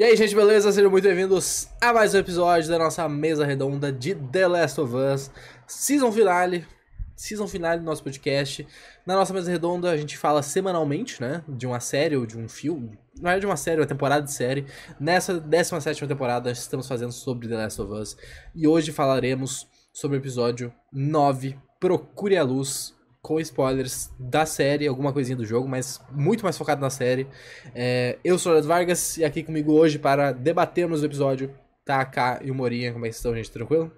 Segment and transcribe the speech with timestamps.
[0.00, 0.72] E aí, gente, beleza?
[0.72, 4.94] Sejam muito bem-vindos a mais um episódio da nossa mesa redonda de The Last of
[4.96, 5.30] Us,
[5.66, 6.66] season finale.
[7.14, 8.66] Season finale do nosso podcast.
[9.04, 11.44] Na nossa mesa redonda, a gente fala semanalmente, né?
[11.46, 12.98] De uma série ou de um filme.
[13.20, 14.64] Não é de uma série, uma temporada de série.
[14.98, 18.16] Nessa 17 temporada, estamos fazendo sobre The Last of Us.
[18.54, 25.12] E hoje falaremos sobre o episódio 9, Procure a Luz, com spoilers da série, alguma
[25.12, 27.28] coisinha do jogo, mas muito mais focado na série.
[27.74, 32.00] É, eu sou o Leandro Vargas e aqui comigo hoje para debatermos o episódio tá
[32.00, 32.92] a K e o Morinha.
[32.92, 33.50] Como é que estão, gente?
[33.50, 33.92] Tranquilo?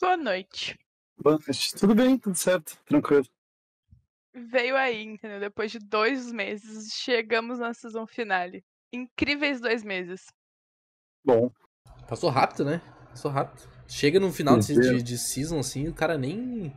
[0.00, 0.78] Boa noite.
[1.16, 1.74] Boa noite.
[1.76, 3.26] Tudo bem, tudo certo, tranquilo.
[4.34, 5.38] Veio aí, entendeu?
[5.38, 8.64] Depois de dois meses, chegamos na season finale.
[8.92, 10.26] Incríveis dois meses.
[11.24, 11.50] Bom.
[12.08, 12.80] Passou rápido, né?
[13.10, 13.70] Passou rápido.
[13.86, 16.74] Chega no final de, de, de season, assim, o cara nem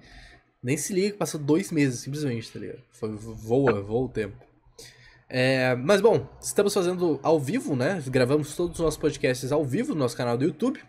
[0.66, 2.82] nem se liga que passou dois meses, simplesmente, tá ligado?
[2.90, 4.36] Foi, voa, voa o tempo.
[5.30, 8.02] É, mas bom, estamos fazendo ao vivo, né?
[8.08, 10.80] Gravamos todos os nossos podcasts ao vivo no nosso canal do YouTube.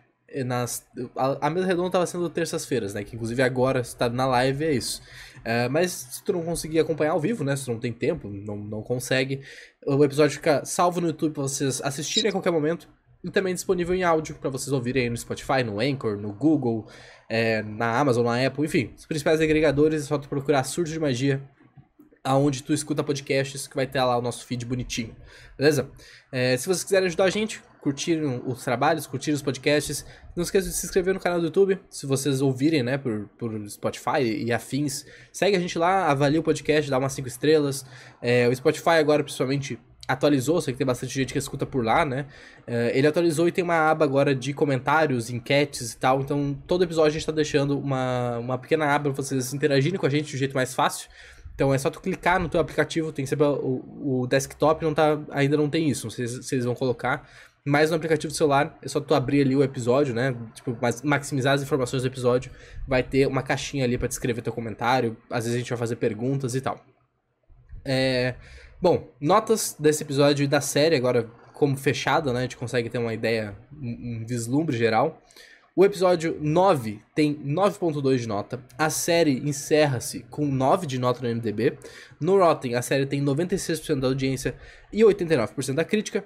[0.46, 3.04] Nas, a, a mesa redonda estava sendo terças-feiras, né?
[3.04, 5.02] Que inclusive agora está na live, é isso.
[5.44, 7.54] É, mas se tu não conseguir acompanhar ao vivo, né?
[7.54, 9.42] Se tu não tem tempo, não, não consegue,
[9.86, 12.88] o episódio fica salvo no YouTube para vocês assistirem a qualquer momento.
[13.22, 16.86] E também disponível em áudio para vocês ouvirem aí no Spotify, no Anchor, no Google,
[17.28, 21.00] é, na Amazon, na Apple, enfim, os principais agregadores, é só tu procurar Surge de
[21.00, 21.42] Magia,
[22.22, 25.14] aonde tu escuta podcasts, que vai ter lá o nosso feed bonitinho,
[25.56, 25.90] beleza?
[26.32, 30.68] É, se vocês quiserem ajudar a gente, curtir os trabalhos, curtir os podcasts, não esqueça
[30.68, 34.52] de se inscrever no canal do YouTube, se vocês ouvirem, né, por, por Spotify e
[34.52, 37.86] afins, segue a gente lá, avalia o podcast, dá umas 5 estrelas,
[38.20, 42.04] é, o Spotify agora, principalmente, atualizou, sei que tem bastante gente que escuta por lá,
[42.04, 42.26] né?
[42.66, 46.20] Uh, ele atualizou e tem uma aba agora de comentários, enquetes e tal.
[46.20, 50.06] Então, todo episódio a gente tá deixando uma, uma pequena aba pra vocês interagirem com
[50.06, 51.08] a gente de um jeito mais fácil.
[51.54, 55.18] Então é só tu clicar no teu aplicativo, tem sempre o, o desktop não tá,
[55.30, 57.26] ainda não tem isso, não sei se eles vão colocar.
[57.68, 60.36] Mas no aplicativo do celular, é só tu abrir ali o episódio, né?
[60.54, 62.52] Tipo, maximizar as informações do episódio.
[62.86, 65.16] Vai ter uma caixinha ali para descrever teu comentário.
[65.28, 66.78] Às vezes a gente vai fazer perguntas e tal.
[67.84, 68.36] É...
[68.80, 72.40] Bom, notas desse episódio e da série, agora como fechada, né?
[72.40, 75.22] A gente consegue ter uma ideia, um, um vislumbre geral.
[75.74, 78.62] O episódio 9 tem 9.2 de nota.
[78.76, 81.78] A série encerra-se com 9 de nota no MDB.
[82.20, 84.54] No Rotten, a série tem 96% da audiência
[84.92, 86.22] e 89% da crítica.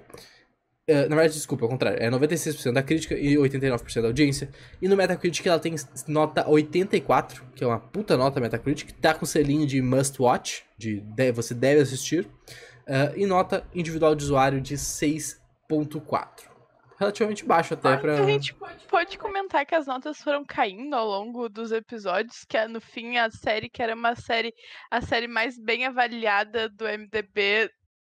[0.91, 2.01] Uh, na verdade, desculpa, ao contrário.
[2.01, 4.49] É 96% da crítica e 89% da audiência.
[4.81, 5.73] E no Metacritic ela tem
[6.07, 8.91] nota 84, que é uma puta nota Metacritic.
[8.99, 12.25] Tá com selinho de must watch, de, de você deve assistir.
[12.25, 16.51] Uh, e nota individual de usuário de 6.4.
[16.99, 18.19] Relativamente baixo até pra...
[18.19, 22.55] A gente pode, pode comentar que as notas foram caindo ao longo dos episódios, que
[22.55, 24.53] é, no fim a série, que era uma série,
[24.91, 27.71] a série mais bem avaliada do MDB,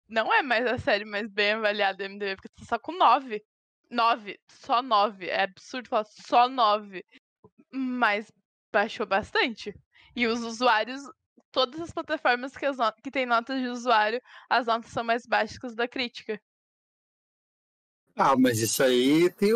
[0.07, 3.43] não é mais a série mais bem avaliada do MDB, porque tá só com 9.
[3.89, 5.27] 9, só 9.
[5.27, 7.03] É absurdo falar só 9.
[7.71, 8.31] Mas
[8.71, 9.73] baixou bastante.
[10.15, 11.01] E os usuários
[11.53, 14.19] todas as plataformas que, as que tem notas de usuário,
[14.49, 16.41] as notas são mais baixas que as da crítica.
[18.15, 19.53] Ah, mas isso aí tem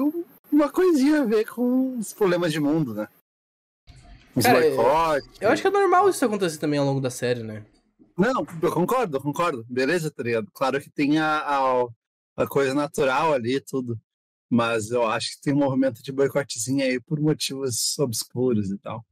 [0.52, 3.08] uma coisinha a ver com os problemas de mundo, né?
[4.36, 5.42] Os Cara, boicotes.
[5.42, 7.66] Eu acho que é normal isso acontecer também ao longo da série, né?
[8.18, 9.66] Não, eu concordo, eu concordo.
[9.70, 10.50] Beleza, tá ligado?
[10.54, 11.88] Claro que tem a, a,
[12.36, 14.00] a coisa natural ali tudo.
[14.50, 19.06] Mas eu acho que tem um movimento de boicotezinho aí por motivos obscuros e tal.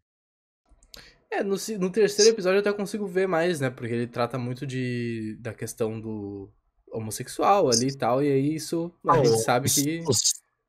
[1.29, 3.69] É, no, no terceiro episódio eu até consigo ver mais, né?
[3.69, 6.49] Porque ele trata muito de, da questão do
[6.89, 10.01] homossexual ali e tal, e aí isso a ah, gente sabe que.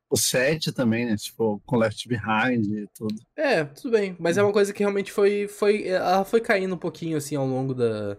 [0.09, 1.17] O 7 também, né?
[1.17, 3.15] Tipo, com Left Behind e tudo.
[3.37, 4.17] É, tudo bem.
[4.19, 5.49] Mas é uma coisa que realmente foi.
[5.49, 8.17] foi ela foi caindo um pouquinho assim ao longo da,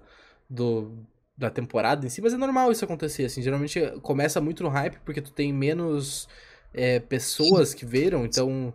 [0.50, 0.92] do,
[1.38, 3.42] da temporada em si, mas é normal isso acontecer, assim.
[3.42, 6.28] Geralmente começa muito no hype, porque tu tem menos
[6.74, 8.74] é, pessoas que viram, então.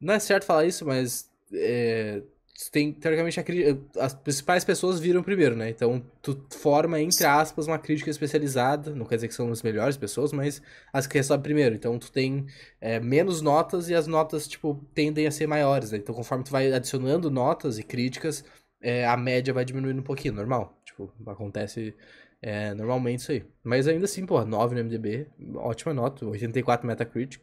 [0.00, 1.30] Não é certo falar isso, mas.
[1.52, 2.22] É,
[2.70, 5.70] tem, teoricamente, a, as principais pessoas viram primeiro, né?
[5.70, 8.94] Então, tu forma, entre aspas, uma crítica especializada.
[8.94, 10.62] Não quer dizer que são as melhores pessoas, mas
[10.92, 11.74] as que recebem primeiro.
[11.74, 12.46] Então, tu tem
[12.80, 15.98] é, menos notas e as notas, tipo, tendem a ser maiores, né?
[15.98, 18.44] Então, conforme tu vai adicionando notas e críticas,
[18.80, 20.80] é, a média vai diminuindo um pouquinho, normal.
[20.84, 21.94] Tipo, acontece
[22.40, 23.44] é, normalmente isso aí.
[23.64, 25.26] Mas ainda assim, pô, 9 no MDB,
[25.56, 27.42] ótima nota, 84 Metacritic.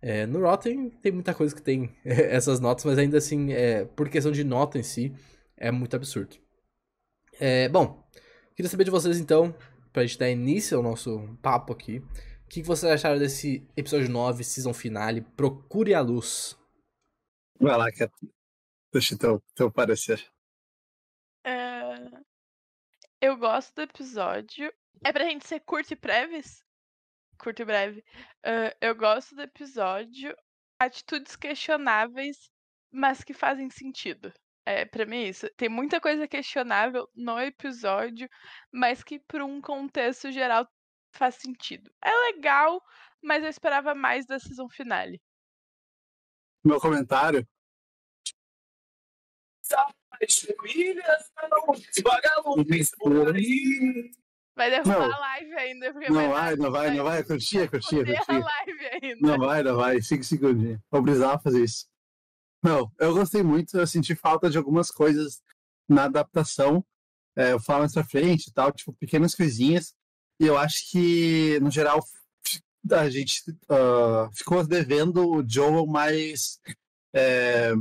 [0.00, 4.08] É, no Rotten tem muita coisa que tem essas notas, mas ainda assim, é, por
[4.08, 5.14] questão de nota em si,
[5.56, 6.36] é muito absurdo.
[7.38, 8.06] É, bom,
[8.54, 9.54] queria saber de vocês então,
[9.92, 14.08] pra gente dar início ao nosso papo aqui, o que, que vocês acharam desse episódio
[14.08, 16.56] 9, season finale, Procure a Luz?
[17.58, 18.12] Vai lá, Cat.
[18.92, 20.24] Deixa teu, teu parecer.
[21.44, 21.96] É...
[23.20, 24.72] Eu gosto do episódio.
[25.04, 26.65] É pra gente ser curto e breves?
[27.36, 28.00] Curto e breve.
[28.44, 30.36] Uh, eu gosto do episódio.
[30.78, 32.50] Atitudes questionáveis,
[32.90, 34.32] mas que fazem sentido.
[34.64, 35.48] É, pra mim é isso.
[35.56, 38.28] Tem muita coisa questionável no episódio,
[38.72, 40.68] mas que por um contexto geral
[41.12, 41.90] faz sentido.
[42.02, 42.82] É legal,
[43.22, 45.20] mas eu esperava mais da season finale.
[46.64, 47.46] Meu comentário.
[54.56, 55.14] Vai derrubar não.
[55.14, 55.92] a live ainda.
[55.92, 57.22] Porque não vai, não vai, não vai.
[57.22, 59.16] Curtia, curtia, curtia.
[59.20, 60.00] Não vai, não vai.
[60.00, 60.80] Cinco segundinhos.
[60.90, 61.86] Vou precisar fazer isso.
[62.62, 63.76] Não, eu gostei muito.
[63.76, 65.42] Eu senti falta de algumas coisas
[65.88, 66.84] na adaptação.
[67.36, 69.94] É, eu falo mais pra frente e tal, tipo, pequenas coisinhas.
[70.40, 72.02] E eu acho que, no geral,
[72.92, 76.58] a gente uh, ficou devendo o Joel mais
[77.14, 77.72] é,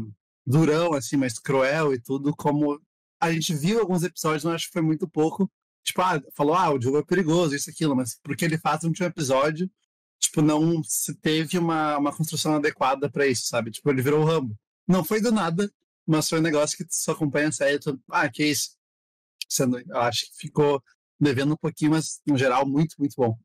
[0.46, 2.82] durão, assim, mais cruel e tudo, como
[3.20, 5.50] a gente viu alguns episódios, mas acho que foi muito pouco.
[5.86, 8.90] Tipo, ah, falou, ah, o Joel é perigoso, isso, aquilo, mas porque ele faz no
[8.90, 9.70] último episódio,
[10.20, 13.70] tipo, não se teve uma, uma construção adequada para isso, sabe?
[13.70, 14.58] Tipo, ele virou o Rambo.
[14.88, 15.72] Não foi do nada,
[16.06, 17.80] mas foi um negócio que só acompanha a série.
[17.80, 18.72] Tu, ah, que isso?
[19.48, 20.82] Sendo, eu acho que ficou
[21.20, 23.38] devendo um pouquinho, mas no geral, muito, muito bom.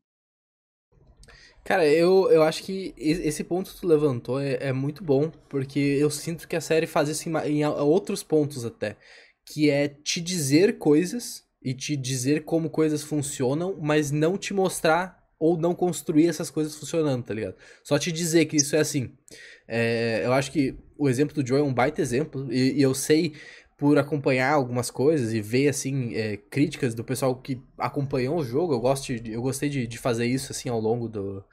[1.63, 5.79] Cara, eu, eu acho que esse ponto que tu levantou é, é muito bom, porque
[5.79, 8.97] eu sinto que a série faz isso em, em outros pontos até.
[9.45, 15.21] Que é te dizer coisas e te dizer como coisas funcionam, mas não te mostrar
[15.37, 17.55] ou não construir essas coisas funcionando, tá ligado?
[17.83, 19.11] Só te dizer que isso é assim.
[19.67, 22.93] É, eu acho que o exemplo do Joe é um baita exemplo, e, e eu
[22.93, 23.33] sei
[23.75, 28.73] por acompanhar algumas coisas e ver, assim, é, críticas do pessoal que acompanhou o jogo,
[28.73, 31.43] eu, gosto de, eu gostei de, de fazer isso, assim, ao longo do,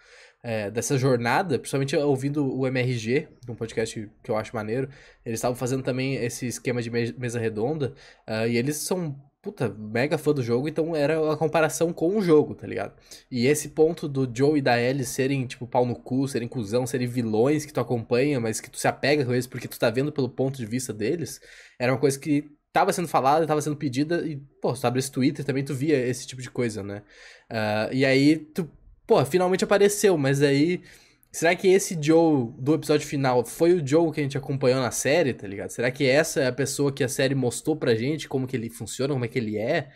[0.43, 4.91] é, dessa jornada, principalmente ouvindo o MRG, um podcast que eu acho maneiro,
[5.25, 7.95] eles estavam fazendo também esse esquema de mesa redonda,
[8.29, 12.23] uh, e eles são puta, mega fã do jogo, então era a comparação com o
[12.23, 12.95] jogo, tá ligado?
[13.31, 16.87] E esse ponto do Joe e da Ellie serem, tipo, pau no cu, serem cuzão,
[16.87, 19.91] serem vilões que tu acompanha, mas que tu se apega com eles porque tu tá
[19.91, 21.41] vendo pelo ponto de vista deles,
[21.79, 25.11] era uma coisa que tava sendo falada, tava sendo pedida, e, pô, tu abre esse
[25.11, 27.03] Twitter também, tu via esse tipo de coisa, né?
[27.51, 28.71] Uh, e aí, tu,
[29.07, 30.83] pô, finalmente apareceu, mas aí
[31.31, 34.91] Será que esse Joe do episódio final foi o Joe que a gente acompanhou na
[34.91, 35.71] série, tá ligado?
[35.71, 38.71] Será que essa é a pessoa que a série mostrou pra gente, como que ele
[38.71, 39.91] funciona, como é que ele é?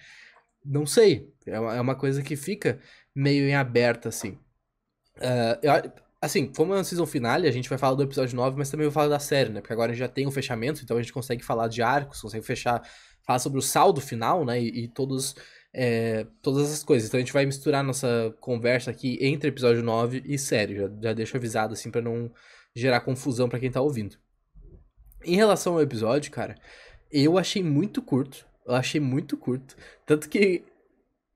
[0.64, 1.32] Não sei.
[1.46, 2.78] É uma, é coisa que fica
[3.14, 4.38] meio em aberto, assim.
[5.16, 5.92] Uh, eu,
[6.22, 8.86] assim, como é uma season finale, a gente vai falar do episódio 9, mas também
[8.86, 9.60] vai falar da série, né?
[9.60, 11.82] Porque agora a gente já tem o um fechamento, então a gente consegue falar de
[11.82, 12.80] arcos, consegue fechar,
[13.26, 14.62] falar sobre o saldo final, né?
[14.62, 15.34] E, e todos
[15.74, 17.08] é, todas essas coisas.
[17.08, 20.76] Então a gente vai misturar nossa conversa aqui entre episódio 9 e série.
[20.76, 22.30] Já, já deixo avisado assim para não
[22.74, 24.16] gerar confusão para quem tá ouvindo.
[25.24, 26.56] Em relação ao episódio, cara,
[27.10, 28.46] eu achei muito curto.
[28.66, 29.76] Eu achei muito curto.
[30.06, 30.64] Tanto que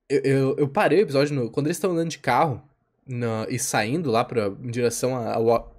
[0.08, 2.62] eu, eu, eu parei o episódio no, quando eles estão andando de carro
[3.48, 5.74] e saindo lá pra, em direção ao,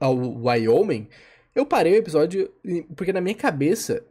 [0.00, 1.08] ao Wyoming.
[1.54, 2.50] Eu parei o episódio
[2.96, 4.04] porque na minha cabeça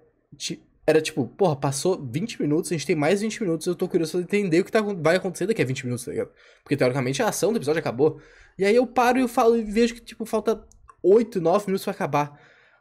[0.92, 4.12] era tipo, porra, passou 20 minutos, a gente tem mais 20 minutos, eu tô curioso
[4.12, 6.32] pra entender o que tá, vai acontecer daqui a 20 minutos, tá ligado?
[6.64, 8.22] Porque teoricamente a ação do episódio acabou.
[8.58, 10.64] E aí eu paro e eu falo e vejo que, tipo, falta
[11.02, 12.40] 8, 9 minutos pra acabar.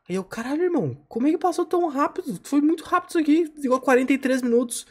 [0.09, 2.39] Aí eu, caralho, irmão, como é que passou tão rápido?
[2.43, 4.87] Foi muito rápido isso aqui, igual 43 minutos.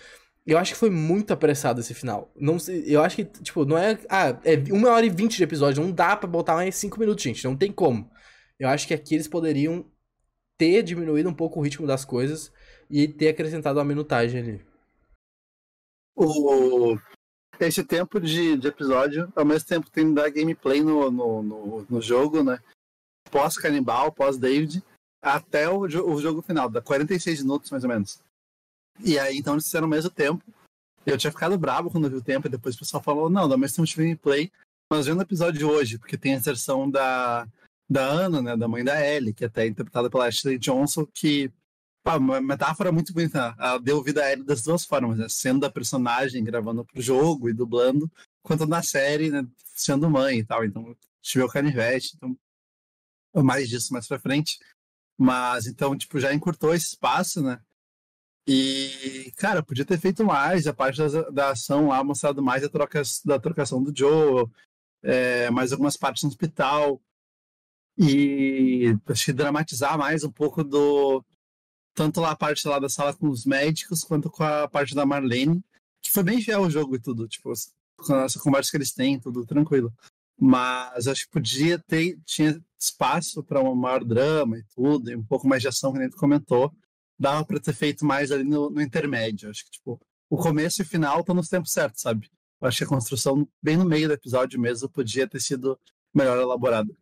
[0.48, 2.31] Eu acho que foi muito apressado esse final.
[2.36, 4.00] Não sei, eu acho que, tipo, não é.
[4.10, 5.83] Ah, é uma hora e vinte de episódio.
[5.83, 7.44] Não dá pra botar mais cinco minutos, gente.
[7.44, 8.09] Não tem como.
[8.57, 9.85] Eu acho que aqui eles poderiam
[10.57, 12.52] ter diminuído um pouco o ritmo das coisas
[12.90, 14.66] e ter acrescentado uma minutagem ali.
[16.16, 16.98] O...
[17.60, 22.02] Esse tempo de, de episódio, ao mesmo tempo tem dar gameplay no, no, no, no
[22.02, 22.60] jogo, né?
[23.30, 24.81] Pós-canibal, pós-David,
[25.22, 28.22] até o, o jogo final, dá 46 minutos mais ou menos.
[29.04, 30.44] E aí, então, eles fizeram ao mesmo tempo.
[31.06, 33.58] Eu tinha ficado bravo quando vi o tempo, e depois o pessoal falou: não, dá
[33.58, 34.52] mais tempo de gameplay.
[34.92, 37.48] Mas vendo o episódio de hoje, porque tem a inserção da,
[37.90, 41.52] da Ana, né, da mãe da Ellie, que é até interpretada pela Ashley Johnson, que
[42.03, 43.56] Pá, uma metáfora muito bonita.
[43.57, 45.27] Ela deu vida a ele das duas formas, né?
[45.29, 49.45] Sendo a personagem gravando pro jogo e dublando, quanto na série, né?
[49.65, 50.63] Sendo mãe e tal.
[50.63, 52.35] Então, tive o canivete, então
[53.44, 54.59] mais disso mais pra frente.
[55.18, 57.61] Mas então, tipo, já encurtou esse espaço, né?
[58.47, 62.69] E, cara, podia ter feito mais, a parte da, da ação lá, mostrado mais a
[62.69, 64.49] troca, da trocação do Joe,
[65.03, 66.99] é, mais algumas partes no hospital.
[67.97, 71.23] E acho que dramatizar mais um pouco do,
[71.99, 75.06] tanto lá a parte lá da sala com os médicos, quanto com a parte da
[75.06, 75.61] Marlene,
[76.01, 79.45] que foi bem fiel ao jogo e tudo, tipo, essa conversa que eles têm, tudo
[79.45, 79.94] tranquilo.
[80.39, 85.25] Mas acho que podia ter, tinha espaço para um maior drama e tudo, e um
[85.25, 86.73] pouco mais de ação, que nem tu comentou.
[87.19, 89.49] Dava para ter feito mais ali no, no intermédio.
[89.49, 92.31] Acho que, tipo, o começo e o final estão nos tempos certos, sabe?
[92.61, 95.77] Acho que a construção, bem no meio do episódio mesmo, podia ter sido
[96.13, 96.95] melhor elaborada.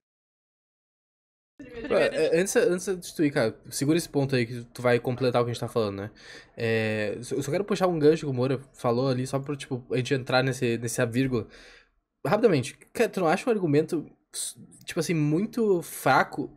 [1.60, 5.42] É, antes, antes de tu ir, cara, segura esse ponto aí que tu vai completar
[5.42, 6.12] o que a gente tá falando, né?
[6.56, 9.84] É, eu só quero puxar um gancho que o Moura falou ali, só pra tipo,
[9.92, 11.48] a gente entrar nesse, nessa vírgula.
[12.26, 12.78] Rapidamente,
[13.14, 14.06] tu não acha um argumento,
[14.86, 16.52] tipo assim, muito fraco?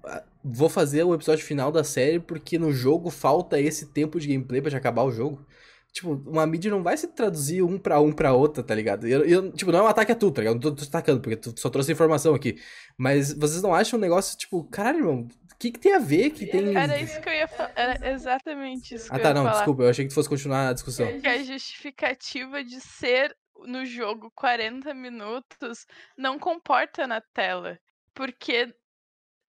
[0.45, 4.61] Vou fazer o episódio final da série porque no jogo falta esse tempo de gameplay
[4.61, 5.47] pra te acabar o jogo?
[5.93, 9.09] Tipo, uma mídia não vai se traduzir um pra um pra outra, tá ligado?
[9.09, 10.55] Eu, eu, tipo, não é um ataque a tu, tá ligado?
[10.55, 12.61] Não tô, tô atacando, porque tu só trouxe informação aqui.
[12.97, 16.31] Mas vocês não acham um negócio, tipo, caralho, irmão, o que, que tem a ver
[16.31, 16.77] que tem.
[16.77, 17.73] Era isso que eu ia falar.
[17.75, 19.09] Era exatamente isso.
[19.11, 19.57] Ah, tá, não, falar.
[19.57, 21.21] desculpa, eu achei que tu fosse continuar a discussão.
[21.21, 27.79] Que a justificativa de ser no jogo 40 minutos não comporta na tela.
[28.15, 28.73] Porque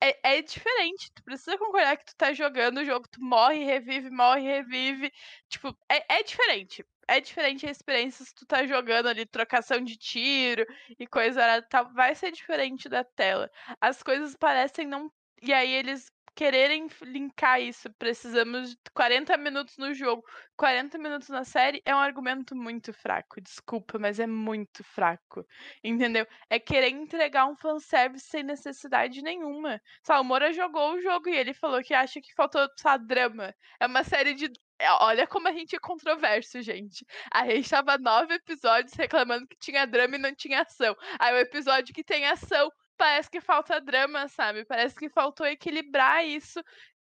[0.01, 1.11] é, é, diferente.
[1.13, 5.11] Tu precisa concordar que tu tá jogando o jogo, tu morre, revive, morre, revive.
[5.49, 6.85] Tipo, é, é diferente.
[7.07, 10.65] É diferente a experiência se tu tá jogando ali, trocação de tiro
[10.99, 11.93] e coisa tal.
[11.93, 13.49] Vai ser diferente da tela.
[13.79, 15.11] As coisas parecem não.
[15.41, 20.23] E aí eles quererem linkar isso, precisamos de 40 minutos no jogo,
[20.55, 23.41] 40 minutos na série, é um argumento muito fraco.
[23.41, 25.45] Desculpa, mas é muito fraco.
[25.83, 26.25] Entendeu?
[26.49, 29.81] É querer entregar um fanservice sem necessidade nenhuma.
[30.03, 32.67] Sabe, o Moura jogou o jogo e ele falou que acha que faltou,
[33.05, 33.53] drama.
[33.79, 37.05] É uma série de é, olha como a gente é controverso, gente.
[37.31, 40.95] A gente tava nove episódios reclamando que tinha drama e não tinha ação.
[41.19, 44.63] Aí o episódio que tem ação parece que falta drama, sabe?
[44.63, 46.63] Parece que faltou equilibrar isso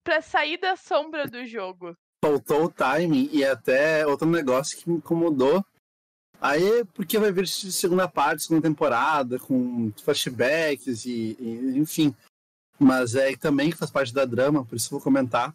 [0.03, 1.97] para sair da sombra do jogo.
[2.25, 5.65] Faltou o timing e até outro negócio que me incomodou.
[6.41, 12.13] Aí, porque vai vir segunda parte, segunda temporada, com flashbacks e, e enfim.
[12.81, 15.55] Mas é também faz parte da drama, por isso vou comentar.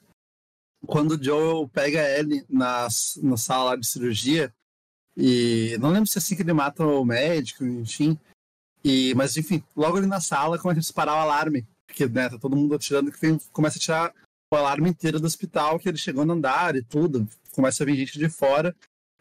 [0.88, 2.88] Quando o Joel pega ele na,
[3.21, 4.53] na sala de cirurgia,
[5.17, 8.17] e não lembro se é assim que ele mata o médico, enfim.
[8.83, 11.67] E, mas enfim, logo ali na sala começa a disparar o alarme.
[11.85, 14.13] Porque né, tá todo mundo atirando, que começa a tirar
[14.51, 17.27] o alarme inteiro do hospital, que ele chegou no andar e tudo.
[17.51, 18.75] Começa a vir gente de fora.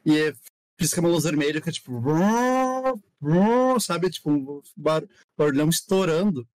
[0.05, 0.35] E é,
[0.77, 2.01] pisca uma luz vermelha que é tipo.
[3.81, 4.11] Sabe?
[4.11, 4.63] Tipo, um
[5.37, 6.47] barulhão estourando.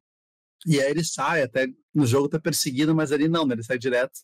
[0.65, 3.53] E aí ele sai, até no jogo tá perseguido, mas ali não, né?
[3.53, 4.21] Ele sai direto.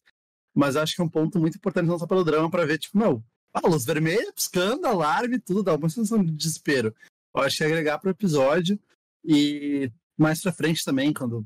[0.56, 2.98] Mas acho que é um ponto muito importante não só pelo drama, para ver, tipo,
[2.98, 3.24] meu,
[3.54, 6.94] a luz vermelha, piscando, alarme, tudo, dá uma sensação de desespero.
[7.34, 8.80] Acho que agregar para o episódio
[9.24, 11.46] e mais para frente também, quando,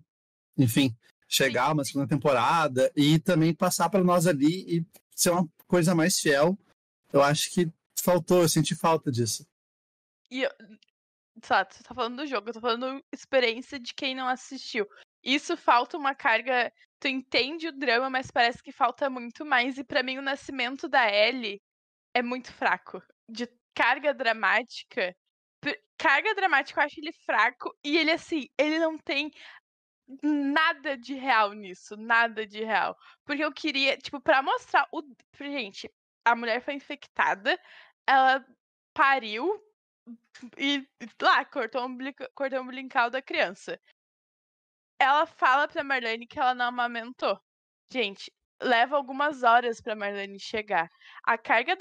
[0.57, 0.95] enfim,
[1.27, 6.19] chegar uma segunda temporada e também passar para nós ali e ser uma coisa mais
[6.19, 6.57] fiel.
[7.13, 9.47] Eu acho que faltou, eu senti falta disso.
[10.29, 10.51] E eu,
[11.43, 14.87] sabe, você tá falando do jogo, eu tô falando experiência de quem não assistiu.
[15.23, 16.71] Isso falta uma carga.
[16.99, 19.77] Tu entende o drama, mas parece que falta muito mais.
[19.77, 21.61] E para mim, o nascimento da Ellie
[22.13, 23.01] é muito fraco.
[23.29, 25.15] De carga dramática
[25.97, 27.75] carga dramática, eu acho ele fraco.
[27.83, 29.31] E ele, assim, ele não tem
[30.21, 31.95] nada de real nisso.
[31.97, 32.97] Nada de real.
[33.25, 35.01] Porque eu queria, tipo, pra mostrar o.
[35.39, 35.89] Gente,
[36.25, 37.59] a mulher foi infectada,
[38.07, 38.45] ela
[38.93, 39.61] pariu
[40.57, 40.87] e
[41.21, 43.79] lá, cortou o, umbilical, cortou umbilical da criança.
[44.99, 47.39] Ela fala pra Marlene que ela não amamentou.
[47.91, 50.89] Gente, leva algumas horas pra Marlene chegar.
[51.23, 51.75] A carga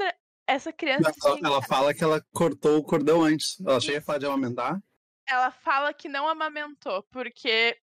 [0.46, 1.12] essa criança.
[1.24, 3.60] Ela, ela fala que ela cortou o cordão antes.
[3.60, 4.80] Ela chega a falar de amamentar?
[5.26, 7.78] Ela fala que não amamentou, porque.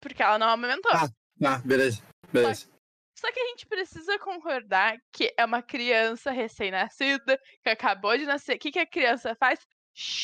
[0.00, 0.92] Porque ela não amamentou.
[0.92, 1.08] Ah,
[1.44, 2.02] ah beleza.
[2.32, 2.68] Beleza.
[3.18, 8.56] Só que a gente precisa concordar que é uma criança recém-nascida, que acabou de nascer.
[8.56, 9.58] O que, que a criança faz?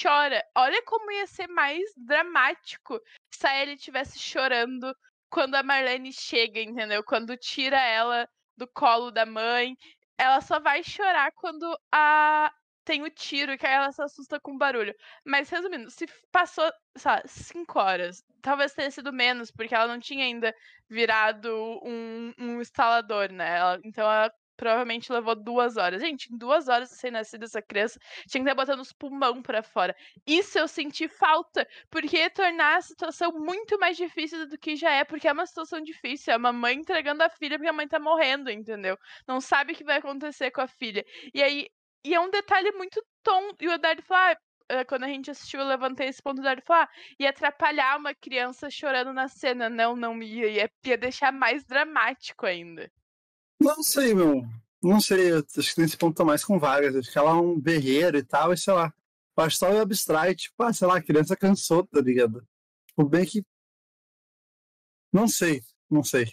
[0.02, 0.44] Chora.
[0.54, 3.00] Olha como ia ser mais dramático
[3.34, 4.94] se a Ellie estivesse chorando
[5.30, 7.02] quando a Marlene chega, entendeu?
[7.02, 9.74] Quando tira ela do colo da mãe
[10.19, 12.52] ela só vai chorar quando a
[12.85, 14.95] tem o tiro, que aí ela se assusta com o barulho.
[15.25, 20.25] Mas resumindo, se passou, sabe, cinco horas, talvez tenha sido menos, porque ela não tinha
[20.25, 20.54] ainda
[20.88, 21.49] virado
[21.85, 23.57] um, um instalador, né?
[23.59, 26.00] Ela, então ela provavelmente levou duas horas.
[26.00, 29.61] Gente, em duas horas sem nascer essa criança, tinha que estar botando os pulmão para
[29.61, 29.92] fora.
[30.25, 34.92] Isso eu senti falta, porque ia tornar a situação muito mais difícil do que já
[34.92, 36.33] é, porque é uma situação difícil.
[36.33, 38.97] É uma mãe entregando a filha porque a mãe tá morrendo, entendeu?
[39.26, 41.04] Não sabe o que vai acontecer com a filha.
[41.35, 41.66] E aí,
[42.04, 43.57] e é um detalhe muito tonto.
[43.64, 44.37] E o Eduardo falou,
[44.69, 46.88] ah, quando a gente assistiu, eu levantei esse ponto dele e falou: ah,
[47.19, 49.69] ia atrapalhar uma criança chorando na cena.
[49.69, 50.23] Não, não.
[50.23, 52.90] Ia, ia deixar mais dramático ainda.
[53.62, 54.42] Não sei, meu.
[54.83, 55.33] Não sei.
[55.33, 56.97] Acho que nesse ponto tô mais com Vargas.
[56.97, 58.92] Acho que ela é um berreiro e tal, e sei lá.
[59.62, 62.47] Eu abstrai, tipo, ah, sei lá, a criança cansou, tá ligado?
[62.88, 63.42] Tipo, bem que.
[65.12, 66.33] Não sei, não sei.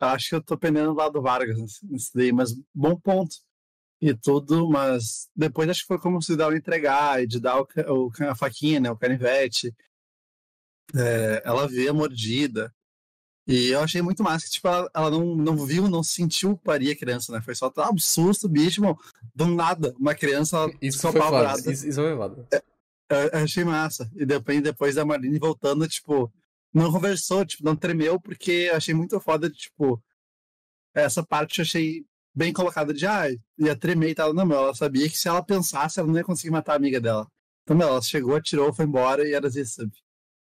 [0.00, 3.36] Acho que eu tô pendendo do lado do Vargas nesse daí, mas bom ponto.
[4.00, 7.68] e tudo, mas depois acho que foi como se dela entregar e de dar o,
[7.88, 9.74] o, a faquinha, né, o canivete.
[10.94, 12.74] É, ela vê a mordida.
[13.46, 16.92] E eu achei muito massa que, tipo, ela, ela, não, não viu, não sentiu parir
[16.92, 17.40] a criança, né?
[17.42, 18.98] Foi só tá, um susto, bicho, mano,
[19.34, 19.92] do nada.
[19.98, 21.72] Uma criança isso foi apavorada.
[21.72, 22.46] Isso, isso foi foda.
[22.52, 22.62] É,
[23.10, 24.08] eu, eu achei massa.
[24.14, 26.32] E depois, depois da Marlene voltando, tipo,
[26.72, 30.00] não conversou, tipo, não tremeu, porque eu achei muito foda, tipo,
[30.94, 33.24] essa parte eu achei bem colocada de, ah,
[33.58, 34.32] ia tremer e tal.
[34.32, 37.00] Não, meu, ela sabia que se ela pensasse, ela não ia conseguir matar a amiga
[37.00, 37.26] dela.
[37.64, 39.92] Então, meu, ela chegou, atirou, foi embora e era assim, sabe?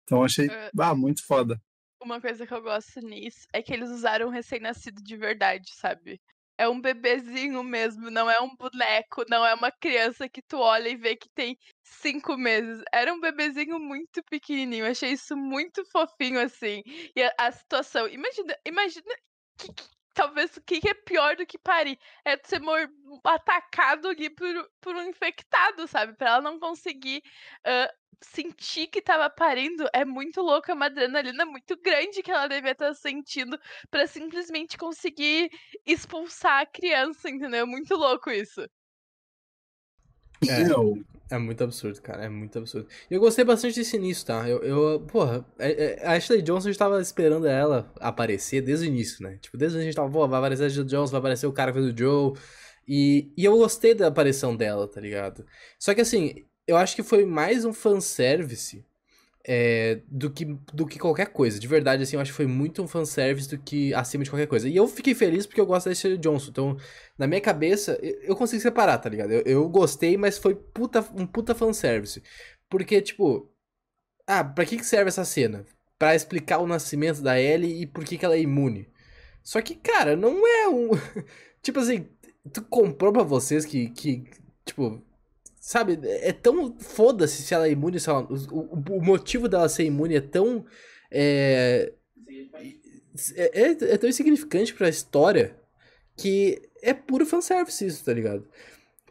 [0.05, 1.61] Então, eu achei, ah, muito foda.
[2.01, 6.21] Uma coisa que eu gosto nisso é que eles usaram um recém-nascido de verdade, sabe?
[6.57, 10.89] É um bebezinho mesmo, não é um boneco, não é uma criança que tu olha
[10.89, 12.83] e vê que tem cinco meses.
[12.93, 14.87] Era um bebezinho muito pequenininho.
[14.87, 16.83] Achei isso muito fofinho, assim.
[17.15, 18.09] E a, a situação.
[18.09, 19.15] Imagina, imagina
[19.59, 19.69] que,
[20.19, 22.61] talvez o que é pior do que parir é ser
[23.23, 26.15] atacado ali por, por um infectado, sabe?
[26.17, 27.23] Pra ela não conseguir
[27.65, 27.89] uh,
[28.21, 29.89] sentir que tava parindo.
[29.93, 33.57] É muito louco, é uma adrenalina muito grande que ela devia estar sentindo
[33.91, 35.51] para simplesmente conseguir
[35.87, 37.61] expulsar a criança, entendeu?
[37.63, 38.69] É muito louco isso.
[40.47, 42.25] É, é muito absurdo, cara.
[42.25, 42.89] É muito absurdo.
[43.11, 44.49] E eu gostei bastante desse início, tá?
[44.49, 49.23] Eu, eu porra, é, é, a Ashley Johnson estava esperando ela aparecer desde o início,
[49.23, 49.39] né?
[49.41, 51.47] Tipo, desde o início a gente tava, pô, vai aparecer a Ashley Johnson, vai aparecer
[51.47, 52.33] o cara que fez o Joe.
[52.87, 55.45] E, e eu gostei da aparição dela, tá ligado?
[55.79, 58.85] Só que assim, eu acho que foi mais um fanservice
[59.51, 61.59] é, do, que, do que qualquer coisa.
[61.59, 64.47] De verdade, assim, eu acho que foi muito um fanservice do que acima de qualquer
[64.47, 64.69] coisa.
[64.69, 66.51] E eu fiquei feliz porque eu gosto da Ashley Johnson.
[66.51, 66.77] Então,
[67.17, 69.33] na minha cabeça, eu consigo separar, tá ligado?
[69.33, 72.23] Eu, eu gostei, mas foi puta, um puta fanservice.
[72.69, 73.51] Porque, tipo,
[74.27, 75.65] ah, pra que, que serve essa cena?
[75.99, 78.87] Pra explicar o nascimento da Ellie e por que, que ela é imune.
[79.43, 80.91] Só que, cara, não é um.
[81.63, 82.07] tipo assim,
[82.53, 84.25] tu comprou pra vocês que, que
[84.67, 85.03] tipo,
[85.61, 89.85] Sabe, é tão foda-se se ela é imune, se ela, o, o, motivo dela ser
[89.85, 90.65] imune é tão.
[91.11, 91.93] É,
[93.35, 95.57] é, é, é tão insignificante pra história
[96.17, 98.47] que é puro fanservice isso, tá ligado?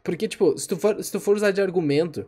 [0.02, 2.26] Porque, tipo, se tu for, se tu for usar de argumento.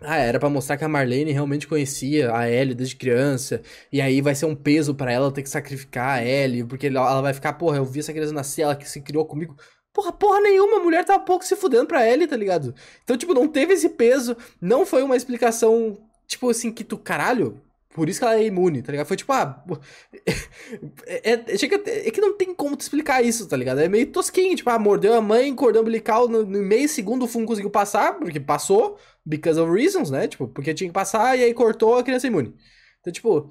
[0.00, 3.62] Ah, era para mostrar que a Marlene realmente conhecia a Ellie desde criança.
[3.90, 6.64] E aí vai ser um peso para ela ter que sacrificar a Ellie.
[6.64, 9.56] Porque ela vai ficar, porra, eu vi essa criança nascer, ela que se criou comigo.
[9.96, 12.74] Porra, porra nenhuma, a mulher tava pouco se fudendo pra ele, tá ligado?
[13.02, 17.58] Então, tipo, não teve esse peso, não foi uma explicação, tipo assim, que tu, caralho,
[17.94, 19.06] por isso que ela é imune, tá ligado?
[19.06, 19.64] Foi tipo, ah.
[21.06, 23.80] É, é, chega, é que não tem como te explicar isso, tá ligado?
[23.80, 27.28] É meio tosquinho, tipo, ah, mordeu a mãe, cordão umbilical, no, no meio segundo o
[27.28, 30.28] fungo conseguiu passar, porque passou, because of reasons, né?
[30.28, 32.54] Tipo, porque tinha que passar e aí cortou a criança imune.
[33.00, 33.50] Então, tipo.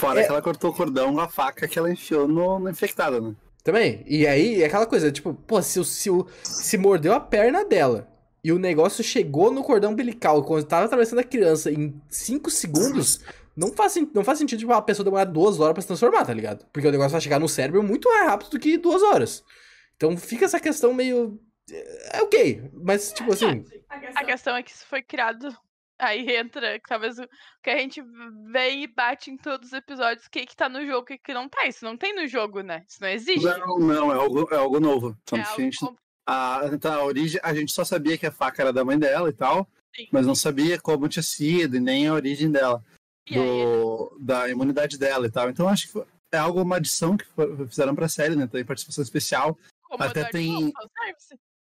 [0.00, 0.24] Fora é...
[0.24, 3.34] que ela cortou o cordão com a faca que ela enfiou no, no infectado, né?
[3.64, 4.04] Também.
[4.06, 6.10] E aí, é aquela coisa, tipo, pô, se, se,
[6.42, 8.06] se mordeu a perna dela
[8.44, 13.20] e o negócio chegou no cordão umbilical quando tava atravessando a criança em 5 segundos,
[13.56, 16.34] não faz, não faz sentido, tipo, a pessoa demorar duas horas pra se transformar, tá
[16.34, 16.66] ligado?
[16.70, 19.42] Porque o negócio vai chegar no cérebro muito mais rápido do que duas horas.
[19.96, 21.40] Então fica essa questão meio.
[22.12, 23.64] É ok, mas, tipo assim.
[23.88, 25.56] A questão é que isso foi criado
[26.04, 27.26] Aí entra, talvez o
[27.62, 28.02] que a gente
[28.52, 31.18] vem e bate em todos os episódios, o que, que tá no jogo e o
[31.18, 31.66] que não tá.
[31.66, 32.84] Isso não tem no jogo, né?
[32.88, 33.44] Isso não existe.
[33.44, 35.16] Não, não, é algo, é algo novo.
[35.22, 35.78] Então, é a, gente,
[36.26, 39.30] a, então, a origem, a gente só sabia que a faca era da mãe dela
[39.30, 40.08] e tal, Sim.
[40.12, 42.84] mas não sabia como tinha sido e nem a origem dela,
[43.30, 45.48] do, aí, da imunidade dela e tal.
[45.48, 47.24] Então acho que é algo, uma adição que
[47.68, 48.46] fizeram pra série, né?
[48.46, 49.56] Tem participação especial.
[49.84, 50.72] Como Até tem,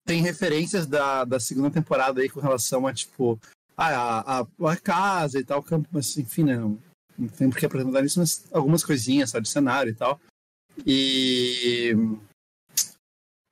[0.05, 3.39] tem referências da, da segunda temporada aí com relação a, tipo,
[3.77, 6.79] a, a, a casa e tal, campo, mas enfim, né, não,
[7.37, 10.21] tem por que apresentar isso, mas algumas coisinhas só de cenário e tal.
[10.87, 11.93] E.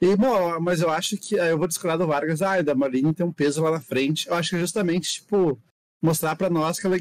[0.00, 3.24] E, bom, mas eu acho que eu vou discordar do Vargas, ah, da Marlene tem
[3.24, 4.26] um peso lá na frente.
[4.26, 5.56] Eu acho que é justamente, tipo,
[6.02, 6.96] mostrar pra nós que ela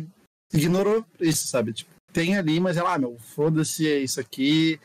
[0.53, 1.73] ignorou isso, sabe?
[1.73, 4.79] Tipo, tem ali, mas ela, ah, meu, foda-se, é isso aqui.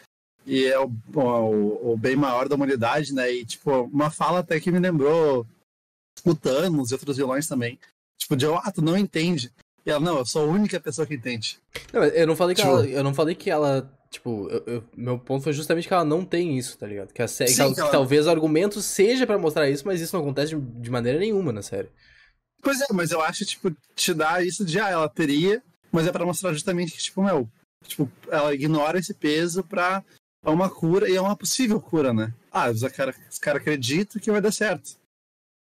[0.47, 3.31] E é o, o, o, bem maior da humanidade, né?
[3.31, 5.47] E, tipo, uma fala até que me lembrou
[6.25, 7.79] o Thanos e outros vilões também.
[8.27, 9.53] Tipo, de, ah, tu não entende.
[9.87, 11.61] E ela, não, eu sou a única pessoa que entende.
[11.93, 12.75] Não, eu não falei que tipo...
[12.75, 12.87] ela.
[12.89, 13.89] Eu não falei que ela.
[14.11, 17.13] Tipo, eu, eu, meu ponto foi justamente que ela não tem isso, tá ligado?
[17.13, 17.89] Que, a série, Sim, que, ela...
[17.89, 21.21] que talvez o argumento seja para mostrar isso, mas isso não acontece de, de, maneira
[21.21, 21.89] nenhuma na série.
[22.61, 25.63] Pois é, mas eu acho, tipo, te dá isso de, ah, ela teria,
[25.93, 27.49] mas é para mostrar justamente que, tipo, meu,
[27.87, 30.03] tipo, ela ignora esse peso pra,
[30.45, 32.33] uma cura, e é uma possível cura, né?
[32.51, 34.97] Ah, os caras cara acreditam que vai dar certo.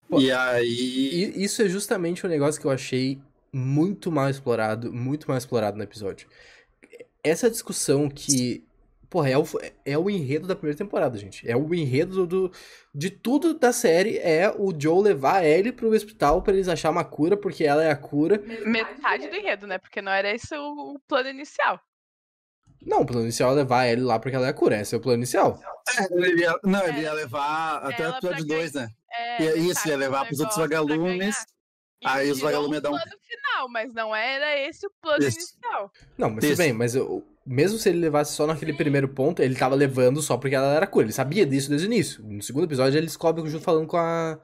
[0.10, 1.34] Pô, e aí.
[1.36, 3.20] Isso é justamente o um negócio que eu achei
[3.52, 6.28] muito mal explorado, muito mal explorado no episódio.
[7.24, 8.64] Essa discussão que
[9.14, 9.44] Porra, é o,
[9.86, 11.48] é o enredo da primeira temporada, gente.
[11.48, 12.52] É o enredo do,
[12.96, 14.18] de tudo da série.
[14.18, 17.84] É o Joe levar a Ellie pro hospital para eles achar uma cura, porque ela
[17.84, 18.42] é a cura.
[18.66, 19.78] Metade do enredo, né?
[19.78, 21.80] Porque não era esse o, o plano inicial.
[22.86, 24.80] Não, o plano inicial é levar a Ellie lá porque ela é a cura.
[24.80, 25.60] Esse é o plano inicial.
[25.98, 28.90] É, ele ia, não, ele ia levar até o episódio 2, né?
[29.12, 31.36] É, ia, isso, ia levar pros outros vagalumes.
[32.04, 32.94] Aí os vagalumes iam dar um.
[32.94, 35.38] plano final, mas não era esse o plano isso.
[35.38, 35.92] inicial.
[36.18, 39.56] Não, mas tudo bem, mas eu, mesmo se ele levasse só naquele primeiro ponto, ele
[39.56, 41.06] tava levando só porque ela era cura.
[41.06, 42.24] Ele sabia disso desde o início.
[42.24, 44.40] No segundo episódio, ele descobre junto falando com a.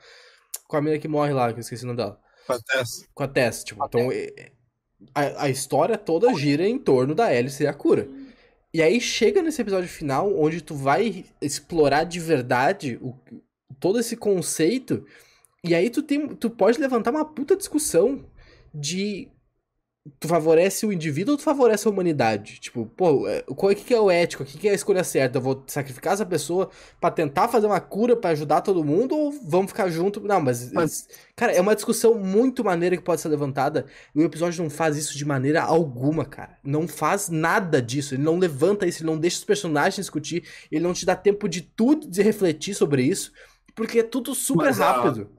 [0.67, 2.19] Com a menina que morre lá, que eu esqueci o nome dela.
[2.45, 3.07] Com a Tess.
[3.13, 4.09] Com a Tess, tipo, então.
[5.15, 8.07] A, a história toda gira em torno da Alice ser a cura.
[8.73, 13.15] E aí chega nesse episódio final, onde tu vai explorar de verdade o,
[13.79, 15.05] todo esse conceito.
[15.63, 18.25] E aí tu, tem, tu pode levantar uma puta discussão
[18.73, 19.27] de
[20.19, 22.59] tu favorece o indivíduo ou tu favorece a humanidade?
[22.59, 24.43] Tipo, pô, é, qual é que é o ético?
[24.43, 25.37] O que é a escolha certa?
[25.37, 26.69] Eu vou sacrificar essa pessoa
[26.99, 30.19] para tentar fazer uma cura para ajudar todo mundo ou vamos ficar junto?
[30.21, 34.25] Não, mas, mas, cara, é uma discussão muito maneira que pode ser levantada e o
[34.25, 36.57] episódio não faz isso de maneira alguma, cara.
[36.63, 38.15] Não faz nada disso.
[38.15, 41.47] Ele não levanta isso, ele não deixa os personagens discutir, ele não te dá tempo
[41.47, 43.31] de tudo de refletir sobre isso,
[43.75, 45.38] porque é tudo super mas, rápido.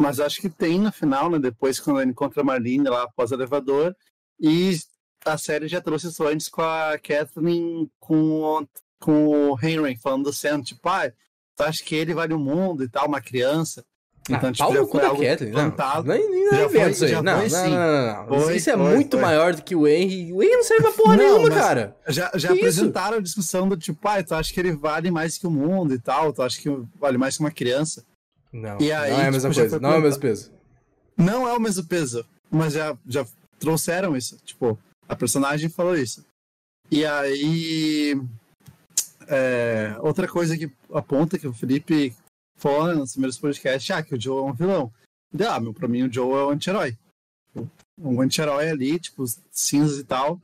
[0.00, 1.38] Mas acho que tem no final, né?
[1.38, 3.94] Depois, quando ele encontra a Marlene lá após o elevador.
[4.40, 4.78] E
[5.26, 8.66] a série já trouxe isso antes com a Kathleen, com,
[8.98, 11.12] com o Henry, falando do Sam, tipo, ah,
[11.54, 13.84] tu acha que ele vale o mundo e tal, uma criança.
[14.30, 16.08] Ah, então, ah, tipo, já foi algo Kathleen, plantado.
[16.08, 17.12] Não, nem, nem já foi, isso aí.
[17.12, 19.20] Não, não, não, não, não, Isso é foi, muito foi.
[19.20, 20.32] maior do que o Henry.
[20.32, 21.94] O Henry não serve pra porra nenhuma, cara.
[22.08, 23.18] Já, já apresentaram isso?
[23.18, 25.98] a discussão do tipo, ah, tu acha que ele vale mais que o mundo e
[25.98, 28.02] tal, tu acha que vale mais que uma criança.
[28.52, 30.52] Não, e aí, não é a mesma tipo, coisa, não é o mesmo peso.
[31.16, 33.26] Não é o mesmo peso, mas já, já
[33.58, 34.36] trouxeram isso.
[34.44, 36.24] Tipo, a personagem falou isso.
[36.90, 38.20] E aí.
[39.28, 42.12] É, outra coisa que aponta que o Felipe
[42.56, 44.92] falou nos primeiros podcasts, ah, que o Joe é um vilão.
[45.48, 46.98] Ah, meu, pra mim o Joe é um anti-herói.
[47.96, 50.40] Um anti-herói ali, tipo, cinzas e tal.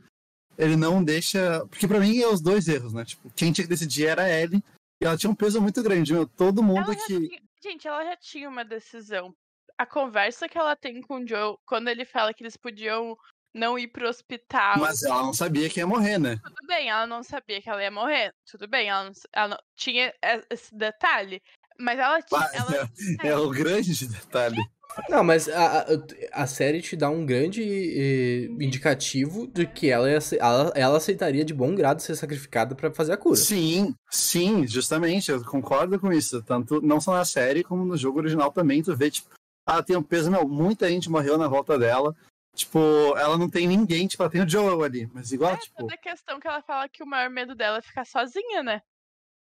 [0.56, 1.66] Ele não deixa.
[1.66, 3.04] Porque pra mim é os dois erros, né?
[3.04, 4.62] Tipo, quem tinha que decidir era ele.
[5.02, 6.26] E ela tinha um peso muito grande, meu.
[6.26, 7.42] Todo mundo ela que.
[7.62, 9.34] Gente, ela já tinha uma decisão.
[9.78, 13.16] A conversa que ela tem com o Joe, quando ele fala que eles podiam
[13.56, 14.78] não ir pro hospital.
[14.78, 16.36] Mas ela não sabia que ia morrer, né?
[16.42, 18.34] Tudo bem, ela não sabia que ela ia morrer.
[18.50, 20.12] Tudo bem, ela não, ela não tinha
[20.50, 21.42] esse detalhe.
[21.78, 22.50] Mas ela tinha.
[22.52, 22.90] Ela...
[23.22, 24.62] É, é, o grande detalhe.
[25.08, 30.08] Não, mas a, a, a, série te dá um grande eh, indicativo de que ela,
[30.10, 33.36] ela, ela, aceitaria de bom grado ser sacrificada para fazer a cura.
[33.36, 36.42] Sim, sim, justamente, eu concordo com isso.
[36.42, 39.28] Tanto não só na série, como no jogo original também, tu vê, tipo,
[39.68, 42.14] ela tem um peso, meu, muita gente morreu na volta dela.
[42.54, 42.78] Tipo,
[43.18, 45.76] ela não tem ninguém, tipo, ela tem o Joel ali, mas igual, é, tipo...
[45.76, 48.80] toda questão que ela fala que o maior medo dela é ficar sozinha, né?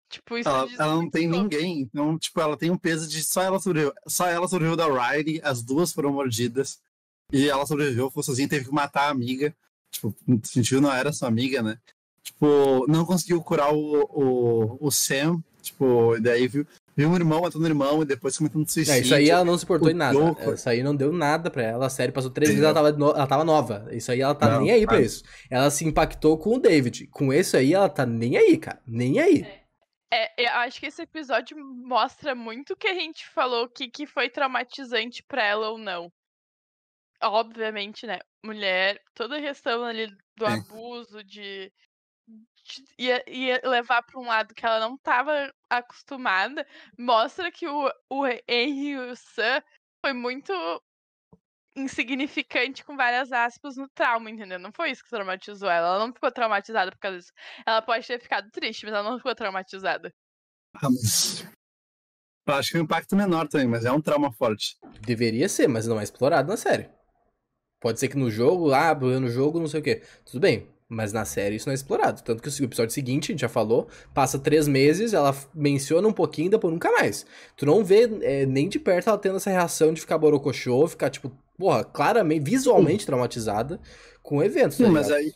[0.10, 1.82] Tipo, isso ela, ela não tem ninguém.
[1.82, 3.93] Então, tipo, ela tem um peso de só ela sobreviveu.
[4.08, 6.80] Só ela sobreviveu da Riley, as duas foram mordidas.
[7.32, 9.56] E ela sobreviveu, foi sozinha, teve que matar a amiga.
[9.91, 11.78] Tipo, no sentido não era sua amiga, né?
[12.24, 15.43] Tipo, não conseguiu curar o, o, o Sam.
[15.62, 18.93] Tipo, daí viu, viu um irmão matando um irmão e depois cometendo suicídio.
[18.93, 20.17] É, isso aí ela não se portou em nada.
[20.17, 20.54] Louco.
[20.54, 21.86] Isso aí não deu nada pra ela.
[21.86, 23.88] A série passou três meses, ela tava, no, ela tava nova.
[23.91, 25.24] Isso aí ela tá não, nem aí pra isso.
[25.50, 27.08] Ela se impactou com o David.
[27.08, 28.80] Com isso aí, ela tá nem aí, cara.
[28.88, 29.41] Nem aí.
[29.41, 29.59] É.
[30.12, 34.08] É, eu acho que esse episódio mostra muito o que a gente falou, que, que
[34.08, 36.12] foi traumatizante pra ela ou não.
[37.22, 38.19] Obviamente, né?
[38.43, 40.54] Mulher, toda a questão ali do é.
[40.54, 41.72] abuso, de,
[42.63, 46.65] de ia, ia levar pra um lado que ela não tava acostumada,
[46.98, 49.62] mostra que o, o Henry e o Sam
[50.04, 50.54] foi muito
[51.80, 54.60] insignificante com várias aspas no trauma, entendeu?
[54.60, 55.88] Não foi isso que traumatizou ela.
[55.88, 57.32] Ela não ficou traumatizada por causa disso.
[57.65, 60.13] Ela pode ter ficado triste, mas ela não ficou traumatizada.
[60.76, 61.46] Ah, mas...
[62.48, 64.78] Eu acho que é um impacto menor também, mas é um trauma forte.
[65.02, 66.89] Deveria ser, mas não é explorado na série.
[67.80, 70.04] Pode ser que no jogo, ah, no jogo, não sei o quê.
[70.26, 72.24] Tudo bem, mas na série isso não é explorado.
[72.24, 76.12] Tanto que o episódio seguinte, a gente já falou, passa três meses, ela menciona um
[76.12, 77.26] pouquinho e depois nunca mais.
[77.56, 81.12] Tu não vê é, nem de perto ela tendo essa reação de ficar borocochô, ficar,
[81.12, 83.80] tipo, porra, claramente, visualmente traumatizada
[84.24, 84.76] com o evento.
[84.76, 85.34] Sim, tá mas aí,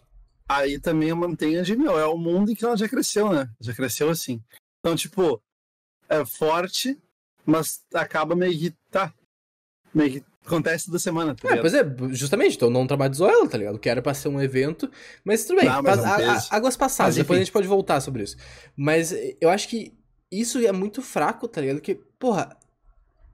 [0.48, 3.32] aí também eu mantenho a de meu, é o mundo em que ela já cresceu,
[3.32, 3.50] né?
[3.60, 4.42] Já cresceu assim.
[4.80, 5.42] Então, tipo,
[6.08, 6.98] é forte,
[7.46, 8.74] mas acaba meio que.
[8.90, 9.14] Tá.
[9.94, 13.58] Meio que acontece toda semana, tá é, pois é, justamente, então não traumatizou ela, tá
[13.58, 13.80] ligado?
[13.80, 14.92] Que era pra ser um evento,
[15.24, 18.24] mas tudo bem, não, mas a, a, águas passadas, depois a gente pode voltar sobre
[18.24, 18.36] isso.
[18.76, 19.94] Mas eu acho que
[20.30, 21.80] isso é muito fraco, tá ligado?
[21.80, 22.58] Que, porra,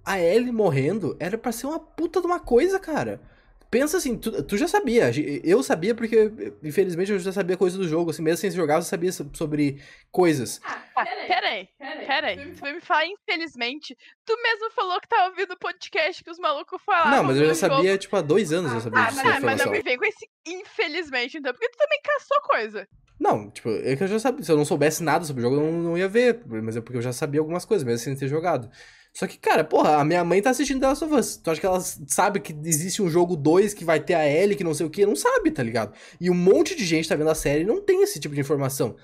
[0.10, 3.22] a Ellie morrendo era pra ser uma puta de uma coisa, cara.
[3.70, 5.12] pensa assim, tu, tu, já sabia.
[5.44, 6.32] Eu sabia porque,
[6.64, 8.10] infelizmente, eu já sabia coisa do jogo.
[8.10, 9.80] Assim, mesmo sem jogar, eu sabia sobre
[10.12, 10.60] coisas.
[10.64, 12.08] Ah, ah peraí, peraí.
[12.08, 12.54] Peraí.
[12.54, 13.96] Tu vai me falar, infelizmente.
[14.26, 17.18] Tu mesmo falou que tava ouvindo o podcast que os malucos falaram.
[17.18, 19.22] Não, mas eu já sabia, tipo, há dois anos eu sabia ah, disso.
[19.24, 22.88] Mas, mas não me vem com esse infelizmente, então, porque tu também caçou coisa.
[23.20, 24.44] Não, tipo, é que eu já sabia.
[24.44, 26.42] Se eu não soubesse nada sobre o jogo, eu não, não ia ver.
[26.48, 28.72] Mas é porque eu já sabia algumas coisas, mesmo sem ter jogado.
[29.14, 31.38] Só que, cara, porra, a minha mãe tá assistindo The Last of Us.
[31.38, 34.56] Tu acha que ela sabe que existe um jogo 2 que vai ter a Ellie,
[34.56, 35.06] que não sei o que?
[35.06, 35.94] Não sabe, tá ligado?
[36.22, 38.42] E um monte de gente tá vendo a série e não tem esse tipo de
[38.42, 38.96] informação.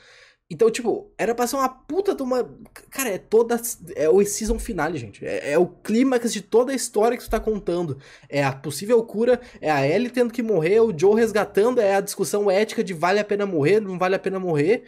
[0.49, 2.47] Então, tipo, era pra ser uma puta de uma.
[2.91, 3.59] Cara, é toda.
[3.95, 5.25] É o season finale, gente.
[5.25, 7.97] É, é o clímax de toda a história que tu tá contando.
[8.29, 12.01] É a possível cura, é a Ellie tendo que morrer, o Joe resgatando, é a
[12.01, 14.83] discussão ética de vale a pena morrer, não vale a pena morrer.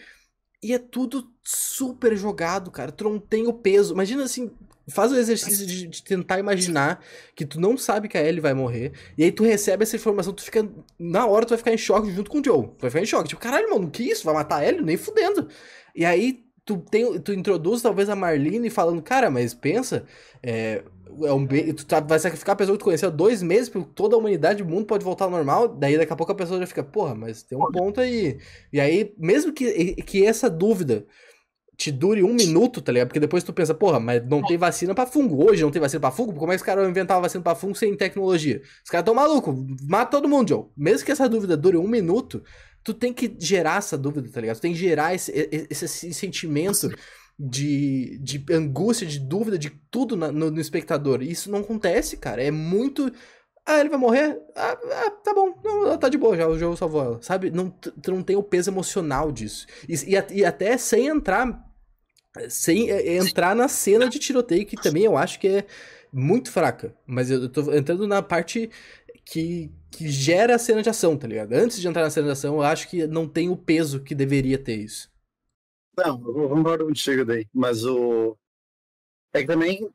[0.62, 2.92] E é tudo super jogado, cara.
[2.92, 3.94] Tu não tem o peso.
[3.94, 4.52] Imagina assim,
[4.90, 7.04] Faz o exercício de, de, tentar imaginar
[7.36, 8.94] que tu não sabe que a Ellie vai morrer.
[9.18, 10.68] E aí tu recebe essa informação, tu fica.
[10.98, 12.68] Na hora tu vai ficar em choque junto com o Joe.
[12.68, 13.30] Tu vai ficar em choque.
[13.30, 14.24] Tipo, caralho, mano, que isso?
[14.24, 14.82] Vai matar a Ellie?
[14.82, 15.50] Nem fudendo.
[15.94, 20.06] E aí tu, tem, tu introduz talvez a Marlene falando, cara, mas pensa.
[20.44, 20.84] É,
[21.24, 23.90] é um, tu tá, vai sacrificar a pessoa que tu conheceu há dois meses, porque
[23.96, 25.68] toda a humanidade, o mundo pode voltar ao normal.
[25.68, 28.38] Daí daqui a pouco a pessoa já fica, porra, mas tem um ponto aí.
[28.72, 31.06] E aí, mesmo que, que essa dúvida
[31.78, 33.10] te dure um minuto, tá ligado?
[33.10, 35.48] Porque depois tu pensa, porra, mas não tem vacina pra fungo.
[35.48, 36.34] Hoje não tem vacina pra fungo?
[36.34, 38.62] Como é que os caras inventavam vacina pra fungo sem tecnologia?
[38.84, 39.56] Os caras tão malucos.
[39.88, 40.66] Mata todo mundo, Joe.
[40.76, 42.44] Mesmo que essa dúvida dure um minuto,
[42.84, 44.58] tu tem que gerar essa dúvida, tá ligado?
[44.58, 45.32] Tu tem que gerar esse,
[45.70, 46.90] esse, esse sentimento
[47.38, 51.22] de, de angústia, de dúvida, de tudo na, no, no, espectador.
[51.22, 52.42] E isso não acontece, cara.
[52.42, 53.12] É muito.
[53.64, 54.40] Ah, ele vai morrer?
[54.56, 55.54] Ah, ah tá bom.
[55.64, 57.22] Não, ela tá de boa já, o jogo salvou ela.
[57.22, 57.52] Sabe?
[57.52, 59.68] Não, tu não tem o peso emocional disso.
[59.88, 61.67] E, e, e até sem entrar
[62.50, 65.66] sem é, é entrar na cena de tiroteio, que também eu acho que é
[66.12, 66.96] muito fraca.
[67.06, 68.70] Mas eu tô entrando na parte
[69.26, 71.54] que, que gera a cena de ação, tá ligado?
[71.54, 74.16] Antes de entrar na cena de ação, eu acho que não tem o peso que
[74.16, 75.12] deveria ter isso.
[75.98, 77.48] Não, eu concordo contigo daí.
[77.54, 78.38] Mas o.
[79.34, 79.90] É que também.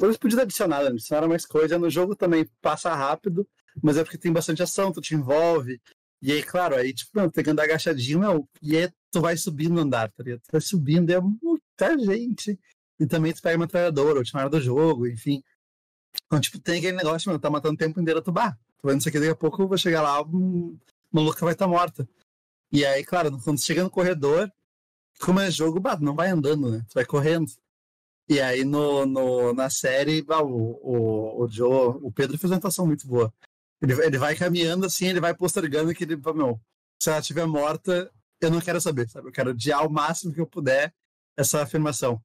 [0.00, 1.78] Eles podiam adicionar, adicionar mais coisa.
[1.78, 3.46] No jogo também passa rápido,
[3.82, 5.80] mas é porque tem bastante ação, tu te envolve.
[6.22, 9.74] E aí, claro, aí, tipo, não, tem que andar agachadinho, e aí tu vai subindo
[9.74, 10.40] no andar, tá ligado?
[10.42, 12.58] Tu vai subindo, é muita gente.
[13.00, 15.42] E também tu pega uma metralhadora, última hora do jogo, enfim.
[16.26, 18.52] Então, tipo, tem aquele negócio, mano, tá matando o tempo inteiro, tu bah.
[18.78, 20.78] Tu vai isso aqui, daqui a pouco vai chegar lá, uma
[21.10, 22.08] maluca vai estar tá morta.
[22.70, 24.50] E aí, claro, quando tu chega no corredor,
[25.20, 26.84] como é jogo, bah, não vai andando, né?
[26.88, 27.50] Tu vai correndo.
[28.28, 32.58] E aí no, no, na série, bah, o, o, o Joe, o Pedro fez uma
[32.58, 33.32] atuação muito boa.
[33.82, 36.60] Ele, ele vai caminhando assim, ele vai postergando que ele, meu,
[37.00, 39.28] se ela estiver morta, eu não quero saber, sabe?
[39.28, 40.94] Eu quero adiar o máximo que eu puder
[41.36, 42.22] essa afirmação.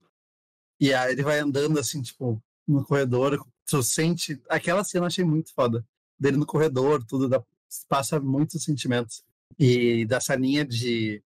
[0.80, 4.40] E aí ele vai andando assim, tipo, no corredor, tu sente.
[4.48, 5.84] Aquela cena eu achei muito foda.
[6.20, 7.44] Dele no corredor, tudo,
[7.90, 9.24] passa muitos sentimentos.
[9.58, 11.24] E da salinha de.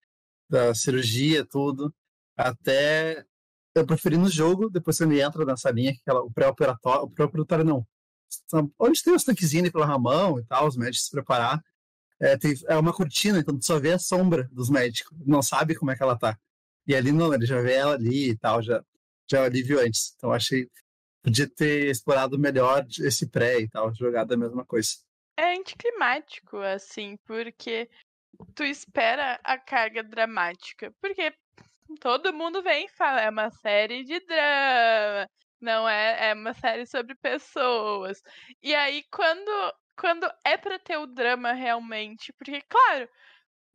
[0.49, 1.93] da cirurgia, tudo.
[2.35, 3.25] Até.
[3.75, 7.03] Eu preferi no jogo, depois ele entra na salinha, aquela, o pré-operatório.
[7.03, 7.87] O pré-operatório não
[8.79, 11.63] onde tem os tanquezinhos pela Ramão e tal, os médicos se preparar.
[12.19, 15.75] É, tem, é uma cortina, então tu só vê a sombra dos médicos, não sabe
[15.75, 16.37] como é que ela tá.
[16.87, 18.83] E ali não, ele já vê ela ali e tal, já,
[19.29, 20.13] já ali viu antes.
[20.15, 20.67] Então achei
[21.21, 24.91] podia ter explorado melhor esse pré e tal, jogado a mesma coisa.
[25.35, 27.89] É anticlimático, assim, porque
[28.55, 30.93] tu espera a carga dramática.
[31.01, 31.33] Porque
[31.99, 35.29] todo mundo vem e fala, é uma série de drama,
[35.61, 38.21] não é, é uma série sobre pessoas.
[38.61, 43.09] E aí, quando, quando é para ter o drama realmente, porque, claro,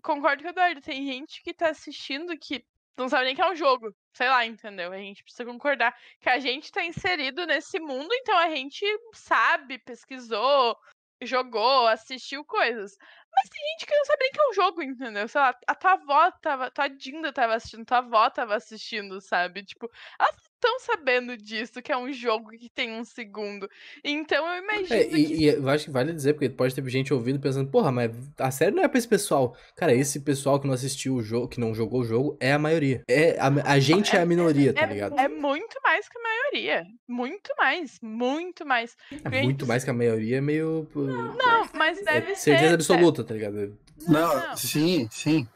[0.03, 2.65] concordo com o Eduardo, tem gente que tá assistindo que
[2.97, 3.95] não sabe nem que é um jogo.
[4.15, 4.93] Sei lá, entendeu?
[4.93, 9.79] A gente precisa concordar que a gente tá inserido nesse mundo, então a gente sabe,
[9.79, 10.77] pesquisou,
[11.23, 12.97] jogou, assistiu coisas.
[13.35, 15.27] Mas tem gente que não sabe nem que é um jogo, entendeu?
[15.29, 19.65] Sei lá, a tua avó tava, tua Dinda tava assistindo, tua avó tava assistindo, sabe?
[19.65, 23.69] Tipo, elas estão sabendo disso, que é um jogo que tem um segundo.
[24.05, 24.95] Então eu imagino.
[24.95, 25.35] É, e, que...
[25.35, 28.51] e, eu acho que vale dizer, porque pode ter gente ouvindo pensando, porra, mas a
[28.51, 29.57] série não é pra esse pessoal.
[29.77, 32.59] Cara, esse pessoal que não assistiu o jogo, que não jogou o jogo, é a
[32.59, 33.03] maioria.
[33.09, 35.19] É, a, a gente é, é a minoria, é, tá ligado?
[35.19, 36.87] É, muito mais que a maioria.
[37.09, 37.99] Muito mais.
[38.01, 38.97] Muito mais.
[39.25, 40.89] É muito mais que a maioria é meio.
[40.95, 42.53] Não, não mas é deve é, ser.
[42.53, 43.77] Certeza absoluta, tá ligado?
[44.07, 45.47] Não, não, sim, sim.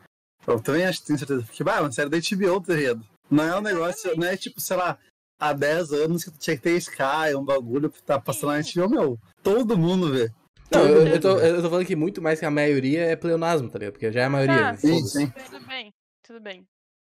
[0.46, 1.42] Eu também acho que tenho certeza.
[1.42, 3.04] Porque, bah, é uma série da HBO, tá ligado?
[3.30, 4.98] Não é um negócio, não é tipo, sei lá,
[5.38, 8.60] há 10 anos que tu tinha que ter Sky, um bagulho que tá passando na
[8.60, 9.18] HBO, meu.
[9.42, 10.30] Todo mundo vê.
[10.72, 13.70] Não, eu, eu, tô, eu tô falando que muito mais que a maioria é pleonasmo,
[13.70, 13.92] tá ligado?
[13.92, 14.70] Porque já é a maioria.
[14.70, 15.30] Ah, sim, sim.
[15.30, 16.66] Tudo bem, tudo bem.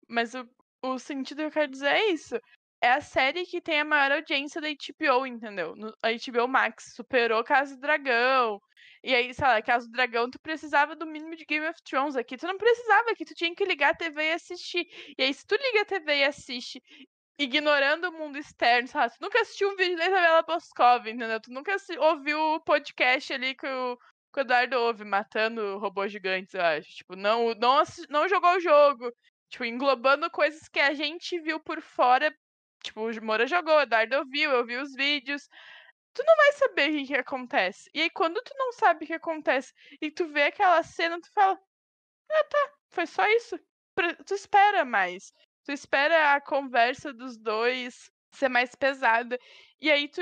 [0.08, 0.46] Mas o,
[0.84, 2.38] o sentido que eu quero dizer é isso.
[2.80, 5.74] É a série que tem a maior audiência da HBO, entendeu?
[5.74, 8.60] No, a HBO Max superou Casa do Dragão,
[9.02, 12.16] E aí, sei lá, caso do dragão, tu precisava do mínimo de Game of Thrones
[12.16, 12.36] aqui.
[12.36, 14.86] Tu não precisava aqui, tu tinha que ligar a TV e assistir.
[15.16, 16.82] E aí, se tu liga a TV e assiste
[17.38, 19.14] ignorando o mundo externo, sabe?
[19.14, 21.40] Tu nunca assistiu um vídeo da Isabela Boscov, entendeu?
[21.40, 23.96] Tu nunca ouviu o podcast ali que o,
[24.34, 26.88] que o Eduardo ouve, matando robôs gigantes, eu acho.
[26.90, 29.12] Tipo, não, não, não jogou o jogo.
[29.48, 32.34] Tipo, englobando coisas que a gente viu por fora.
[32.82, 35.48] Tipo, o Moura jogou, o Eduardo ouviu, eu vi os vídeos.
[36.18, 37.88] Tu não vai saber o que, que acontece.
[37.94, 41.30] E aí, quando tu não sabe o que acontece e tu vê aquela cena, tu
[41.32, 41.56] fala:
[42.28, 43.56] Ah, tá, foi só isso.
[44.26, 45.32] Tu espera mais.
[45.64, 49.38] Tu espera a conversa dos dois ser mais pesada.
[49.80, 50.20] E aí tu.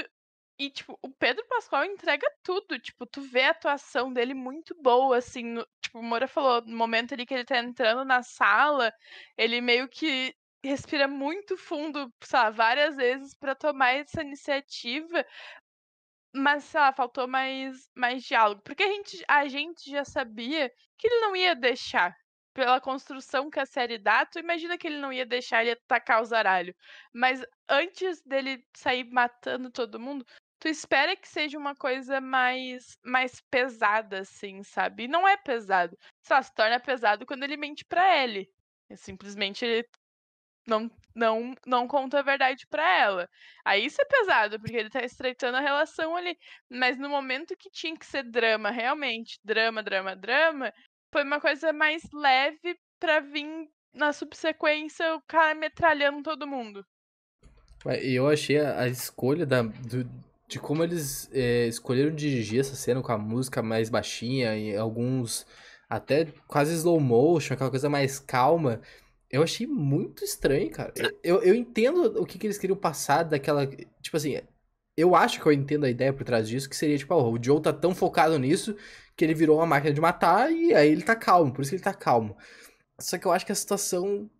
[0.59, 2.78] E, tipo, o Pedro Pascoal entrega tudo.
[2.78, 5.44] Tipo, tu vê a atuação dele muito boa, assim.
[5.44, 8.92] No, tipo, o Moura falou, no momento ali que ele tá entrando na sala,
[9.38, 15.24] ele meio que respira muito fundo, sabe, várias vezes para tomar essa iniciativa.
[16.37, 18.62] Mas, sei lá, faltou mais, mais diálogo.
[18.62, 22.14] Porque a gente, a gente já sabia que ele não ia deixar
[22.55, 26.22] pela construção que a série dá, tu imagina que ele não ia deixar ele atacar
[26.22, 26.75] o zaralho.
[27.12, 30.25] Mas antes dele sair matando todo mundo,
[30.59, 35.05] tu espera que seja uma coisa mais mais pesada, assim, sabe?
[35.05, 35.99] E não é pesado.
[36.22, 38.49] Só se torna pesado quando ele mente pra ele.
[38.96, 39.87] Simplesmente ele
[40.66, 43.29] não, não, não conta a verdade para ela.
[43.64, 46.37] Aí isso é pesado, porque ele tá estreitando a relação ali.
[46.68, 50.72] Mas no momento que tinha que ser drama, realmente, drama, drama, drama,
[51.12, 56.85] foi uma coisa mais leve pra vir na subsequência o cara metralhando todo mundo.
[58.02, 60.09] E eu achei a, a escolha da, do,
[60.48, 65.46] de como eles é, escolheram dirigir essa cena com a música mais baixinha e alguns
[65.88, 68.81] até quase slow motion, aquela coisa mais calma.
[69.37, 70.92] Eu achei muito estranho, cara.
[71.22, 73.66] Eu, eu entendo o que, que eles queriam passar daquela.
[73.66, 74.38] Tipo assim,
[74.96, 77.42] eu acho que eu entendo a ideia por trás disso, que seria tipo, oh, o
[77.42, 78.77] Joe tá tão focado nisso
[79.16, 81.77] que ele virou uma máquina de matar e aí ele tá calmo, por isso que
[81.77, 82.37] ele tá calmo.
[83.01, 84.31] Só que eu acho que a situação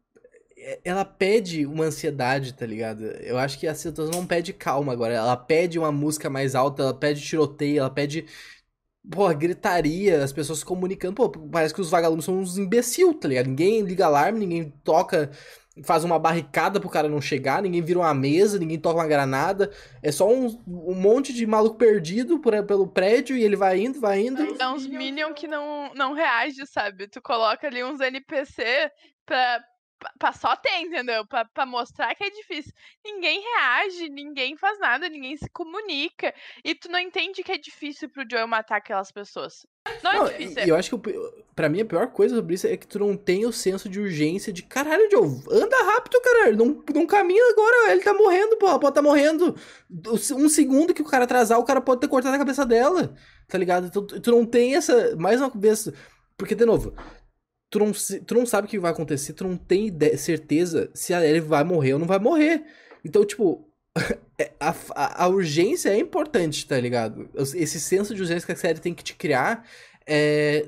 [0.59, 3.05] é, ela pede uma ansiedade, tá ligado?
[3.05, 6.83] Eu acho que a situação não pede calma agora, ela pede uma música mais alta,
[6.83, 8.27] ela pede tiroteio, ela pede
[9.11, 11.15] Pô, gritaria, as pessoas se comunicando.
[11.15, 13.47] Pô, parece que os vagalumes são uns imbecil, tá ligado?
[13.47, 15.31] Ninguém liga alarme, ninguém toca
[15.85, 19.71] faz uma barricada pro cara não chegar, ninguém vira uma mesa, ninguém toca uma granada.
[20.03, 24.01] É só um, um monte de maluco perdido por, pelo prédio e ele vai indo,
[24.01, 24.43] vai indo.
[24.61, 27.09] É uns Minion que não, não reage, sabe?
[27.09, 28.91] Tu coloca ali uns NPC
[29.27, 29.63] pra,
[30.19, 31.27] pra só ter, entendeu?
[31.27, 32.73] Pra, pra mostrar que é difícil.
[33.05, 36.35] Ninguém reage, ninguém faz nada, ninguém se comunica.
[36.65, 39.67] E tu não entende que é difícil pro Joel matar aquelas pessoas.
[40.03, 40.65] Não, é não é difícil.
[40.65, 41.13] E eu acho que
[41.55, 44.01] pra mim a pior coisa sobre isso é que tu não tem o senso de
[44.01, 46.57] urgência de caralho, Joe, anda rápido, caralho.
[46.57, 49.57] Não, não caminha agora, ele tá morrendo, porra, pode tá morrendo.
[50.33, 53.15] Um segundo que o cara atrasar, o cara pode ter cortado a cabeça dela.
[53.49, 53.91] Tá ligado?
[53.91, 55.15] Tu, tu não tem essa.
[55.17, 55.89] Mais uma vez.
[56.37, 56.95] Porque, de novo,
[57.77, 57.93] tu não,
[58.27, 61.41] tu não sabe o que vai acontecer, tu não tem ideia, certeza se a Ellie
[61.41, 62.65] vai morrer ou não vai morrer.
[63.05, 63.69] Então, tipo,
[64.39, 67.29] é, a, a, a, urgência é importante, tá ligado?
[67.35, 69.67] Esse senso de urgência que a série tem que te criar
[70.07, 70.67] é,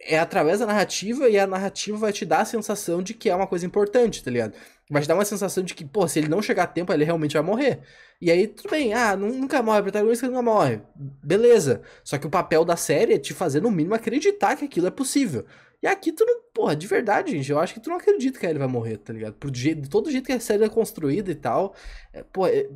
[0.00, 3.34] é através da narrativa e a narrativa vai te dar a sensação de que é
[3.34, 4.54] uma coisa importante, tá ligado?
[4.90, 7.04] Vai te dar uma sensação de que, pô, se ele não chegar a tempo, ele
[7.04, 7.80] realmente vai morrer.
[8.20, 10.80] E aí, tudo bem, ah, nunca morre, o protagonista nunca morre.
[10.94, 11.82] Beleza.
[12.04, 14.90] Só que o papel da série é te fazer, no mínimo, acreditar que aquilo é
[14.90, 15.44] possível.
[15.82, 18.46] E aqui tu não, porra, de verdade, gente, eu acho que tu não acredita que
[18.46, 19.34] ele vai morrer, tá ligado?
[19.34, 21.74] Por jeito, de todo jeito que a série é construída e tal.
[22.12, 22.66] É, pô, é,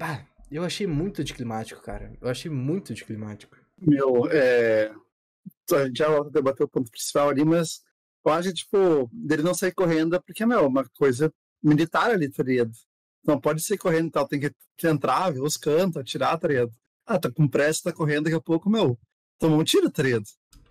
[0.51, 2.13] eu achei muito anticlimático, cara.
[2.21, 3.57] Eu achei muito anticlimático.
[3.79, 4.93] Meu, é.
[5.73, 7.83] A gente já debateu o ponto principal ali, mas
[8.25, 11.33] eu acho que, tipo, dele não sair correndo é porque, meu, uma coisa
[11.63, 12.73] militar ali, tá ligado?
[13.25, 14.53] Não pode sair correndo e tal, tem que
[14.87, 16.73] entrar, ver os cantos, atirar, tá ligado?
[17.07, 18.99] Ah, tá com pressa, tá correndo, daqui a pouco, meu,
[19.39, 20.25] tomou um tiro, tá ligado?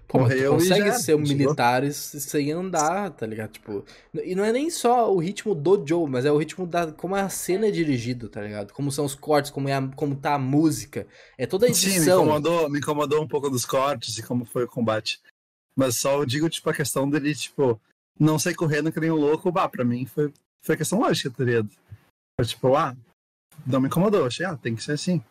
[0.09, 3.51] Pô, Correu consegue já, ser um militar sem andar, tá ligado?
[3.51, 3.85] Tipo,
[4.23, 7.13] e não é nem só o ritmo do Joe, mas é o ritmo da como
[7.13, 8.73] a cena é dirigido, tá ligado?
[8.73, 11.05] Como são os cortes, como, é a, como tá a música.
[11.37, 11.91] É toda a edição.
[11.91, 15.21] Sim, me incomodou, me incomodou um pouco dos cortes e como foi o combate.
[15.75, 17.79] Mas só eu digo, tipo, a questão dele, tipo,
[18.19, 20.33] não sair correndo que nem um louco, bah, pra mim foi,
[20.65, 21.69] foi questão lógica, tá ligado?
[22.35, 22.97] Foi tipo, ah,
[23.63, 25.23] não me incomodou, achei, ah, tem que ser assim.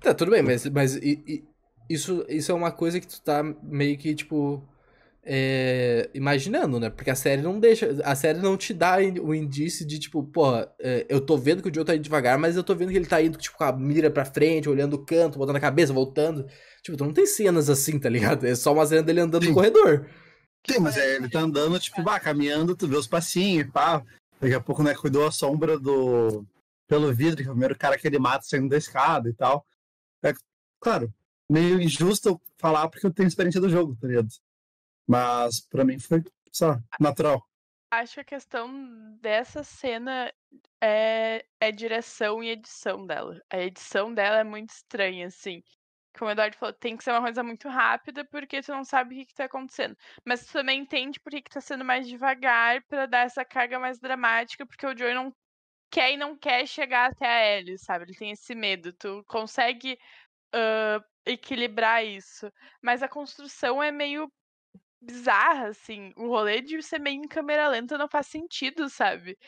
[0.00, 1.44] Tá, tudo bem, mas, mas e,
[1.92, 4.62] isso, isso é uma coisa que tu tá meio que, tipo,
[5.24, 6.90] é, imaginando, né?
[6.90, 7.96] Porque a série não deixa.
[8.04, 11.68] A série não te dá o indício de, tipo, pô, é, eu tô vendo que
[11.68, 13.64] o Joe tá indo devagar, mas eu tô vendo que ele tá indo, tipo, com
[13.64, 16.46] a mira pra frente, olhando o canto, botando a cabeça, voltando.
[16.82, 18.46] Tipo, tu não tem cenas assim, tá ligado?
[18.46, 19.50] É só uma cena dele andando Sim.
[19.50, 20.06] no corredor.
[20.68, 24.02] Sim, mas é, ele tá andando, tipo, bah, caminhando, tu vê os passinhos, pá.
[24.40, 26.44] Daqui a pouco, né, cuidou a sombra do.
[26.88, 29.64] pelo vidro, que é o primeiro cara que ele mata saindo da escada e tal.
[30.24, 30.32] É,
[30.80, 31.12] claro,
[31.52, 34.28] meio injusto falar porque eu tenho experiência do jogo, tá ligado?
[35.06, 37.46] Mas pra mim foi só natural.
[37.90, 40.32] Acho que a questão dessa cena
[40.82, 43.38] é, é direção e edição dela.
[43.50, 45.62] A edição dela é muito estranha, assim.
[46.18, 49.14] Como o Eduardo falou, tem que ser uma coisa muito rápida porque tu não sabe
[49.14, 49.96] o que, que tá acontecendo.
[50.24, 53.78] Mas tu também entende por que, que tá sendo mais devagar para dar essa carga
[53.78, 55.34] mais dramática, porque o Joey não
[55.90, 58.06] quer e não quer chegar até a Ellie, sabe?
[58.06, 58.92] Ele tem esse medo.
[58.94, 59.98] Tu consegue
[60.54, 62.50] uh, equilibrar isso.
[62.82, 64.30] Mas a construção é meio
[65.00, 66.12] bizarra, assim.
[66.16, 69.38] O rolê de ser meio em câmera lenta não faz sentido, sabe?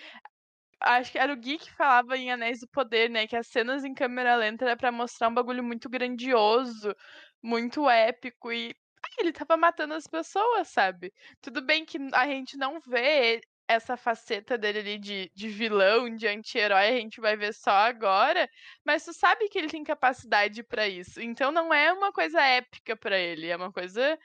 [0.81, 3.27] Acho que era o Gui que falava em Anéis do Poder, né?
[3.27, 6.95] Que as cenas em câmera lenta era pra mostrar um bagulho muito grandioso,
[7.43, 8.53] muito épico.
[8.53, 8.75] E
[9.19, 11.13] ele tava matando as pessoas, sabe?
[11.41, 16.27] Tudo bem que a gente não vê essa faceta dele ali de, de vilão, de
[16.27, 18.49] anti-herói, a gente vai ver só agora,
[18.85, 21.21] mas tu sabe que ele tem capacidade para isso.
[21.21, 24.19] Então não é uma coisa épica para ele, é uma coisa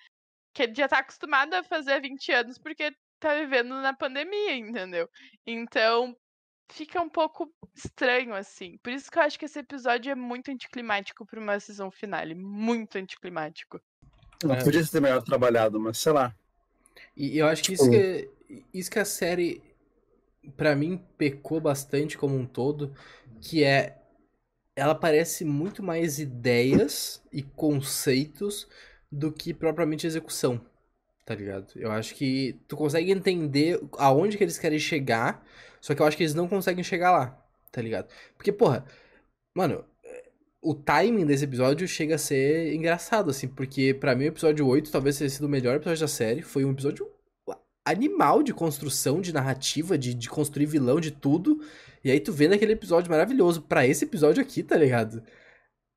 [0.54, 4.56] que ele já tá acostumado a fazer há 20 anos porque tá vivendo na pandemia,
[4.56, 5.10] entendeu?
[5.46, 6.16] Então
[6.72, 8.78] fica um pouco estranho assim.
[8.84, 12.36] Por isso que eu acho que esse episódio é muito anticlimático para uma season finale,
[12.36, 13.80] muito anticlimático.
[14.44, 14.64] Não é.
[14.64, 16.36] podia ser melhor trabalhado, mas sei lá.
[17.16, 18.30] E eu acho que isso que,
[18.74, 19.62] isso que a série,
[20.58, 22.94] para mim, pecou bastante como um todo,
[23.42, 23.96] que é.
[24.76, 28.68] Ela parece muito mais ideias e conceitos
[29.12, 30.66] do que propriamente execução,
[31.26, 31.74] tá ligado?
[31.76, 35.46] Eu acho que tu consegue entender aonde que eles querem chegar,
[35.82, 38.08] só que eu acho que eles não conseguem chegar lá, tá ligado?
[38.38, 38.86] Porque, porra,
[39.54, 39.84] mano,
[40.62, 44.92] o timing desse episódio chega a ser engraçado, assim, porque para mim o episódio 8
[44.92, 46.42] talvez tenha sido o melhor episódio da série.
[46.42, 47.10] Foi um episódio
[47.90, 51.62] animal de construção, de narrativa, de, de construir vilão, de tudo.
[52.04, 53.62] E aí tu vê naquele episódio maravilhoso.
[53.62, 55.24] para esse episódio aqui, tá ligado?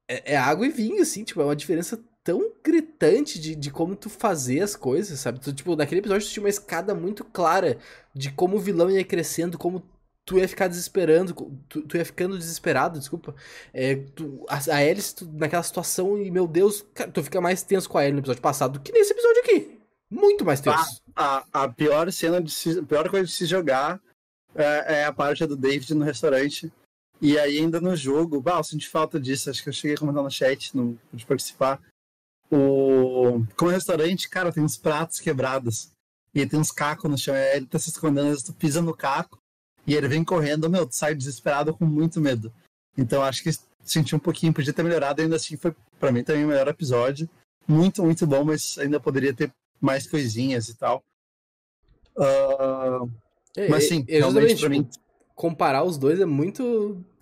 [0.09, 3.97] É, é, água e vinho, assim, tipo, é uma diferença tão gritante de, de como
[3.97, 5.40] tu fazer as coisas, sabe?
[5.40, 7.78] Tu, tipo, naquele episódio tu tinha uma escada muito clara
[8.14, 9.82] de como o vilão ia crescendo, como
[10.24, 11.34] tu ia ficar desesperando,
[11.68, 13.34] tu, tu ia ficando desesperado, desculpa.
[13.72, 17.88] É, tu, a, a Alice, tu, naquela situação, e meu Deus, tu fica mais tenso
[17.88, 19.71] com a Ellie no episódio passado do que nesse episódio aqui.
[20.12, 21.00] Muito mais tenso.
[21.16, 23.98] A, a, a pior cena de se, a pior coisa de se jogar
[24.54, 26.70] é, é, a parte do David no restaurante.
[27.18, 29.98] E aí ainda no jogo, bah, eu senti falta disso, acho que eu cheguei a
[29.98, 31.80] comentar no chat, não pude participar.
[32.50, 33.42] O...
[33.56, 35.90] Como restaurante, cara, tem uns pratos quebrados.
[36.34, 37.34] E tem uns cacos no chão.
[37.34, 39.38] Ele tá se escondendo, tu pisa no caco
[39.86, 42.52] e ele vem correndo, meu, tu sai desesperado com muito medo.
[42.96, 43.50] Então acho que
[43.82, 47.28] senti um pouquinho, podia ter melhorado, ainda assim foi para mim também o melhor episódio.
[47.66, 49.50] Muito, muito bom, mas ainda poderia ter
[49.82, 51.04] mais coisinhas e tal.
[52.16, 53.10] Uh,
[53.56, 54.88] é, mas sim, é, realmente pra mim.
[55.34, 57.04] Comparar os dois é muito.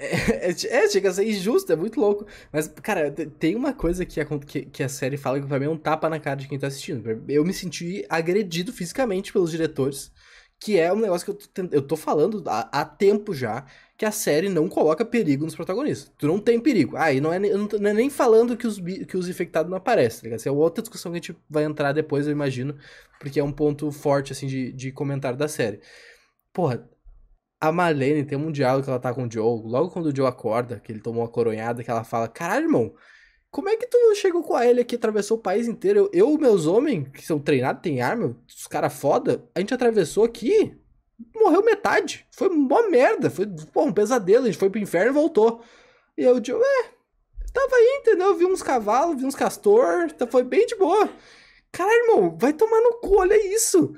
[0.00, 2.24] É, é, é, chega a ser injusto, é muito louco.
[2.52, 5.66] Mas, cara, tem uma coisa que a, que, que, a série fala que pra mim
[5.66, 7.24] é um tapa na cara de quem tá assistindo.
[7.28, 10.12] Eu me senti agredido fisicamente pelos diretores.
[10.60, 13.66] Que é um negócio que eu tô, eu tô falando há, há tempo já
[13.98, 16.12] que a série não coloca perigo nos protagonistas.
[16.16, 16.96] Tu não tem perigo.
[16.96, 20.20] Ah, e não é, não é nem falando que os, que os infectados não aparecem,
[20.20, 20.38] tá ligado?
[20.38, 22.76] Essa é outra discussão que a gente vai entrar depois, eu imagino,
[23.18, 25.80] porque é um ponto forte, assim, de, de comentário da série.
[26.52, 26.88] Porra,
[27.60, 30.28] a Marlene tem um diálogo que ela tá com o Joe, logo quando o Joe
[30.28, 32.94] acorda, que ele tomou uma coronhada, que ela fala, caralho, irmão,
[33.50, 36.08] como é que tu chegou com a ele aqui, atravessou o país inteiro?
[36.12, 40.22] Eu e meus homens, que são treinados, tem arma, os caras foda, a gente atravessou
[40.22, 40.78] aqui,
[41.34, 42.26] morreu metade.
[42.30, 43.30] Foi uma merda.
[43.30, 44.44] Foi pô, um pesadelo.
[44.44, 45.62] A gente foi pro inferno e voltou.
[46.16, 46.98] E eu, tipo, é.
[47.52, 48.34] Tava aí, entendeu?
[48.36, 50.12] Vi uns cavalos, vi uns castor.
[50.12, 51.08] Tá, foi bem de boa.
[51.72, 53.94] Caralho, irmão, vai tomar no cu, olha isso.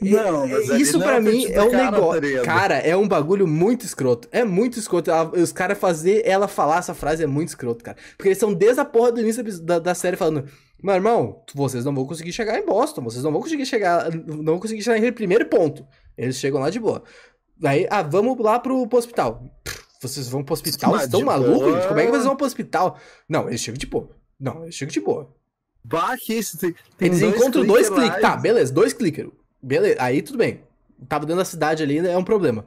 [0.00, 2.36] Não, mas isso para mim é um negócio.
[2.38, 4.28] Tá cara, é um bagulho muito escroto.
[4.32, 5.10] É muito escroto.
[5.36, 7.96] Os caras fazer ela falar essa frase é muito escroto, cara.
[8.16, 10.44] Porque eles são desde a porra do início da, da série falando:
[10.82, 13.02] Meu irmão, vocês não vão conseguir chegar em Boston.
[13.02, 14.10] Vocês não vão conseguir chegar.
[14.10, 15.86] Não vão conseguir chegar naquele primeiro ponto.
[16.16, 17.02] Eles chegam lá de boa.
[17.64, 19.44] Aí, ah, vamos lá pro, pro hospital.
[20.00, 20.90] Vocês vão pro hospital?
[20.90, 21.86] Vocês estão malucos?
[21.86, 22.98] Como é que vocês vão pro hospital?
[23.28, 24.10] Não, eles chegam de boa.
[24.38, 25.32] Não, eles chegam de boa.
[25.84, 26.58] Bah, que isso.
[26.58, 28.20] Tem, tem eles dois encontram dois cliques.
[28.20, 29.30] Tá, beleza, dois clickers.
[29.62, 30.60] Beleza, aí tudo bem.
[31.08, 32.64] Tava dentro da cidade ali, é um problema.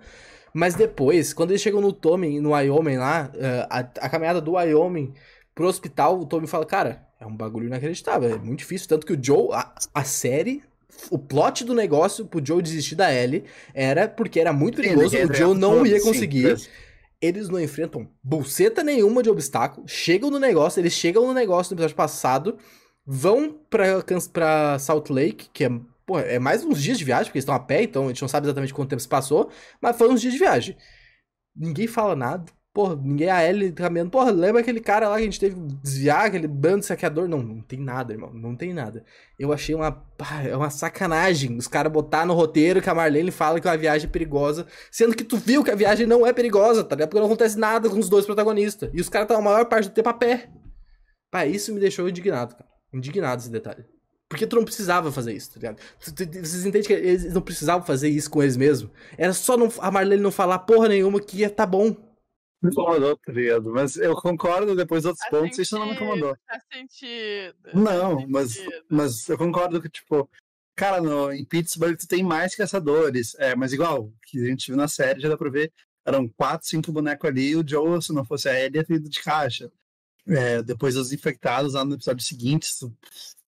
[0.53, 4.53] Mas depois, quando eles chegam no Tommy, no Wyoming lá, eh, a, a caminhada do
[4.53, 5.13] Wyoming
[5.53, 8.87] pro hospital, o Tommy fala, cara, é um bagulho inacreditável, é muito difícil.
[8.87, 10.63] Tanto que o Joe, a, a série
[11.09, 13.43] o plot do negócio pro Joe desistir da Ellie
[13.73, 16.57] era porque era muito perigoso, o Joe não ia conseguir.
[16.57, 16.67] Sim,
[17.21, 21.75] eles não enfrentam buceta nenhuma de obstáculo, chegam no negócio, eles chegam no negócio no
[21.75, 22.57] episódio passado,
[23.05, 25.71] vão pra, pra Salt Lake, que é,
[26.05, 28.21] porra, é mais uns dias de viagem, porque eles estão a pé, então a gente
[28.21, 29.49] não sabe exatamente quanto tempo se passou,
[29.81, 30.77] mas foram uns dias de viagem.
[31.55, 34.11] Ninguém fala nada, Porra, ninguém a L caminhando.
[34.11, 37.25] Porra, lembra aquele cara lá que a gente teve que desviar, aquele bando de saqueador?
[37.25, 38.33] Não, não tem nada, irmão.
[38.33, 39.05] Não tem nada.
[39.39, 40.05] Eu achei uma,
[40.45, 44.09] é uma sacanagem os caras botar no roteiro que a Marlene fala que a viagem
[44.09, 47.07] é perigosa, sendo que tu viu que a viagem não é perigosa, tá ligado?
[47.07, 48.89] Porque não acontece nada com os dois protagonistas.
[48.93, 50.49] E os caras estão a maior parte do tempo a pé.
[51.31, 52.69] Pá, isso me deixou indignado, cara.
[52.93, 53.85] Indignado esse detalhe.
[54.27, 55.77] Porque tu não precisava fazer isso, tá ligado?
[55.97, 58.91] Vocês entendem que eles não precisavam fazer isso com eles mesmos?
[59.17, 61.95] Era só não, a Marlene não falar porra nenhuma que ia tá bom.
[62.61, 63.71] Me incomodou, tá ligado?
[63.71, 66.37] Mas eu concordo depois dos outros faz pontos, sentido, isso não me incomodou.
[66.47, 67.55] Faz sentido.
[67.73, 68.85] Não, mas, sentido.
[68.89, 70.29] mas eu concordo que, tipo,
[70.75, 73.35] cara, no, em Pittsburgh tu tem mais caçadores.
[73.35, 75.71] É, mas igual, que a gente viu na série, já dá pra ver,
[76.05, 78.95] eram quatro, cinco bonecos ali, e o Joe, se não fosse a Ellie, ia ter
[78.95, 79.71] ido de caixa.
[80.27, 82.67] É, depois os infectados lá no episódio seguinte,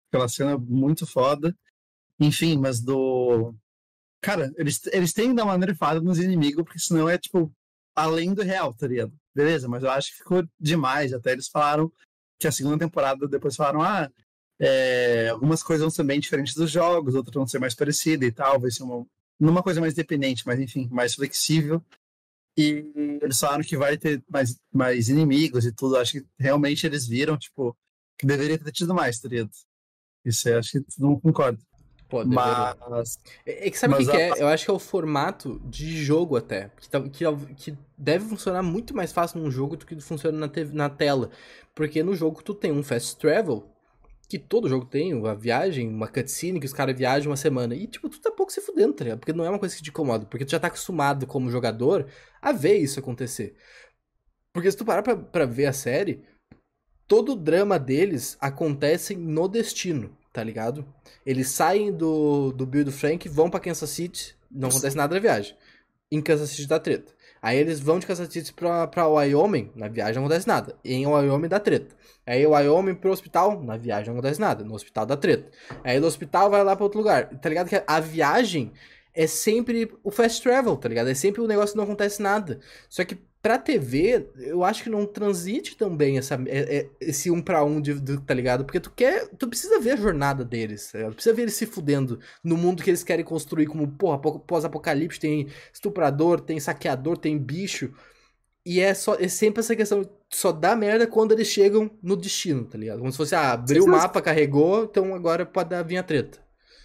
[0.08, 1.56] aquela cena muito foda.
[2.20, 3.54] Enfim, mas do.
[4.22, 7.52] Cara, eles, eles têm que dar uma nerfada nos inimigos, porque senão é, tipo,
[7.96, 9.14] além do real, tá ligado?
[9.34, 11.14] Beleza, mas eu acho que ficou demais.
[11.14, 11.92] Até eles falaram
[12.40, 14.10] que a segunda temporada depois falaram, ah,
[14.60, 18.32] é, algumas coisas vão ser bem diferentes dos jogos, outras vão ser mais parecidas e
[18.32, 19.06] tal, vai ser uma,
[19.40, 21.84] numa coisa mais dependente, mas enfim, mais flexível.
[22.58, 25.98] E eles falaram que vai ter mais, mais inimigos e tudo.
[25.98, 27.76] Acho que realmente eles viram, tipo,
[28.20, 29.30] que deveria ter tido mais, tá?
[30.26, 31.60] Isso eu acho que não concordo.
[32.12, 33.18] Pô, mas...
[33.46, 34.32] É, é que sabe o que, que, é?
[34.42, 36.70] Eu acho que é o formato de jogo até.
[36.78, 37.24] Que, tá, que,
[37.56, 41.30] que deve funcionar muito mais fácil num jogo do que funciona na, te, na tela.
[41.74, 43.64] Porque no jogo tu tem um fast travel,
[44.28, 47.74] que todo jogo tem, uma viagem, uma cutscene que os caras viajam uma semana.
[47.74, 49.20] E, tipo, tu tá pouco se fudendo, tá ligado?
[49.20, 50.26] Porque não é uma coisa que te incomoda.
[50.26, 52.06] Porque tu já tá acostumado como jogador
[52.42, 53.56] a ver isso acontecer.
[54.54, 56.26] Porque se tu parar pra, pra ver a série,
[57.08, 60.86] todo o drama deles acontece no destino tá ligado?
[61.26, 65.22] Eles saem do, do Bill do Frank, vão pra Kansas City, não acontece nada na
[65.22, 65.56] viagem.
[66.12, 67.14] Em Kansas City dá treta.
[67.42, 70.76] Aí eles vão de Kansas City pra, pra Wyoming, na viagem não acontece nada.
[70.86, 71.96] Em Wyoming dá treta.
[72.26, 74.64] Aí Wyoming pro hospital, na viagem não acontece nada.
[74.64, 75.50] No hospital dá treta.
[75.84, 77.30] Aí do hospital vai lá pra outro lugar.
[77.40, 78.72] Tá ligado que a viagem
[79.14, 81.10] é sempre o fast travel, tá ligado?
[81.10, 82.60] É sempre o negócio que não acontece nada.
[82.88, 87.32] Só que pra TV, eu acho que não transite tão bem essa, é, é, esse
[87.32, 88.64] um pra um, de, de, tá ligado?
[88.64, 89.28] Porque tu quer.
[89.30, 92.84] Tu precisa ver a jornada deles, tá Tu precisa ver eles se fudendo no mundo
[92.84, 97.92] que eles querem construir como, porra, pós-apocalipse, tem estuprador, tem saqueador, tem bicho.
[98.64, 102.64] E é só é sempre essa questão, só dá merda quando eles chegam no destino,
[102.64, 103.00] tá ligado?
[103.00, 106.40] Como se fosse, ah, abriu o mapa, carregou, então agora pode dar, vir a treta.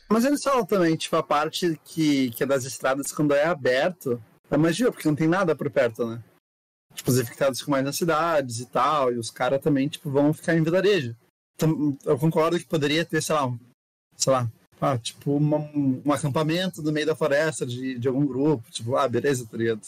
[0.08, 4.22] Mas eles falam também, tipo, a parte que, que é das estradas quando é aberto,
[4.50, 6.22] é magia, porque não tem nada por perto, né?
[6.96, 10.32] Tipo, os infectados ficam mais nas cidades e tal, e os caras também, tipo, vão
[10.32, 11.14] ficar em vilarejo.
[11.54, 13.58] Então, eu concordo que poderia ter, sei lá, um,
[14.16, 18.70] sei lá, ah, tipo, uma, um acampamento no meio da floresta de, de algum grupo,
[18.70, 19.80] tipo, ah, beleza, tá ligado?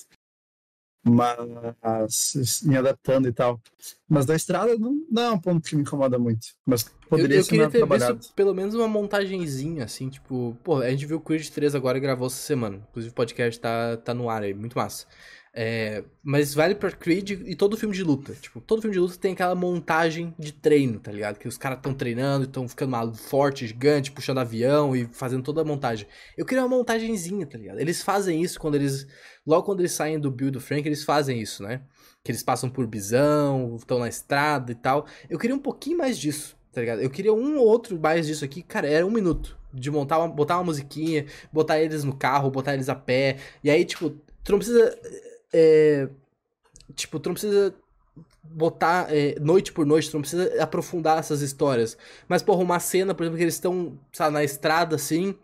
[1.05, 3.61] Mas me adaptando e tal.
[4.09, 6.49] Mas da estrada não, não é um ponto que me incomoda muito.
[6.67, 10.79] Mas poderia eu, eu ser queria ter visto pelo menos uma montagenzinha, assim, tipo, pô,
[10.79, 12.83] a gente viu o Creed 3 agora e gravou essa semana.
[12.91, 15.07] Inclusive o podcast tá, tá no ar aí, muito massa.
[15.55, 18.35] É, mas vale pra Creed e todo filme de luta.
[18.35, 21.39] Tipo, todo filme de luta tem aquela montagem de treino, tá ligado?
[21.39, 25.63] Que os caras estão treinando, estão ficando mal, forte, gigante, puxando avião e fazendo toda
[25.63, 26.07] a montagem.
[26.37, 27.81] Eu queria uma montagenzinha, tá ligado?
[27.81, 29.07] Eles fazem isso quando eles.
[29.47, 31.83] Logo quando eles saem do Bill do Frank, eles fazem isso, né?
[32.23, 35.07] Que eles passam por bisão, estão na estrada e tal.
[35.29, 37.01] Eu queria um pouquinho mais disso, tá ligado?
[37.01, 38.63] Eu queria um ou outro mais disso aqui.
[38.63, 39.59] Cara, era um minuto.
[39.73, 43.37] De montar uma, botar uma musiquinha, botar eles no carro, botar eles a pé.
[43.63, 44.11] E aí, tipo,
[44.43, 44.99] tu não precisa
[45.53, 46.09] é,
[46.95, 47.75] tipo, tu não precisa
[48.43, 51.97] botar é, noite por noite, tu não precisa aprofundar essas histórias.
[52.29, 53.99] Mas, porra, uma cena, por exemplo, que eles estão,
[54.33, 55.35] na estrada assim,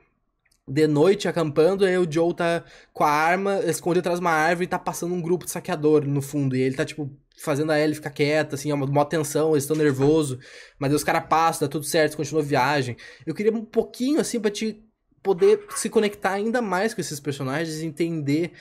[0.66, 4.64] de noite acampando, aí o Joe tá com a arma escondido atrás de uma árvore
[4.64, 6.56] e tá passando um grupo de saqueador no fundo.
[6.56, 9.64] E ele tá, tipo, fazendo a Ellie ficar quieta, assim, é uma, uma tensão, eles
[9.64, 10.38] estão nervosos.
[10.78, 12.96] Mas aí os caras passam, dá tudo certo, continua a viagem.
[13.26, 14.82] Eu queria um pouquinho, assim, pra te
[15.22, 18.52] poder se conectar ainda mais com esses personagens e entender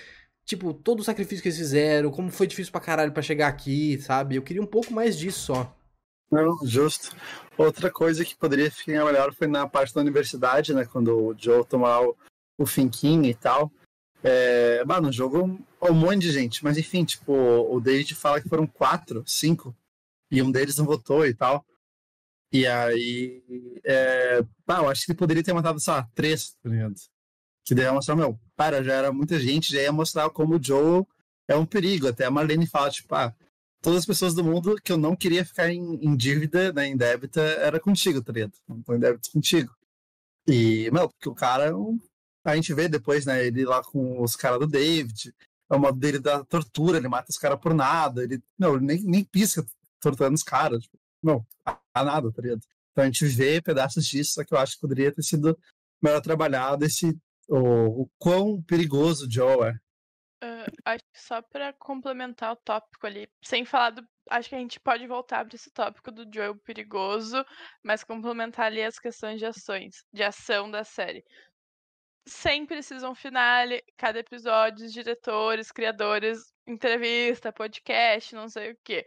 [0.46, 4.00] tipo, todo o sacrifício que eles fizeram, como foi difícil pra caralho pra chegar aqui,
[4.02, 4.36] sabe?
[4.36, 5.76] Eu queria um pouco mais disso só.
[6.32, 7.16] Não, justo.
[7.58, 10.86] Outra coisa que poderia ficar melhor foi na parte da universidade, né?
[10.86, 12.18] Quando o Joe tomar o,
[12.58, 13.72] o Finkin e tal.
[14.24, 18.48] É, mano, no jogo um monte de gente, mas enfim, tipo, o David fala que
[18.48, 19.76] foram quatro, cinco,
[20.32, 21.66] e um deles não votou e tal.
[22.52, 23.44] E aí,
[23.84, 26.96] é, bah, eu acho que ele poderia ter matado, sei lá, três, tá ligado?
[27.66, 30.64] Que daí ia mostrar, meu, para, já era muita gente, já ia mostrar como o
[30.64, 31.05] Joe
[31.47, 32.07] é um perigo.
[32.07, 33.34] Até a Marlene fala, tipo, ah,
[33.82, 36.95] todas as pessoas do mundo que eu não queria ficar em, em dívida, né, em
[36.95, 38.34] débita, era contigo, tá?
[38.68, 39.76] Não tô em débito contigo.
[40.47, 41.74] E, meu, porque o cara,
[42.45, 45.34] a gente vê depois, né, ele lá com os caras do David,
[45.70, 48.86] é o modo dele da tortura, ele mata os caras por nada, ele não, ele
[48.86, 49.66] nem, nem pisca
[49.99, 50.84] torturando os caras.
[50.84, 52.61] Tipo, não, há nada, tá ligado?
[52.91, 55.57] Então a gente vê pedaços disso, só que eu acho que poderia ter sido
[56.01, 57.18] melhor trabalhado esse
[57.48, 59.74] o, o quão perigoso o Joe é.
[60.44, 64.04] Uh, acho que só para complementar o tópico ali, sem falar do.
[64.30, 67.46] Acho que a gente pode voltar para esse tópico do Joel perigoso,
[67.82, 71.24] mas complementar ali as questões de ações, de ação da série.
[72.28, 79.06] Sempre season finale, cada episódio, os diretores, criadores, entrevista, podcast, não sei o quê.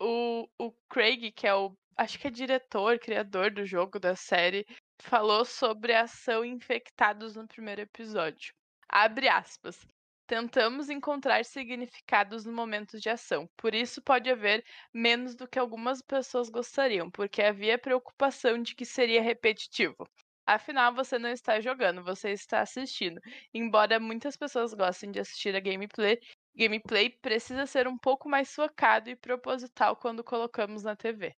[0.00, 1.76] O, o Craig, que é o.
[1.96, 4.66] Acho que é diretor, criador do jogo, da série,
[5.00, 8.52] falou sobre a ação infectados no primeiro episódio.
[8.88, 9.86] Abre aspas.
[10.26, 16.02] Tentamos encontrar significados no momento de ação, por isso pode haver menos do que algumas
[16.02, 20.08] pessoas gostariam, porque havia preocupação de que seria repetitivo.
[20.44, 23.20] Afinal, você não está jogando, você está assistindo.
[23.54, 26.18] Embora muitas pessoas gostem de assistir a gameplay,
[26.56, 31.34] gameplay precisa ser um pouco mais focado e proposital quando colocamos na TV.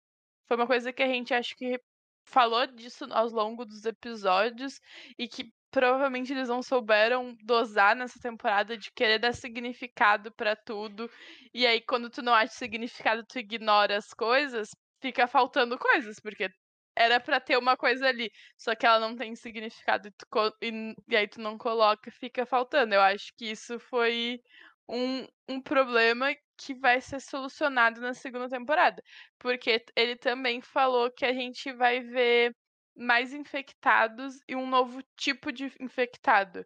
[0.46, 1.80] Foi uma coisa que a gente acho que
[2.26, 4.80] falou disso ao longo dos episódios
[5.18, 11.10] e que provavelmente eles não souberam dosar nessa temporada de querer dar significado para tudo.
[11.54, 14.70] E aí, quando tu não acha significado, tu ignora as coisas,
[15.00, 16.50] fica faltando coisas, porque
[16.96, 20.26] era para ter uma coisa ali, só que ela não tem significado e, tu,
[20.62, 22.94] e, e aí tu não coloca, fica faltando.
[22.94, 24.40] Eu acho que isso foi
[24.88, 29.02] um, um problema que vai ser solucionado na segunda temporada.
[29.38, 32.54] Porque ele também falou que a gente vai ver
[32.96, 36.64] mais infectados e um novo tipo de infectado,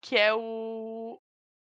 [0.00, 1.20] que é o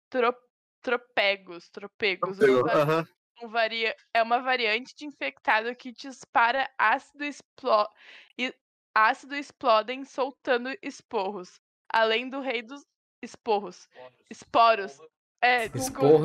[0.10, 0.34] tro
[0.82, 2.38] tropegos, tropegos.
[2.38, 3.08] Tropego, uh -huh.
[3.44, 7.88] um varia é uma variante de infectado que dispara ácido explo
[8.38, 8.54] e
[8.94, 12.84] ácido explodem soltando esporros, além do rei dos
[13.22, 13.88] esporros,
[14.30, 15.00] esporos.
[15.42, 15.70] É, é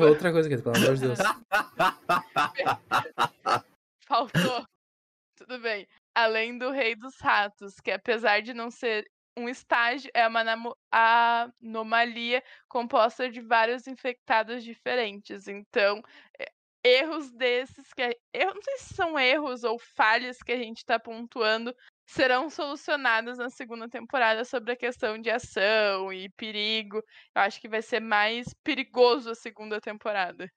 [0.05, 1.19] outra coisa que pelo amor de Deus.
[4.07, 4.65] Faltou.
[5.35, 5.85] Tudo bem
[6.17, 9.07] além do Rei dos Ratos, que apesar de não ser
[9.37, 10.43] um estágio, é uma
[10.91, 15.47] anomalia composta de vários infectados diferentes.
[15.47, 16.01] Então,
[16.39, 16.51] é,
[16.83, 20.97] erros desses que eu não sei se são erros ou falhas que a gente está
[20.97, 21.71] pontuando
[22.07, 26.97] serão solucionadas na segunda temporada sobre a questão de ação e perigo.
[27.35, 30.49] Eu acho que vai ser mais perigoso a segunda temporada.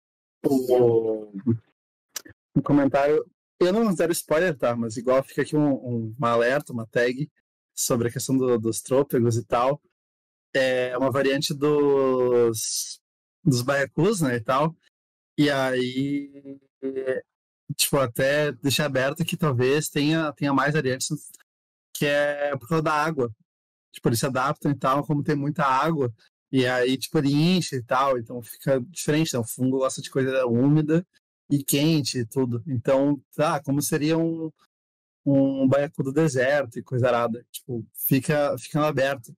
[2.57, 3.23] Um comentário
[3.61, 4.75] eu não zero spoiler, tá?
[4.75, 7.31] Mas igual fica aqui um, um, alerta, uma tag
[7.75, 9.83] sobre a questão do, dos trôpegos e tal.
[10.55, 13.01] É uma variante dos,
[13.45, 14.75] dos baiacus, né, e tal.
[15.37, 16.59] E aí,
[17.77, 21.09] tipo, até deixar aberto que talvez tenha, tenha mais variantes
[21.95, 23.31] que é por causa da água.
[23.93, 26.13] Tipo, eles se adaptam e tal, como tem muita água,
[26.53, 29.41] e aí, tipo, ele enche e tal, então fica diferente, né?
[29.41, 31.07] O fungo gosta de coisa úmida
[31.51, 32.63] e quente e tudo.
[32.67, 34.51] Então, tá, como seria um,
[35.25, 37.45] um baiacu do deserto e coisa arada.
[37.53, 39.35] Tipo, fica, fica aberto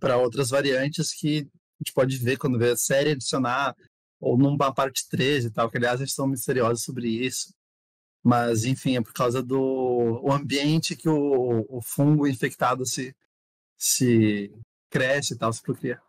[0.00, 3.74] para outras variantes que a gente pode ver quando vê a série adicionar,
[4.20, 7.54] ou numa parte 13 e tal, que aliás eles são misteriosos sobre isso.
[8.22, 13.14] Mas, enfim, é por causa do o ambiente que o, o fungo infectado se,
[13.76, 14.52] se
[14.90, 16.00] cresce e tal, se procria.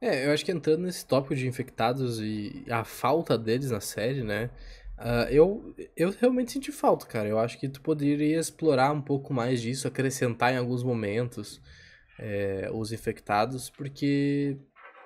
[0.00, 4.22] É, eu acho que entrando nesse tópico de infectados e a falta deles na série,
[4.22, 4.50] né?
[4.98, 7.28] Uh, eu, eu realmente senti falta, cara.
[7.28, 11.60] Eu acho que tu poderia explorar um pouco mais disso, acrescentar em alguns momentos
[12.18, 14.56] é, os infectados, porque,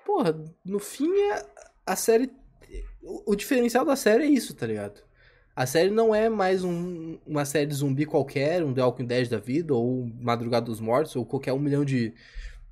[0.05, 0.34] porra,
[0.64, 1.47] no fim a,
[1.87, 2.30] a série.
[3.26, 5.03] O, diferencial da série é isso, tá ligado?
[5.55, 9.28] A série não é mais um, uma série de zumbi qualquer, um The Walking Dead
[9.28, 12.14] da vida, ou Madrugada dos Mortos, ou qualquer um milhão de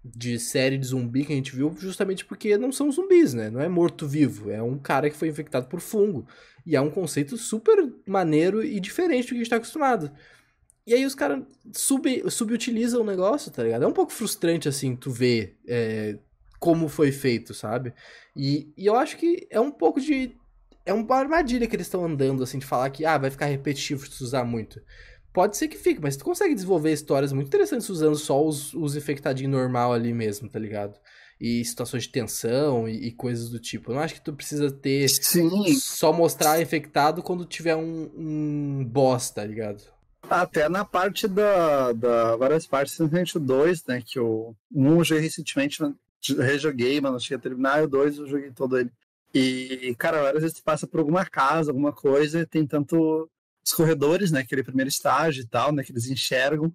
[0.05, 3.51] de série de zumbi que a gente viu, justamente porque não são zumbis, né?
[3.51, 6.27] Não é morto-vivo, é um cara que foi infectado por fungo.
[6.65, 10.11] E é um conceito super maneiro e diferente do que a gente tá acostumado.
[10.87, 13.85] E aí os caras sub, subutilizam o negócio, tá ligado?
[13.85, 16.19] É um pouco frustrante, assim, tu ver é,
[16.61, 17.95] como foi feito, sabe?
[18.37, 20.37] E, e eu acho que é um pouco de.
[20.85, 24.07] É uma armadilha que eles estão andando, assim, de falar que ah, vai ficar repetitivo
[24.07, 24.81] se usar muito.
[25.33, 28.97] Pode ser que fique, mas tu consegue desenvolver histórias muito interessantes usando só os, os
[28.97, 30.99] infectadinhos normal ali mesmo, tá ligado?
[31.41, 33.91] E situações de tensão e, e, coisas do tipo.
[33.91, 35.75] Eu não acho que tu precisa ter Sim.
[35.75, 39.83] só mostrar infectado quando tiver um, um boss, tá ligado?
[40.29, 44.03] Até na parte da, da várias partes, simplesmente o 2, né?
[44.05, 45.81] Que o um eu joguei recentemente,
[46.39, 48.91] rejoguei, mas não cheguei a terminar, e o 2 eu joguei todo ele.
[49.35, 53.31] E, cara, várias vezes tu passa por alguma casa, alguma coisa, tem tanto
[53.65, 54.41] os corredores, né?
[54.41, 55.85] Aquele primeiro estágio e tal, né?
[55.85, 56.75] Que eles enxergam,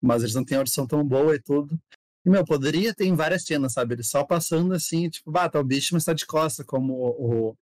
[0.00, 1.78] mas eles não têm audição tão boa e tudo.
[2.24, 3.94] E, meu, poderia ter várias cenas, sabe?
[3.94, 7.50] Ele só passando assim, tipo, bah, tá o bicho, mas tá de costa, como o,
[7.50, 7.56] o,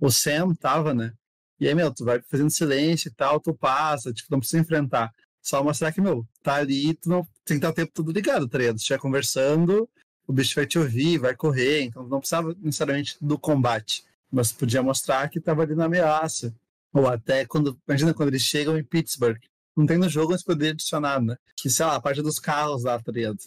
[0.00, 1.12] o Sam tava, né?
[1.60, 5.12] E aí, meu, tu vai fazendo silêncio e tal, tu passa, tipo, não precisa enfrentar.
[5.42, 8.48] Só mostrar que, meu, tá ali, tu não tem que estar o tempo todo ligado,
[8.48, 8.78] tá ligado?
[8.78, 9.88] Se estiver conversando,
[10.26, 14.82] o bicho vai te ouvir, vai correr, então não precisava necessariamente do combate, mas podia
[14.82, 16.54] mostrar que tava ali na ameaça.
[16.92, 19.38] Ou até quando, imagina quando eles chegam em Pittsburgh,
[19.76, 21.36] não tem no jogo, mas poderia adicionar, né?
[21.56, 23.38] Que, sei lá, a parte dos carros lá, tá ligado?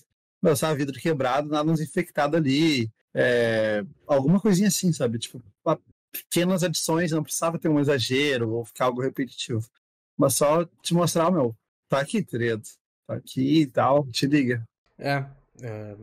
[0.42, 5.18] Meu, sabe, vidro quebrado, nada nos infectado ali, é, alguma coisinha assim, sabe?
[5.18, 5.42] Tipo,
[6.12, 9.68] pequenas adições, não precisava ter um exagero ou ficar algo repetitivo.
[10.18, 11.56] Mas só te mostrar, meu,
[11.88, 12.64] tá aqui, tredo.
[13.06, 14.64] Tá aqui e tal, te liga.
[14.98, 15.26] É.
[15.62, 15.96] é...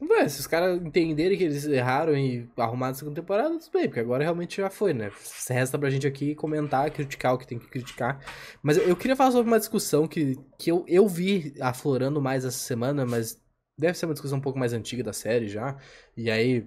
[0.00, 3.86] Ué, se os caras entenderem que eles erraram e arrumaram a segunda temporada, tudo bem,
[3.86, 5.10] porque agora realmente já foi, né?
[5.48, 8.20] Resta pra gente aqui comentar, criticar o que tem que criticar.
[8.62, 12.58] Mas eu, queria falar sobre uma discussão que, que eu, eu vi aflorando mais essa
[12.58, 13.40] semana, mas
[13.78, 15.76] deve ser uma discussão um pouco mais antiga da série já.
[16.14, 16.66] E aí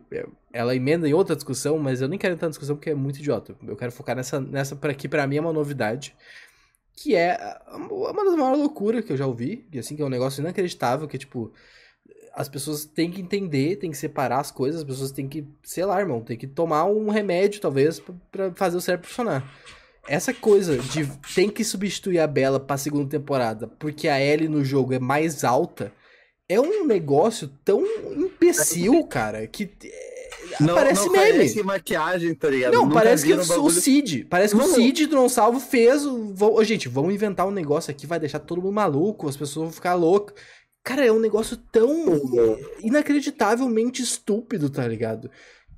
[0.52, 3.20] ela emenda em outra discussão, mas eu nem quero entrar na discussão porque é muito
[3.20, 3.56] idiota.
[3.68, 6.16] Eu quero focar nessa, nessa que para mim é uma novidade,
[6.94, 7.38] que é
[7.72, 11.08] uma das maiores loucuras que eu já ouvi, e assim que é um negócio inacreditável,
[11.08, 11.54] que tipo
[12.40, 15.84] as pessoas têm que entender, têm que separar as coisas, as pessoas têm que, sei
[15.84, 19.44] lá, irmão, tem que tomar um remédio talvez para fazer o cérebro funcionar.
[20.08, 24.64] Essa coisa de tem que substituir a Bela pra segunda temporada porque a Ellie no
[24.64, 25.92] jogo é mais alta,
[26.48, 27.84] é um negócio tão
[28.16, 31.32] imbecil, cara, que é, não, parece não meme.
[31.32, 32.74] Parece maquiagem, tá ligado?
[32.74, 34.72] Não, Nunca parece que o, o Cid, parece que não.
[34.72, 36.64] o Cid do Não Salvo fez o...
[36.64, 39.96] gente, vamos inventar um negócio aqui, vai deixar todo mundo maluco, as pessoas vão ficar
[39.96, 40.36] loucas.
[40.84, 41.88] Cara, é um negócio tão
[42.80, 45.30] inacreditavelmente estúpido, tá ligado?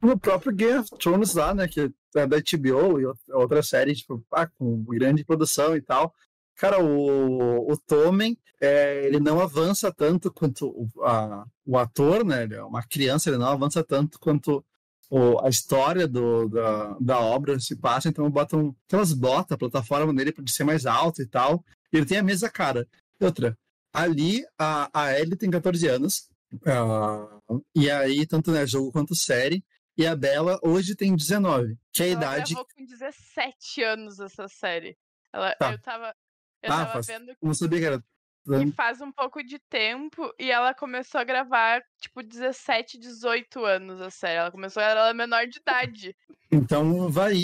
[0.02, 4.24] No próprio Game of Thrones lá, né, que é da HBO e outra série, tipo,
[4.32, 6.14] ah, com grande produção e tal.
[6.56, 12.43] Cara, o, o Tommen, é, ele não avança tanto quanto o, a, o ator, né?
[12.43, 14.64] Ele é uma criança, ele não avança tanto quanto
[15.10, 20.14] o, a história do, da, da obra se passa, então botam aquelas botas, a plataforma
[20.14, 21.64] nele para ser mais alto e tal.
[21.91, 22.88] Ele tem a mesma cara.
[23.20, 23.58] E outra,
[23.93, 29.63] ali a, a Ellie tem 14 anos, uh, e aí, tanto né, jogo quanto série,
[29.97, 32.53] e a Bela hoje tem 19, que é a Ela idade.
[32.55, 34.97] Ela com 17 anos essa série.
[35.33, 35.71] Ela, tá.
[35.71, 36.15] Eu tava,
[36.63, 37.07] eu ah, tava faz...
[37.07, 37.35] vendo.
[37.41, 38.03] Não sabia que era.
[38.47, 44.01] E faz um pouco de tempo e ela começou a gravar, tipo, 17, 18 anos
[44.01, 44.39] a série.
[44.39, 46.15] Ela começou, ela era menor de idade.
[46.51, 47.35] Então vai.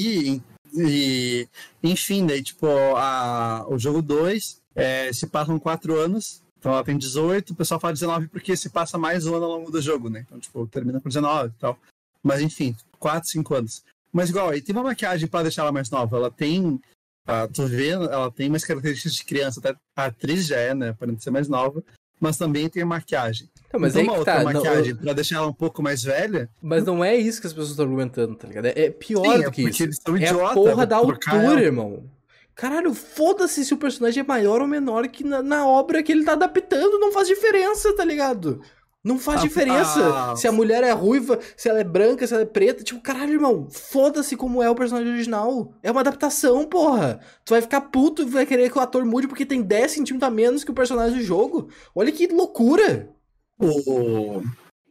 [0.73, 1.47] E,
[1.83, 6.41] enfim, daí, tipo, a, o jogo 2 é, se passam 4 anos.
[6.59, 9.51] Então ela tem 18, o pessoal fala 19 porque se passa mais um ano ao
[9.51, 10.23] longo do jogo, né?
[10.25, 11.77] Então, tipo, termina com 19 e tal.
[12.23, 13.83] Mas enfim, 4, 5 anos.
[14.11, 16.17] Mas igual, aí tem uma maquiagem para deixar ela mais nova.
[16.17, 16.79] Ela tem
[17.27, 20.95] Uh, tu vê, ela tem mais características de criança, até a atriz já é, né?
[20.97, 21.83] Para ser mais nova,
[22.21, 23.49] mas também tem a maquiagem.
[23.71, 26.49] Não, mas então, uma outra tá, maquiagem não, pra deixar ela um pouco mais velha.
[26.61, 28.67] Mas não é isso que as pessoas estão argumentando, tá ligado?
[28.67, 29.83] É pior Sim, do é que isso.
[29.83, 32.05] Eles são é idiota, a porra da altura, irmão.
[32.57, 36.25] Caralho, foda-se se o personagem é maior ou menor que na, na obra que ele
[36.25, 38.59] tá adaptando, não faz diferença, tá ligado?
[39.03, 42.33] Não faz ah, diferença ah, se a mulher é ruiva, se ela é branca, se
[42.33, 42.83] ela é preta.
[42.83, 45.71] Tipo, caralho, irmão, foda-se como é o personagem original.
[45.83, 47.21] É uma adaptação, porra.
[47.45, 50.27] Tu vai ficar puto e vai querer que o ator mude porque tem 10 centímetros
[50.27, 51.69] a menos que o personagem do jogo.
[51.95, 53.07] Olha que loucura.
[53.59, 54.41] O...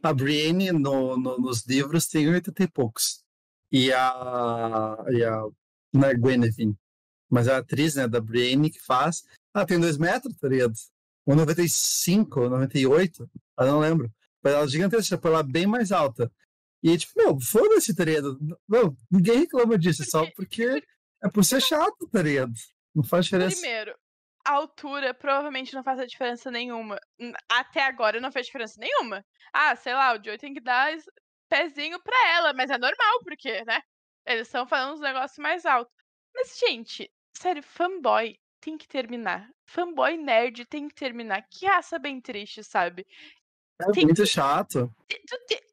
[0.01, 3.23] A Brienne no, no, nos livros tem 80 e poucos.
[3.71, 4.97] E a.
[5.09, 5.43] E a.
[6.03, 6.75] É Gwenevin.
[7.29, 9.23] Mas a atriz, né, da Brienne que faz.
[9.55, 10.73] Ela tem 2 metros, tá ligado?
[11.27, 13.29] 1,95, 98.
[13.59, 14.11] Eu não lembro.
[14.41, 16.31] Mas ela é gigantesca, tipo, ela é bem mais alta.
[16.81, 18.37] E, tipo, meu, foda-se, tá ligado?
[18.67, 20.11] Não, ninguém reclama disso, porque...
[20.11, 20.83] só porque
[21.23, 22.53] é por ser chato, tá ligado?
[22.95, 23.59] Não faz diferença.
[23.59, 23.95] Primeiro,
[24.45, 26.97] a altura provavelmente não faz diferença nenhuma.
[27.49, 29.25] Até agora não fez diferença nenhuma.
[29.51, 30.95] Ah, sei lá, o Joey tem que dar
[31.49, 33.81] pezinho pra ela, mas é normal, porque, né?
[34.25, 35.93] Eles estão falando uns negócios mais altos.
[36.33, 39.49] Mas, gente, sério, fanboy tem que terminar.
[39.65, 41.45] Fanboy nerd tem que terminar.
[41.49, 43.05] Que raça bem triste, sabe?
[43.79, 44.27] É tem muito que...
[44.27, 44.91] chato.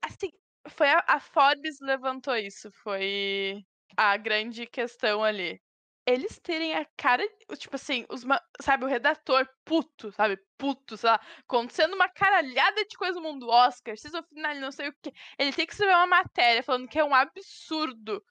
[0.03, 0.31] Assim,
[0.69, 3.65] foi a, a Forbes levantou isso, foi
[3.97, 5.61] a grande questão ali.
[6.07, 8.25] Eles terem a cara, tipo assim, os,
[8.61, 13.49] sabe, o redator puto, sabe, puto, sei lá, acontecendo uma caralhada de coisa no mundo
[13.49, 15.11] Oscar, season final, não sei o que.
[15.39, 18.23] Ele tem que escrever uma matéria falando que é um absurdo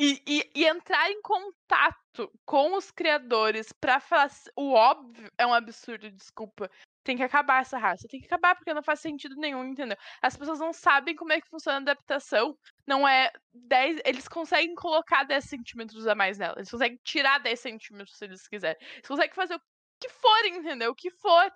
[0.00, 5.52] e, e, e, entrar em contato com os criadores pra falar o óbvio é um
[5.52, 6.70] absurdo, desculpa.
[7.04, 8.08] Tem que acabar essa raça.
[8.08, 9.96] Tem que acabar porque não faz sentido nenhum, entendeu?
[10.22, 12.56] As pessoas não sabem como é que funciona a adaptação.
[12.86, 14.00] Não é 10.
[14.04, 16.54] Eles conseguem colocar 10 centímetros a mais nela.
[16.56, 18.80] Eles conseguem tirar 10 centímetros se eles quiserem.
[18.94, 19.60] Eles conseguem fazer o
[20.00, 20.92] que for, entendeu?
[20.92, 21.52] O que for.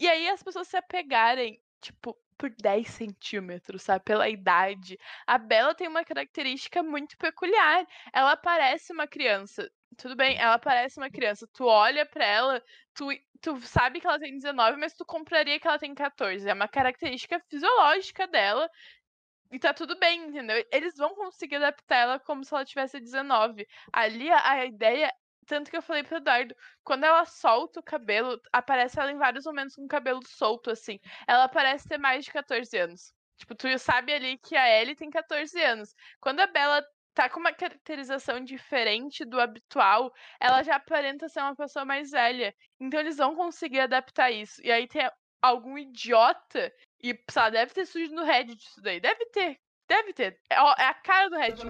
[0.00, 4.04] E aí as pessoas se apegarem tipo, por 10 centímetros, sabe?
[4.04, 4.98] Pela idade.
[5.24, 7.86] A Bela tem uma característica muito peculiar.
[8.12, 9.70] Ela parece uma criança.
[9.96, 11.46] Tudo bem, ela parece uma criança.
[11.52, 12.60] Tu olha pra ela,
[12.94, 13.06] tu,
[13.40, 16.48] tu sabe que ela tem 19, mas tu compraria que ela tem 14.
[16.48, 18.68] É uma característica fisiológica dela.
[19.52, 20.66] E tá tudo bem, entendeu?
[20.72, 23.68] Eles vão conseguir adaptar ela como se ela tivesse 19.
[23.92, 25.12] Ali a ideia
[25.46, 29.44] tanto que eu falei pro Eduardo, quando ela solta o cabelo, aparece ela em vários
[29.44, 30.98] momentos com o cabelo solto, assim.
[31.26, 33.12] Ela parece ter mais de 14 anos.
[33.36, 35.94] Tipo, tu sabe ali que a Ellie tem 14 anos.
[36.20, 36.84] Quando a Bella
[37.14, 42.54] tá com uma caracterização diferente do habitual, ela já aparenta ser uma pessoa mais velha.
[42.80, 44.60] Então eles vão conseguir adaptar isso.
[44.64, 45.10] E aí tem
[45.42, 46.72] algum idiota,
[47.02, 49.00] e sei deve ter surgido no Reddit isso daí.
[49.00, 49.58] Deve ter.
[49.88, 50.38] Deve ter.
[50.48, 51.66] É, é a cara do Reddit.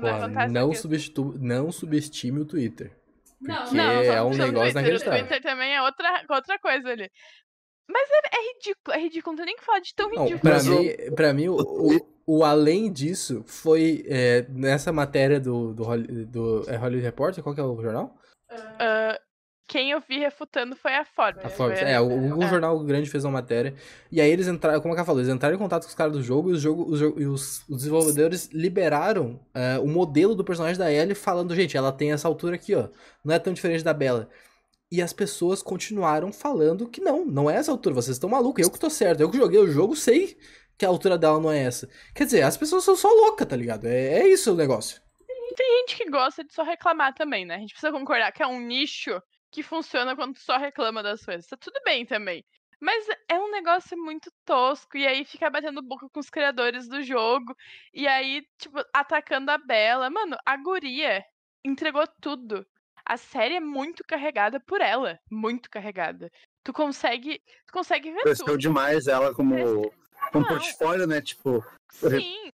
[0.50, 1.34] não, substitu...
[1.38, 2.94] não subestime o Twitter.
[3.42, 5.24] Porque não, não, é um negócio inacreditável.
[5.24, 7.10] O Twitter também é outra, outra coisa ali.
[7.88, 10.32] Mas é, é, ridículo, é ridículo, não tem nem que falar de tão ridículo.
[10.32, 15.74] Não, pra, mim, pra mim, o, o, o, além disso foi é, nessa matéria do,
[15.74, 15.84] do,
[16.26, 18.16] do é Hollywood Reporter, qual que é o jornal?
[18.50, 19.18] Uh,
[19.72, 21.42] quem eu vi refutando foi a Forbes.
[21.42, 22.46] A Forbes, é, o, é.
[22.46, 23.74] jornal grande fez uma matéria.
[24.10, 26.12] E aí eles entraram, como a Ká falou, eles entraram em contato com os caras
[26.12, 30.76] do jogo e, os, jogo, os, os, os desenvolvedores liberaram uh, o modelo do personagem
[30.76, 32.88] da Ellie falando, gente, ela tem essa altura aqui, ó.
[33.24, 34.28] Não é tão diferente da Bella.
[34.90, 38.70] E as pessoas continuaram falando que não, não é essa altura, vocês estão malucos, eu
[38.70, 39.20] que tô certo.
[39.20, 40.36] Eu que joguei o jogo sei
[40.76, 41.88] que a altura dela não é essa.
[42.14, 43.86] Quer dizer, as pessoas são só loucas, tá ligado?
[43.86, 45.00] É, é isso o negócio.
[45.56, 47.54] Tem gente que gosta de só reclamar também, né?
[47.54, 49.18] A gente precisa concordar que é um nicho
[49.52, 51.46] que funciona quando tu só reclama das coisas.
[51.46, 52.44] Tá tudo bem também.
[52.80, 54.96] Mas é um negócio muito tosco.
[54.96, 57.54] E aí fica batendo boca com os criadores do jogo.
[57.94, 60.10] E aí, tipo, atacando a Bela.
[60.10, 61.24] Mano, a guria
[61.64, 62.66] entregou tudo.
[63.04, 65.20] A série é muito carregada por ela.
[65.30, 66.30] Muito carregada.
[66.64, 67.40] Tu consegue.
[67.66, 68.58] Tu consegue ver Cresceu tudo.
[68.58, 69.92] demais ela como,
[70.32, 71.20] como portfólio, né?
[71.20, 71.64] Tipo.
[71.90, 72.50] Sim.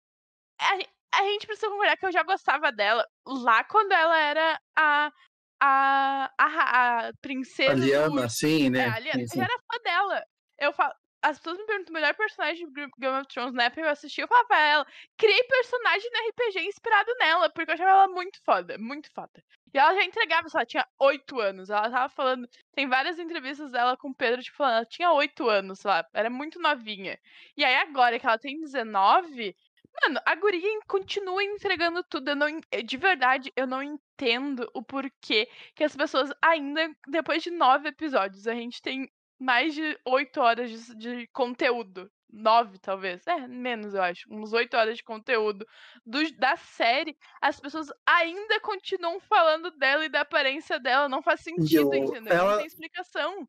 [0.59, 5.13] A, a gente precisa concordar que eu já gostava dela lá quando ela era a
[5.61, 7.73] a, a, a princesa.
[7.73, 8.31] A Liana, do...
[8.31, 8.81] sim, né?
[8.81, 9.21] É, a Liana.
[9.21, 9.39] Sim, sim.
[9.39, 10.27] Eu era fã dela.
[10.59, 13.81] Eu falo, as pessoas me perguntam o melhor personagem de Game of Thrones na época
[13.83, 14.87] eu assisti, eu falava pra ela,
[15.19, 19.43] criei personagem no RPG inspirado nela, porque eu achava ela muito foda, muito foda.
[19.75, 21.69] E ela já entregava, ela tinha oito anos.
[21.69, 22.49] Ela tava falando.
[22.75, 26.07] Tem várias entrevistas dela com o Pedro, tipo, falando, ela tinha oito anos, sei lá,
[26.15, 27.19] era muito novinha.
[27.57, 29.55] E aí, agora que ela tem 19,
[30.03, 32.31] Mano, a guria continua entregando tudo.
[32.31, 37.43] Eu não, eh, de verdade, eu não entendo o porquê que as pessoas ainda, depois
[37.43, 42.11] de nove episódios, a gente tem mais de oito horas de, de, conteúdo.
[42.29, 43.27] Nove, talvez.
[43.27, 44.27] É, menos, eu acho.
[44.31, 45.67] Uns oito horas de conteúdo
[46.05, 47.17] do, da série.
[47.41, 51.09] As pessoas ainda continuam falando dela e da aparência dela.
[51.09, 52.33] Não faz sentido, eu, entendeu?
[52.33, 52.51] Ela...
[52.51, 53.49] Não tem explicação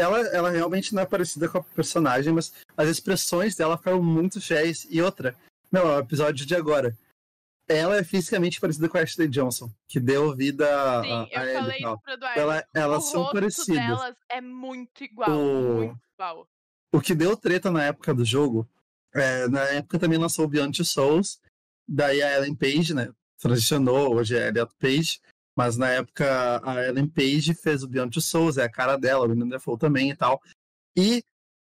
[0.00, 4.40] ela, ela realmente não é parecida com a personagem, mas as expressões dela foram muito
[4.40, 4.86] fiéis.
[4.90, 5.34] E outra,
[5.70, 6.96] não, é o episódio de agora.
[7.68, 10.64] Ela é fisicamente parecida com a Ashley Johnson, que deu vida
[11.02, 12.40] Sim, a, a eu falei isso pro Eduardo.
[12.40, 13.86] Ela, elas o são parecidas.
[13.86, 15.74] delas é muito igual, o...
[15.74, 16.48] muito igual.
[16.90, 18.66] O que deu treta na época do jogo,
[19.14, 21.38] é, na época também lançou o Beyond Two Souls,
[21.86, 25.20] daí a Ellen Page, né, transicionou, hoje é Elliot Page,
[25.54, 29.26] mas na época a Ellen Page fez o Beyond Two Souls, é a cara dela,
[29.26, 30.40] o William Defoe também e tal.
[30.96, 31.22] E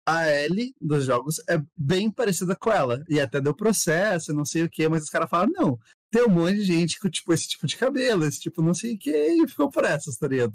[0.06, 3.04] a Ellie dos jogos é bem parecida com ela.
[3.08, 5.78] E até deu processo, não sei o que, mas os caras falam, não,
[6.10, 8.94] tem um monte de gente com, tipo, esse tipo de cabelo, esse tipo não sei
[8.94, 10.52] o que, e ficou por essas, tá ligado?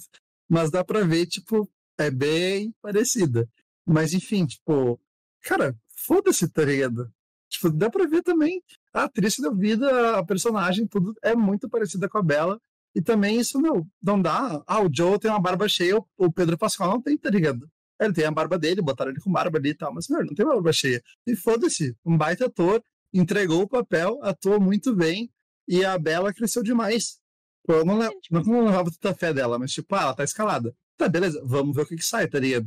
[0.48, 3.48] Mas dá pra ver, tipo, é bem parecida.
[3.86, 5.00] Mas enfim, tipo,
[5.42, 7.12] cara, foda-se, tá ligado?
[7.50, 8.62] Tipo, dá pra ver também
[8.94, 12.62] a atriz da vida, a personagem, tudo é muito parecida com a Bela.
[12.96, 14.64] E também isso, meu, não dá.
[14.66, 17.70] Ah, o Joe tem uma barba cheia, o Pedro Pascal não tem, tá ligado?
[18.00, 20.34] Ele tem a barba dele, botaram ele com barba ali e tal, mas, meu, não
[20.34, 21.04] tem barba cheia.
[21.28, 22.82] E foda-se, um baita ator,
[23.14, 25.30] entregou o papel, atuou muito bem,
[25.68, 27.20] e a Bela cresceu demais.
[27.68, 30.76] Eu não, levo, não, não levava tanta fé dela, mas tipo, ah, ela tá escalada.
[30.98, 32.66] Tá, beleza, vamos ver o que, que sai, tá ligado?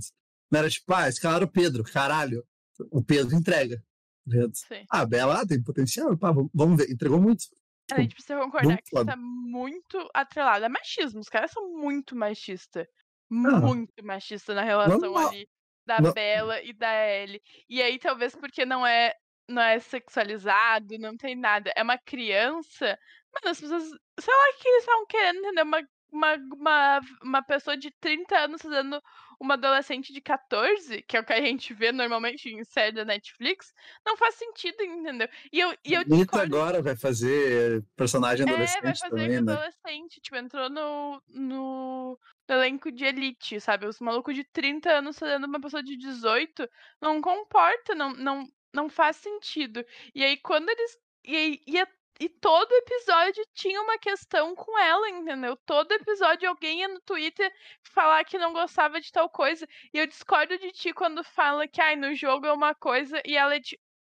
[0.51, 2.45] Não era tipo, ah, escalaram o Pedro, caralho.
[2.91, 3.83] O Pedro entrega.
[4.29, 7.45] Tá ah, a Bela ah, tem potencial, pá, vamos ver, entregou muito.
[7.91, 11.21] A gente precisa concordar que isso tá muito atrelado a machismo.
[11.21, 12.87] Os caras são muito machistas
[13.33, 15.49] muito machista na relação ali
[15.87, 16.13] da não.
[16.13, 17.43] Bela e da Ellie.
[17.69, 19.15] E aí, talvez porque não é
[19.49, 21.73] não é sexualizado, não tem nada.
[21.77, 22.99] É uma criança.
[23.33, 23.85] Mano, as pessoas.
[24.21, 28.63] Sei lá que eles estavam querendo, entender Uma, uma, uma, uma pessoa de 30 anos
[28.63, 29.03] fazendo
[29.43, 33.05] uma adolescente de 14, que é o que a gente vê normalmente em série da
[33.05, 33.73] Netflix,
[34.07, 35.29] não faz sentido, entendeu?
[35.53, 36.57] E eu, e eu discordo...
[36.57, 39.53] agora vai fazer personagem adolescente é, vai fazer também, né?
[39.53, 42.19] adolescente, tipo, entrou no, no,
[42.49, 43.87] elenco de elite, sabe?
[43.87, 46.69] Os malucos de 30 anos fazendo uma pessoa de 18
[47.01, 49.85] não comporta, não, não, não faz sentido.
[50.15, 50.99] E aí, quando eles.
[51.25, 51.87] E, e,
[52.21, 55.57] e todo episódio tinha uma questão com ela, entendeu?
[55.65, 57.53] Todo episódio alguém ia no Twitter
[57.93, 59.67] falar que não gostava de tal coisa.
[59.93, 63.37] E eu discordo de ti quando fala que ai, no jogo é uma coisa e
[63.37, 63.61] ela é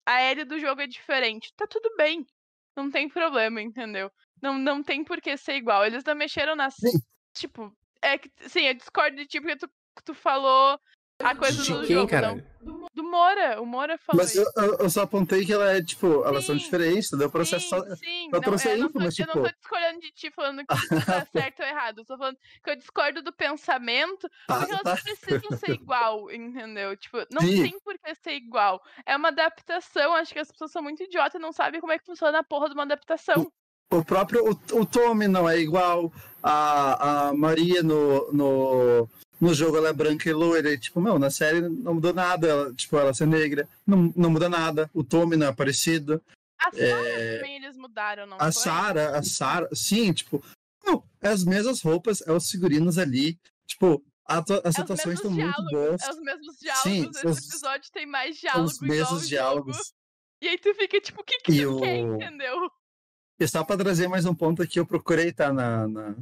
[0.07, 1.53] a Ellie do jogo é diferente.
[1.57, 2.27] Tá tudo bem.
[2.77, 4.11] Não tem problema, entendeu?
[4.41, 5.85] Não, não tem por que ser igual.
[5.85, 6.75] Eles não mexeram nas.
[6.75, 6.99] Sim.
[7.35, 8.31] Tipo, é que.
[8.49, 9.71] Sim, eu discordo de ti porque tu,
[10.05, 10.79] tu falou
[11.23, 12.09] a coisa de do quem, jogo.
[12.11, 12.35] cara?
[12.61, 13.61] Do, do Moura.
[13.63, 14.23] O Moura falou.
[14.23, 14.45] Mas eu,
[14.81, 17.29] eu, só apontei que ela é, tipo, elas são diferentes, entendeu?
[17.29, 17.95] O processo sim, só.
[17.97, 18.25] sim.
[18.27, 20.31] Eu Não, trouxe eu, aí, não tô, mas, eu não tipo- tô discordando de ti
[20.35, 20.75] falando que tá
[21.33, 21.99] certo ou errado.
[21.99, 24.95] Eu tô falando que eu discordo do pensamento, Ah, porque elas tá.
[24.97, 26.97] não precisam ser igual, entendeu?
[26.97, 27.63] Tipo, não Sim.
[27.63, 28.83] tem por que ser igual.
[29.07, 30.15] É uma adaptação.
[30.15, 32.45] Acho que as pessoas são muito idiotas e não sabem como é que funciona a
[32.45, 33.53] porra de uma adaptação.
[33.97, 34.45] O próprio.
[34.51, 36.13] O, o Tommy não é igual.
[36.43, 39.09] A, a Maria no, no,
[39.41, 40.73] no jogo ela é branca e loira.
[40.73, 42.49] E, tipo, meu, na série não mudou nada.
[42.49, 43.69] Ela, tipo, ela ser negra.
[43.87, 44.91] Não, não muda nada.
[44.93, 46.21] O Tommy não é parecido.
[46.59, 48.53] A Sarah É, também eles mudaram, não A foi?
[48.53, 50.41] Sarah, a Sarah, sim, tipo,
[50.85, 53.37] não, é as mesmas roupas, é os figurinos ali,
[53.67, 56.83] tipo, atua- as É atuações estão muito diálogos, boas, É os mesmos diálogos.
[56.93, 59.27] Sim, Esse os- episódio tem mais são diálogo os mesmos jogo.
[59.27, 59.93] diálogos.
[60.41, 62.71] E aí tu fica tipo, o que que E tu quer, o- entendeu?
[63.43, 66.17] E só pra trazer mais um ponto aqui, eu procurei, tá, na, na,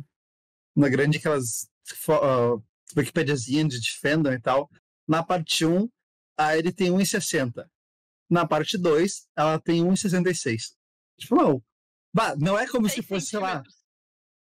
[0.75, 1.69] na grande aquelas
[2.09, 2.63] uh,
[2.97, 4.71] Wikipediazinha de Defendam e tal,
[5.07, 5.87] na parte 1,
[6.39, 7.69] a ele tem 1,60.
[8.31, 10.73] Na parte 2, ela tem 1,66.
[11.19, 11.63] Tipo, não,
[12.11, 13.63] bah, não é como se fosse, sei lá.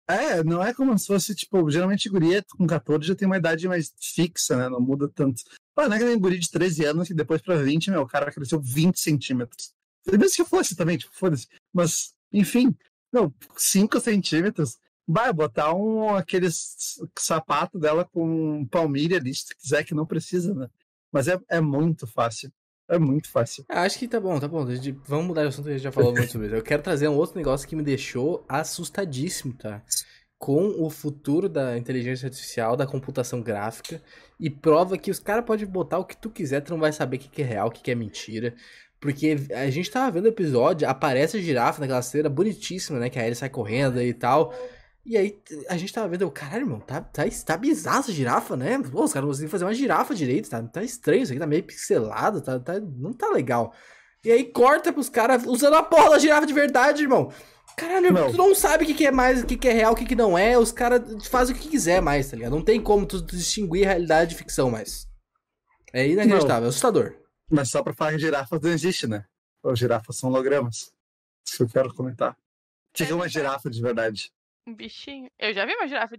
[0.05, 3.69] É, não é como se fosse, tipo, geralmente guria com 14 já tem uma idade
[3.69, 4.67] mais fixa, né?
[4.67, 5.41] Não muda tanto.
[5.77, 8.07] Ah, não é que nem guri de 13 anos e depois pra 20, meu, o
[8.07, 9.73] cara cresceu 20 centímetros.
[10.05, 11.47] Mesmo que fosse também, tipo, foda-se.
[11.73, 12.75] Mas, enfim,
[13.11, 14.77] não, 5 centímetros.
[15.07, 20.67] Vai botar um, aqueles sapato dela com palmilha ali, se quiser, que não precisa, né?
[21.11, 22.51] Mas é, é muito fácil.
[22.89, 23.63] É muito fácil.
[23.69, 24.67] Ah, acho que tá bom, tá bom.
[24.69, 26.55] Gente- Vamos mudar de assunto, a gente já falou muito sobre isso.
[26.55, 29.83] Eu quero trazer um outro negócio que me deixou assustadíssimo, tá?
[30.37, 34.01] Com o futuro da inteligência artificial, da computação gráfica,
[34.39, 37.17] e prova que os caras podem botar o que tu quiser, tu não vai saber
[37.17, 38.53] o que que é real, o que que é mentira.
[39.05, 43.07] Porque a gente tava vendo o episódio, aparece a girafa naquela cena bonitíssima, né?
[43.07, 44.51] Que a Ellie sai correndo e tal.
[45.05, 45.39] E aí
[45.69, 48.79] a gente tava vendo, eu, caralho, irmão, tá, tá, tá bizarra essa girafa, né?
[48.79, 51.45] Pô, os caras não conseguiram fazer uma girafa direito, tá, tá estranho isso aqui, tá
[51.45, 53.71] meio pixelado, tá, tá, não tá legal.
[54.23, 57.31] E aí corta pros caras usando a porra da girafa de verdade, irmão.
[57.77, 58.31] Caralho, Não.
[58.31, 60.05] tu não sabe o que, que é mais, o que, que é real, o que,
[60.05, 62.53] que não é, os caras fazem o que quiser mais, tá ligado?
[62.53, 65.05] Não tem como tu, tu distinguir realidade de ficção mais.
[65.93, 67.24] É inacreditável, é assustador.
[67.49, 69.25] Mas só pra falar que girafas não existe, né?
[69.63, 70.93] Os girafas são hologramas.
[71.45, 72.33] Isso que eu quero comentar.
[72.33, 72.37] O
[72.93, 74.31] que é uma girafa de verdade?
[74.67, 75.29] Um bichinho.
[75.37, 76.17] Eu já vi uma girafa.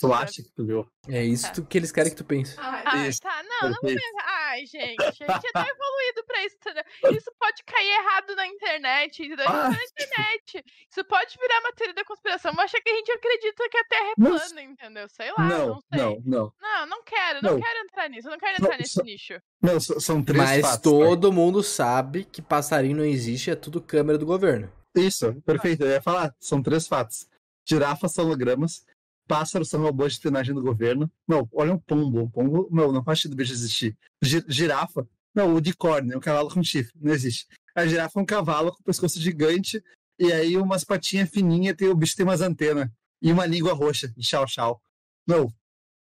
[0.00, 0.86] Tu acha que tu viu?
[1.08, 1.62] É isso Tá.
[1.62, 2.54] que eles querem que tu pense.
[2.58, 4.02] Ai, Isso, tá, não, não perfeito.
[4.24, 6.84] Ai, gente, a gente é tão evoluído pra isso, entendeu?
[7.16, 9.44] Isso pode cair errado na internet, entendeu?
[9.44, 9.70] Isso Ah.
[9.70, 10.64] na internet.
[10.90, 13.84] Isso pode virar uma teoria da conspiração, mas acha que a gente acredita que a
[13.84, 15.08] Terra é Mas- plana, entendeu?
[15.08, 16.00] Sei lá, não, Não, sei.
[16.02, 16.52] não, não.
[16.60, 17.60] Não, não quero, não, Não.
[17.60, 19.34] quero entrar nisso, eu não quero Não, entrar nesse só- nicho.
[19.62, 20.76] Não, são três Mas fatos.
[20.76, 20.82] tá?
[20.82, 24.72] todo mundo sabe que passarinho não existe, é tudo câmera do governo.
[24.96, 25.82] Isso, perfeito.
[25.84, 26.34] Eu ia falar.
[26.40, 27.28] São três fatos.
[27.68, 28.84] Girafas são hologramas.
[29.26, 31.10] Pássaros são robôs de espionagem do governo.
[31.26, 32.22] Não, olha um pombo.
[32.22, 33.96] Um pombo, não, não faz sentido o bicho existir.
[34.22, 35.06] Gi- Girafa.
[35.34, 36.92] Não, o unicórnio, é um cavalo com chifre.
[37.00, 37.46] Não existe.
[37.74, 39.82] A girafa é um cavalo com pescoço gigante.
[40.18, 42.88] E aí umas patinhas fininhas, tem, o bicho tem umas antenas.
[43.20, 44.80] E uma língua roxa, de chau-chau.
[45.26, 45.52] Não,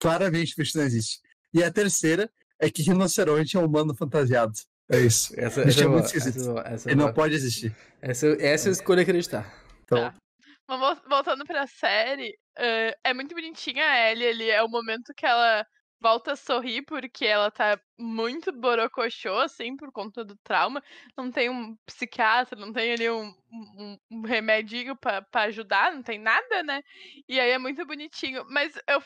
[0.01, 1.21] claramente o bicho não existe.
[1.53, 4.53] E a terceira é que rinoceronte é um humano fantasiado.
[4.91, 5.33] É isso.
[5.41, 6.59] Essa, essa é é muito boa, esquisito.
[6.59, 7.15] essa é é Ele não boa.
[7.15, 7.75] pode existir.
[8.03, 9.51] Essa, essa eu escolho acreditar.
[9.85, 10.15] Então, Tá.
[10.69, 14.51] Mas voltando pra série, eh, é muito bonitinha a Ellie ali.
[14.51, 15.67] É o momento que ela
[16.01, 20.83] volta a sorrir, porque ela tá muito borocochô, assim, por conta do trauma.
[21.17, 26.03] Não tem um psiquiatra, não tem ali um, um, um remedinho pra, pra ajudar, não
[26.03, 26.83] tem nada, né?
[27.29, 28.45] E aí é muito bonitinho.
[28.51, 29.03] Mas eu,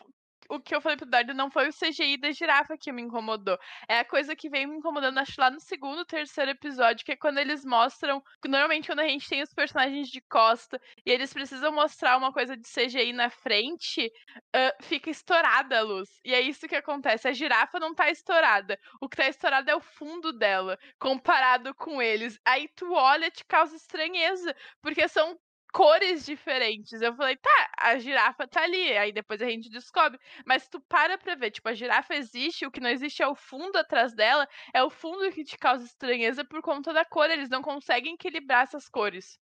[0.48, 3.58] o que eu falei pro Dardo não foi o CGI da girafa que me incomodou.
[3.88, 7.16] É a coisa que vem me incomodando, acho, lá no segundo, terceiro episódio, que é
[7.16, 8.22] quando eles mostram.
[8.46, 12.56] Normalmente, quando a gente tem os personagens de costa e eles precisam mostrar uma coisa
[12.56, 14.10] de CGI na frente,
[14.54, 16.08] ah, fica estourada a luz.
[16.24, 17.28] E é isso que acontece.
[17.28, 18.78] A girafa não tá estourada.
[19.00, 22.38] O que tá estourado é o fundo dela, comparado com eles.
[22.44, 25.38] Aí tu olha, te causa estranheza, porque são
[25.72, 27.00] cores diferentes.
[27.00, 28.96] Eu falei, tá, a girafa tá ali.
[28.96, 30.18] Aí depois a gente descobre.
[30.44, 33.34] Mas tu para pra ver, tipo, a girafa existe, o que não existe é o
[33.34, 37.30] fundo atrás dela, é o fundo que te causa estranheza por conta da cor.
[37.30, 39.38] Eles não conseguem equilibrar essas cores.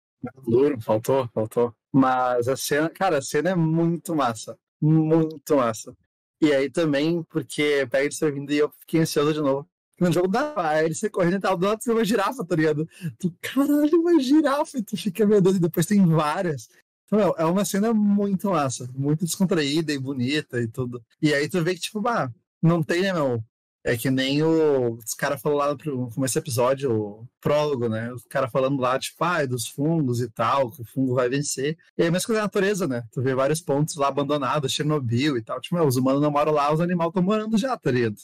[0.45, 1.75] Duro, faltou, faltou.
[1.91, 4.57] Mas a cena, cara, a cena é muito massa.
[4.81, 5.95] Muito massa.
[6.41, 9.67] E aí também, porque pega ele servindo e eu fiquei ansioso de novo.
[9.99, 12.87] No jogo da ele você correndo e tal, do lado tem uma girafa, tá ligado?
[13.17, 16.67] Tu, caralho, uma girafa, e tu fica, meu Deus, e depois tem várias.
[17.05, 21.03] Então, é uma cena muito massa, muito descontraída e bonita e tudo.
[21.21, 22.31] E aí tu vê que, tipo, bah,
[22.61, 23.43] não tem, né, meu?
[23.83, 28.11] É que nem o, os caras falaram lá no começo do episódio, o prólogo, né?
[28.11, 31.77] Os caras falando lá, tipo, ah, dos fungos e tal, que o fungo vai vencer.
[31.95, 33.03] E aí, a mesma coisa da natureza, né?
[33.11, 35.61] Tu vê vários pontos lá abandonados, Chernobyl e tal.
[35.61, 38.15] Tipo, meu, os humanos não moram lá, os animais estão morando já, tá ligado?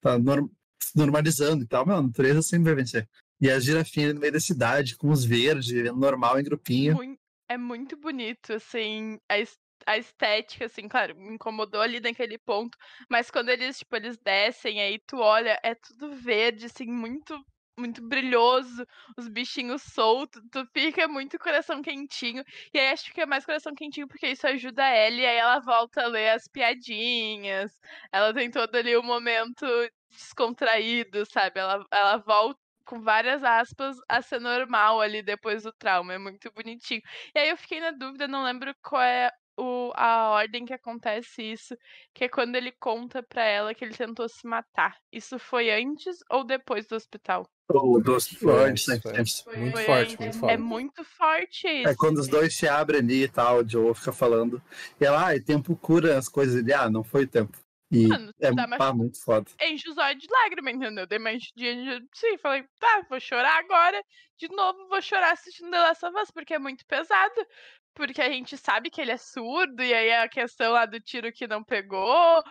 [0.00, 0.48] Tá norm
[0.94, 1.86] normalizando e tal.
[1.86, 3.08] Meu, a natureza sempre vai vencer.
[3.40, 6.98] E as girafinhas no meio da cidade, com os verdes, normal em grupinho.
[7.48, 9.34] É muito bonito, assim, a,
[9.86, 12.78] a estética, assim, claro, me incomodou ali naquele ponto,
[13.10, 17.34] mas quando eles, tipo, eles descem, aí tu olha, é tudo verde, assim, muito
[17.78, 22.44] muito brilhoso, os bichinhos soltos, tu fica muito coração quentinho.
[22.74, 25.58] E aí acho que é mais coração quentinho porque isso ajuda ela e aí ela
[25.60, 27.72] volta a ler as piadinhas.
[28.12, 29.64] Ela tem todo ali o um momento
[30.10, 31.60] descontraído, sabe?
[31.60, 36.14] Ela, ela volta com várias aspas a ser normal ali depois do trauma.
[36.14, 37.02] É muito bonitinho.
[37.34, 41.42] E aí eu fiquei na dúvida, não lembro qual é o, a ordem que acontece
[41.42, 41.76] isso,
[42.14, 44.96] que é quando ele conta pra ela que ele tentou se matar.
[45.12, 47.46] Isso foi antes ou depois do hospital?
[47.68, 49.00] O do hospital antes, né?
[49.04, 50.52] Muito foi forte, muito forte.
[50.52, 51.88] É muito forte isso.
[51.88, 54.60] É quando os dois se abrem ali e tal, o Joe fica falando.
[55.00, 56.56] E ela, ah, tempo cura as coisas.
[56.56, 57.56] Ele, ah, não foi tempo.
[57.92, 59.50] E Mano, é tá, pá, muito foda.
[59.60, 61.06] Enche os olhos de lágrima, entendeu?
[61.06, 62.06] Dei mais dia de.
[62.14, 64.00] Sim, falei, tá, vou chorar agora.
[64.38, 67.34] De novo, vou chorar assistindo The Last of Us, porque é muito pesado
[67.94, 71.00] porque a gente sabe que ele é surdo, e aí é a questão lá do
[71.00, 72.42] tiro que não pegou.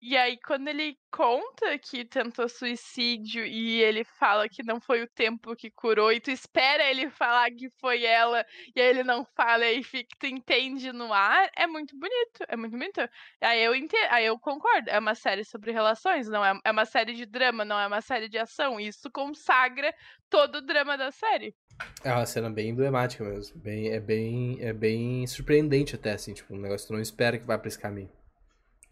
[0.00, 5.08] E aí, quando ele conta que tentou suicídio e ele fala que não foi o
[5.08, 8.46] tempo que curou, e tu espera ele falar que foi ela,
[8.76, 12.56] e aí ele não fala, e fica, tu entende no ar, é muito bonito, é
[12.56, 13.00] muito bonito.
[13.40, 13.96] Aí eu, ente...
[14.10, 17.64] aí eu concordo, é uma série sobre relações, não é, é uma série de drama,
[17.64, 18.78] não é uma série de ação.
[18.78, 19.92] Isso consagra
[20.30, 21.56] todo o drama da série.
[22.04, 23.60] É uma cena bem emblemática mesmo.
[23.60, 27.38] Bem, é, bem, é bem surpreendente até, assim, tipo, um negócio que tu não espera
[27.38, 28.10] que vá pra esse caminho.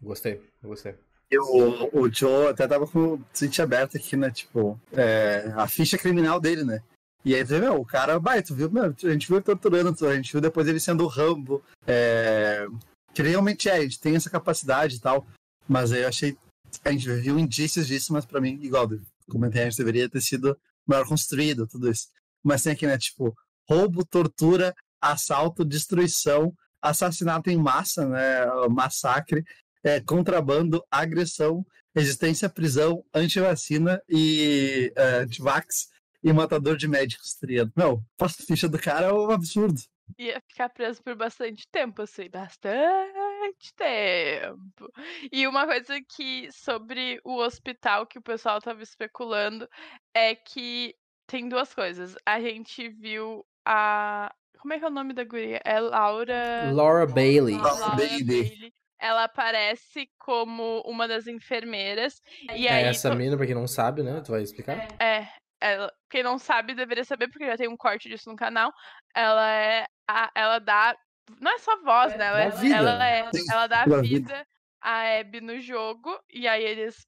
[0.01, 0.95] Gostei, gostei.
[1.29, 4.31] E o, o Joe até tava com o site aberto aqui, né?
[4.31, 6.81] Tipo, é, a ficha criminal dele, né?
[7.25, 10.15] E aí, meu, o cara, vai, tu viu, meu, a gente viu ele torturando, a
[10.15, 11.61] gente viu depois ele sendo o Rambo.
[11.85, 12.65] É,
[13.13, 15.27] que realmente é, a gente tem essa capacidade e tal.
[15.67, 16.37] Mas aí eu achei.
[16.85, 18.87] A gente viu indícios disso, mas pra mim, igual,
[19.29, 22.07] comentei, a gente deveria ter sido melhor construído, tudo isso
[22.47, 22.97] mas tem aqui, né?
[22.97, 23.35] Tipo,
[23.67, 28.45] roubo, tortura, assalto, destruição, assassinato em massa, né?
[28.69, 29.43] Massacre,
[29.83, 31.65] é, contrabando, agressão,
[31.95, 35.89] resistência à prisão, antivacina e uh, antivax
[36.23, 37.71] e matador de médicos, triado.
[37.71, 39.81] Tá Meu, faço ficha do cara é um absurdo.
[40.17, 44.91] Ia ficar preso por bastante tempo, assim, bastante tempo.
[45.31, 49.67] E uma coisa que sobre o hospital que o pessoal tava especulando
[50.13, 50.95] é que
[51.27, 52.15] tem duas coisas.
[52.25, 54.33] A gente viu a.
[54.59, 55.61] Como é que é o nome da guria?
[55.63, 56.71] É Laura.
[56.71, 57.57] Laura Bailey.
[57.57, 58.73] Laura Bailey.
[58.99, 62.21] Ela aparece como uma das enfermeiras.
[62.53, 64.21] E é aí, essa mina, pra quem não sabe, né?
[64.21, 64.87] Tu vai explicar?
[64.99, 65.27] É.
[65.59, 68.71] Ela, quem não sabe deveria saber, porque já tem um corte disso no canal.
[69.15, 69.87] Ela é.
[70.07, 70.95] A, ela dá.
[71.39, 72.25] Não é só voz, né?
[72.25, 74.47] Ela, é, ela, é, ela dá vida
[74.81, 76.17] a Abby no jogo.
[76.31, 77.05] E aí eles.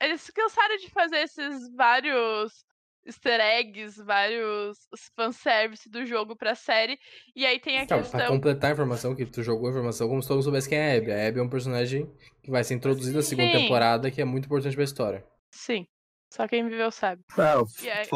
[0.00, 2.65] Eles cansaram de fazer esses vários
[3.06, 4.76] easter eggs, vários
[5.14, 6.98] fanservice do jogo pra série.
[7.34, 8.18] E aí tem a então, questão.
[8.18, 10.94] Pra completar a informação, que tu jogou a informação como se todo soubesse quem é
[10.94, 11.12] a Abby.
[11.12, 12.10] A Abby é um personagem
[12.42, 13.58] que vai ser introduzido na segunda Sim.
[13.58, 15.24] temporada, que é muito importante pra história.
[15.50, 15.86] Sim.
[16.28, 17.22] Só quem viveu sabe.
[17.38, 18.06] É, aí...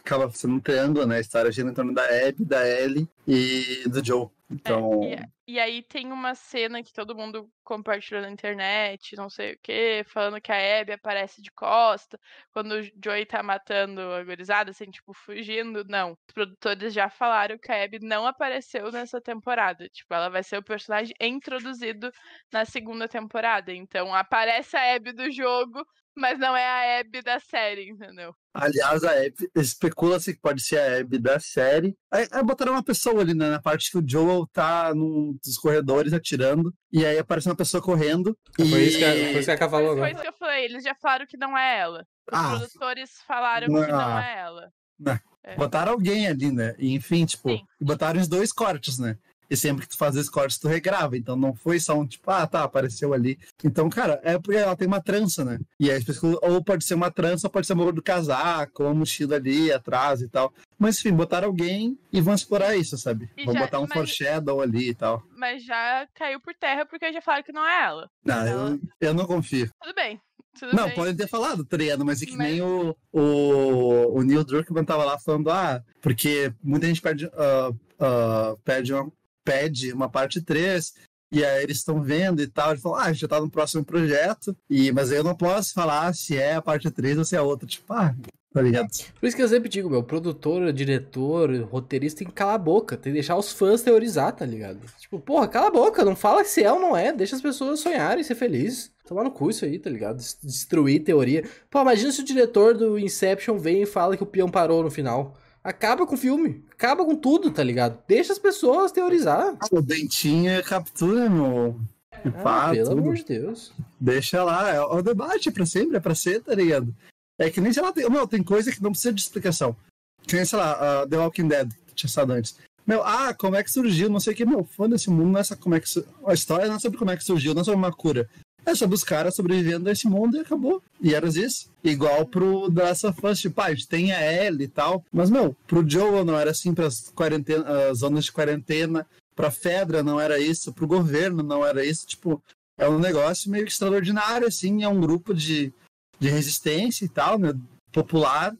[0.00, 1.16] acaba sendo um triângulo, né?
[1.16, 4.28] A história gira em torno da Abby, da Ellie e do Joe.
[4.50, 5.02] Então.
[5.04, 9.58] É, e, aí tem uma cena que todo mundo compartilhou na internet, não sei o
[9.62, 12.18] que, falando que a Abby aparece de costa,
[12.52, 15.84] quando o Joey tá matando a gurizada, assim, tipo, fugindo.
[15.88, 16.12] Não.
[16.12, 19.88] Os produtores já falaram que a Abby não apareceu nessa temporada.
[19.88, 22.10] Tipo, ela vai ser o personagem introduzido
[22.52, 23.72] na segunda temporada.
[23.72, 25.84] Então aparece a Abby do jogo,
[26.18, 28.34] mas não é a Abby da série, entendeu?
[28.52, 31.96] Aliás, a Abby, especula-se que pode ser a Abby da série.
[32.10, 36.12] Aí botaram uma pessoa ali, né, na parte que o Joel tá num dos corredores
[36.12, 38.36] atirando, e aí aparece uma pessoa correndo.
[38.56, 38.88] Foi, e...
[38.88, 40.00] isso que a, foi isso que a falou agora.
[40.00, 42.06] Foi isso que eu falei, eles já falaram que não é ela.
[42.30, 44.72] Os ah, produtores falaram não, que não é ela.
[44.98, 45.18] Não.
[45.44, 45.56] É.
[45.56, 46.74] Botaram alguém ali, né?
[46.78, 47.64] E, enfim, tipo, Sim.
[47.80, 49.16] botaram os dois cortes, né?
[49.50, 51.16] E sempre que tu faz esse corte, tu regrava.
[51.16, 53.38] Então não foi só um tipo, ah, tá, apareceu ali.
[53.64, 55.58] Então, cara, é porque ela tem uma trança, né?
[55.80, 56.02] E aí,
[56.42, 60.20] ou pode ser uma trança, ou pode ser uma do casaco, uma mochila ali atrás
[60.20, 60.52] e tal.
[60.78, 63.30] Mas enfim, botaram alguém e vão explorar isso, sabe?
[63.36, 63.92] E vão já, botar um mas...
[63.92, 65.22] foreshadow ali e tal.
[65.36, 68.10] Mas já caiu por terra porque já falaram que não é ela.
[68.24, 68.70] Não, ela...
[68.70, 69.70] Eu, eu não confio.
[69.80, 70.20] Tudo bem.
[70.58, 70.94] Tudo não, bem.
[70.94, 72.50] podem ter falado, tá Mas é que mas...
[72.50, 77.70] nem o, o, o Neil Druckmann tava lá falando, ah, porque muita gente perde, uh,
[77.70, 79.10] uh, perde, uma,
[79.48, 80.92] pede uma parte 3,
[81.32, 82.70] e aí eles estão vendo e tal.
[82.70, 86.36] Ele falou, ah, já tá no próximo projeto, e, mas eu não posso falar se
[86.36, 87.66] é a parte 3 ou se é a outra.
[87.66, 88.14] Tipo, ah,
[88.52, 88.88] tá ligado?
[89.18, 92.96] Por isso que eu sempre digo, meu, produtor, diretor, roteirista tem que calar a boca,
[92.96, 94.80] tem que deixar os fãs teorizar, tá ligado?
[94.98, 97.80] Tipo, porra, cala a boca, não fala se é ou não é, deixa as pessoas
[97.80, 98.90] sonharem, ser felizes.
[99.06, 100.18] Tomar no cu isso aí, tá ligado?
[100.42, 101.42] Destruir teoria.
[101.70, 104.90] Pô, imagina se o diretor do Inception vem e fala que o peão parou no
[104.90, 105.34] final.
[105.62, 106.64] Acaba com o filme.
[106.72, 108.02] Acaba com tudo, tá ligado?
[108.06, 109.56] Deixa as pessoas teorizar.
[109.70, 111.80] O dentinho captura, meu.
[112.12, 113.00] Ah, pá, pelo tudo.
[113.00, 113.72] amor de Deus.
[114.00, 114.70] Deixa lá.
[114.70, 116.94] É o debate é pra sempre, é pra ser, tá ligado?
[117.38, 119.76] É que nem, sei lá, tem, meu, tem coisa que não precisa de explicação.
[120.22, 122.56] Que nem, sei lá, uh, The Walking Dead, que tinha estado antes.
[122.86, 124.08] Meu, ah, como é que surgiu?
[124.08, 125.86] Não sei o que, meu, foda-se, o mundo não é como é que.
[126.26, 128.28] A história não é sobre como é que surgiu, não é sobre uma cura.
[128.68, 130.82] É sobre os caras sobrevivendo a esse mundo e acabou.
[131.00, 131.70] E era isso.
[131.82, 135.02] Igual pro The Last of Us, tipo, ah, a gente tem a Ellie e tal.
[135.10, 139.06] Mas, meu, pro Joel não era assim pras quarentena, uh, zonas de quarentena.
[139.34, 140.70] Pra Fedra não era isso.
[140.70, 142.06] Pro governo não era isso.
[142.06, 142.42] Tipo,
[142.76, 144.82] é um negócio meio extraordinário, assim.
[144.82, 145.72] É um grupo de,
[146.20, 147.54] de resistência e tal, né?
[147.90, 148.54] Popular.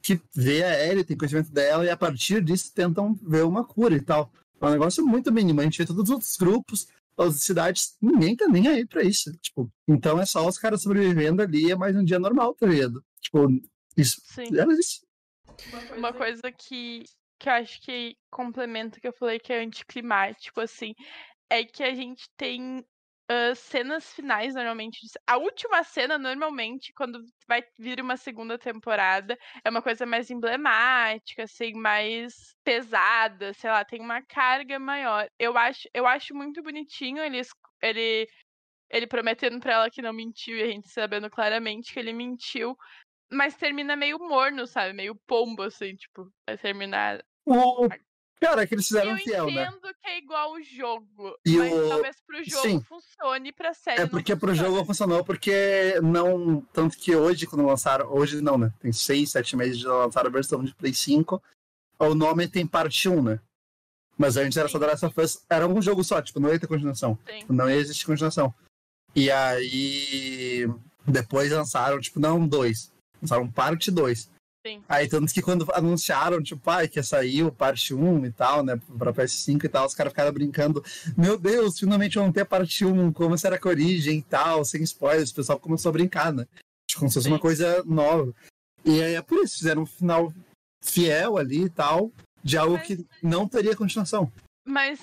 [0.00, 1.84] Que vê a Ellie, tem conhecimento dela.
[1.84, 4.32] E a partir disso tentam ver uma cura e tal.
[4.58, 5.60] É um negócio muito mínimo.
[5.60, 6.88] A gente vê todos os outros grupos
[7.20, 9.30] as cidades, ninguém tá nem aí pra isso.
[9.38, 13.04] Tipo, então é só os caras sobrevivendo ali, é mais um dia normal, tá ligado?
[13.20, 13.48] Tipo,
[13.96, 14.20] isso.
[14.24, 14.56] Sim.
[14.56, 15.06] Era isso.
[15.96, 17.04] Uma coisa que,
[17.38, 20.94] que eu acho que complementa o que eu falei que é anticlimático, assim,
[21.50, 22.84] é que a gente tem
[23.30, 25.00] uh, cenas finais, normalmente.
[25.26, 31.44] A última cena, normalmente, quando vai vir uma segunda temporada, é uma coisa mais emblemática,
[31.44, 35.28] assim, mais pesada, sei lá, tem uma carga maior.
[35.38, 37.40] Eu acho, eu acho muito bonitinho ele,
[37.80, 38.28] ele,
[38.90, 42.76] ele prometendo pra ela que não mentiu e a gente sabendo claramente que ele mentiu.
[43.32, 44.92] Mas termina meio morno, sabe?
[44.92, 47.24] Meio pombo, assim, tipo, vai terminar.
[47.46, 47.86] O,
[48.40, 49.66] Cara, é que eles fizeram eu fiel, né?
[49.66, 51.88] Eu entendo que é igual o jogo, e mas o...
[51.90, 52.80] talvez pro jogo Sim.
[52.80, 56.62] funcione pra série É porque pro jogo funcionou, porque não...
[56.72, 58.10] Tanto que hoje, quando lançaram...
[58.10, 58.72] Hoje não, né?
[58.80, 61.42] Tem seis, sete meses de lançar a versão de Play 5.
[61.98, 63.40] O nome tem parte 1, né?
[64.16, 65.44] Mas antes era só The Last of Us.
[65.48, 67.18] Era um jogo só, tipo, não ia ter continuação.
[67.28, 67.44] Sim.
[67.50, 68.54] Não ia existir continuação.
[69.14, 70.66] E aí...
[71.06, 72.90] Depois lançaram, tipo, não dois.
[73.20, 74.30] Lançaram parte 2.
[74.66, 74.84] Sim.
[74.88, 78.62] Aí, tanto que quando anunciaram, tipo, pai, que ia sair o parte 1 e tal,
[78.62, 80.84] né, pra PS5 e tal, os caras ficaram brincando,
[81.16, 84.64] meu Deus, finalmente vão ter a parte 1, como será que a origem e tal,
[84.64, 86.46] sem spoilers, o pessoal começou a brincar, né?
[86.94, 88.34] Como se fosse uma coisa nova.
[88.84, 90.32] E aí é por isso, fizeram um final
[90.82, 92.12] fiel ali e tal,
[92.44, 92.86] de algo Mas...
[92.86, 94.30] que não teria continuação.
[94.66, 95.00] Mas,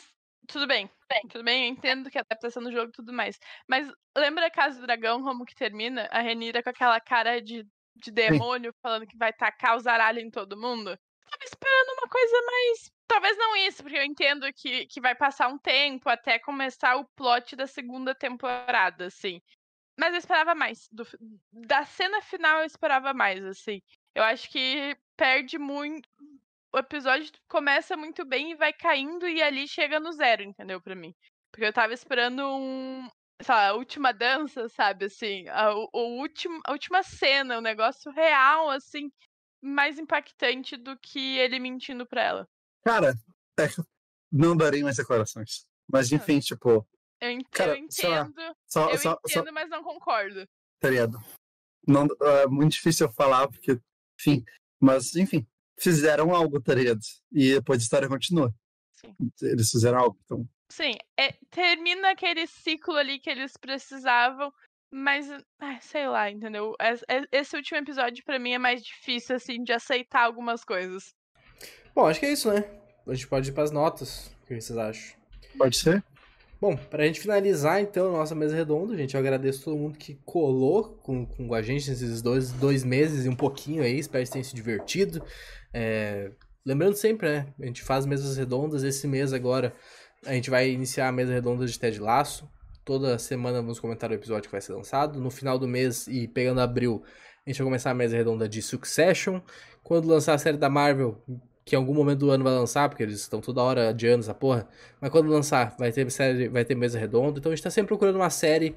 [0.47, 3.39] tudo bem, bem, tudo bem, eu entendo que a adaptação do jogo e tudo mais.
[3.67, 6.07] Mas lembra a Casa do Dragão, como que termina?
[6.11, 7.65] A Renira com aquela cara de
[7.97, 8.79] de demônio Sim.
[8.81, 10.97] falando que vai tacar os aralhos em todo mundo.
[11.29, 12.91] Tava esperando uma coisa mais.
[13.07, 17.05] Talvez não isso, porque eu entendo que, que vai passar um tempo até começar o
[17.15, 19.41] plot da segunda temporada, assim.
[19.99, 20.87] Mas eu esperava mais.
[20.91, 21.05] Do,
[21.51, 23.81] da cena final eu esperava mais, assim.
[24.15, 26.07] Eu acho que perde muito.
[26.73, 30.81] O episódio começa muito bem e vai caindo e ali chega no zero, entendeu?
[30.81, 31.13] Pra mim.
[31.51, 33.09] Porque eu tava esperando um,
[33.47, 38.11] a última dança, sabe, assim, a, o, o último, a última cena, o um negócio
[38.11, 39.11] real, assim,
[39.61, 42.49] mais impactante do que ele mentindo pra ela.
[42.83, 43.13] Cara,
[43.59, 43.67] é,
[44.31, 45.65] não darei mais declarações.
[45.91, 46.87] Mas enfim, tipo.
[47.21, 48.33] Eu, ent cara, eu entendo.
[48.67, 50.47] Só, eu só, entendo, só, mas não concordo.
[50.79, 51.17] Tá ligado?
[51.87, 53.79] Não, é muito difícil eu falar, porque,
[54.19, 54.43] enfim.
[54.79, 55.47] Mas, enfim,
[55.79, 56.99] fizeram algo, tá ligado?
[57.31, 58.53] E depois a história continua.
[58.93, 59.15] Sim.
[59.41, 64.51] Eles fizeram algo, então Sim, é, termina aquele ciclo ali que eles precisavam,
[64.91, 65.29] mas,
[65.59, 66.75] ai, sei lá, entendeu?
[67.31, 71.13] Esse último episódio para mim é mais difícil, assim, de aceitar algumas coisas.
[71.95, 72.63] Bom, acho que é isso, né?
[73.07, 74.27] A gente pode ir pras notas.
[74.43, 75.17] O que vocês acham?
[75.57, 76.03] Pode ser?
[76.59, 80.15] Bom, pra gente finalizar, então, a nossa mesa redonda, gente, eu agradeço todo mundo que
[80.25, 84.31] colou com, com a gente nesses dois, dois meses e um pouquinho aí, espero que
[84.31, 85.23] tenham se divertido.
[85.73, 86.31] É...
[86.65, 87.53] Lembrando sempre, né?
[87.61, 89.73] A gente faz mesas redondas esse mês agora.
[90.25, 92.49] A gente vai iniciar a mesa redonda de Ted Laço.
[92.83, 95.19] Toda semana vamos comentar o episódio que vai ser lançado.
[95.19, 97.03] No final do mês e pegando abril,
[97.45, 99.41] a gente vai começar a mesa redonda de Succession.
[99.83, 101.21] Quando lançar a série da Marvel,
[101.63, 104.33] que em algum momento do ano vai lançar, porque eles estão toda hora adiando essa
[104.33, 104.67] porra.
[104.99, 107.39] Mas quando lançar, vai ter série, vai ter mesa redonda.
[107.39, 108.75] Então a gente tá sempre procurando uma série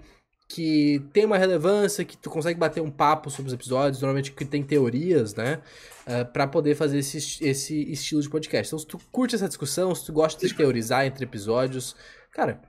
[0.51, 4.44] que tem uma relevância, que tu consegue bater um papo sobre os episódios, normalmente que
[4.44, 5.62] tem teorias, né?
[6.05, 8.68] Uh, para poder fazer esse, esse estilo de podcast.
[8.68, 11.94] Então, se tu curte essa discussão, se tu gosta de teorizar entre episódios,
[12.32, 12.60] cara,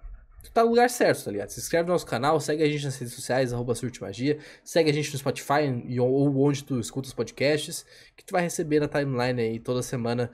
[0.44, 1.50] tu tá no lugar certo, tá ligado?
[1.50, 4.94] Se inscreve no nosso canal, segue a gente nas redes sociais, arroba Magia, segue a
[4.94, 7.84] gente no Spotify ou onde tu escuta os podcasts,
[8.16, 10.30] que tu vai receber na timeline aí toda semana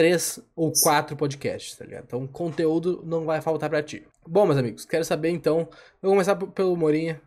[0.00, 2.04] três ou quatro podcasts, tá ligado?
[2.04, 4.02] Então, conteúdo não vai faltar para ti.
[4.26, 5.68] Bom, meus amigos, quero saber então.
[6.00, 7.20] Vou começar pelo Morinha.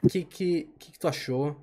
[0.00, 1.56] O que, que, que, que tu achou?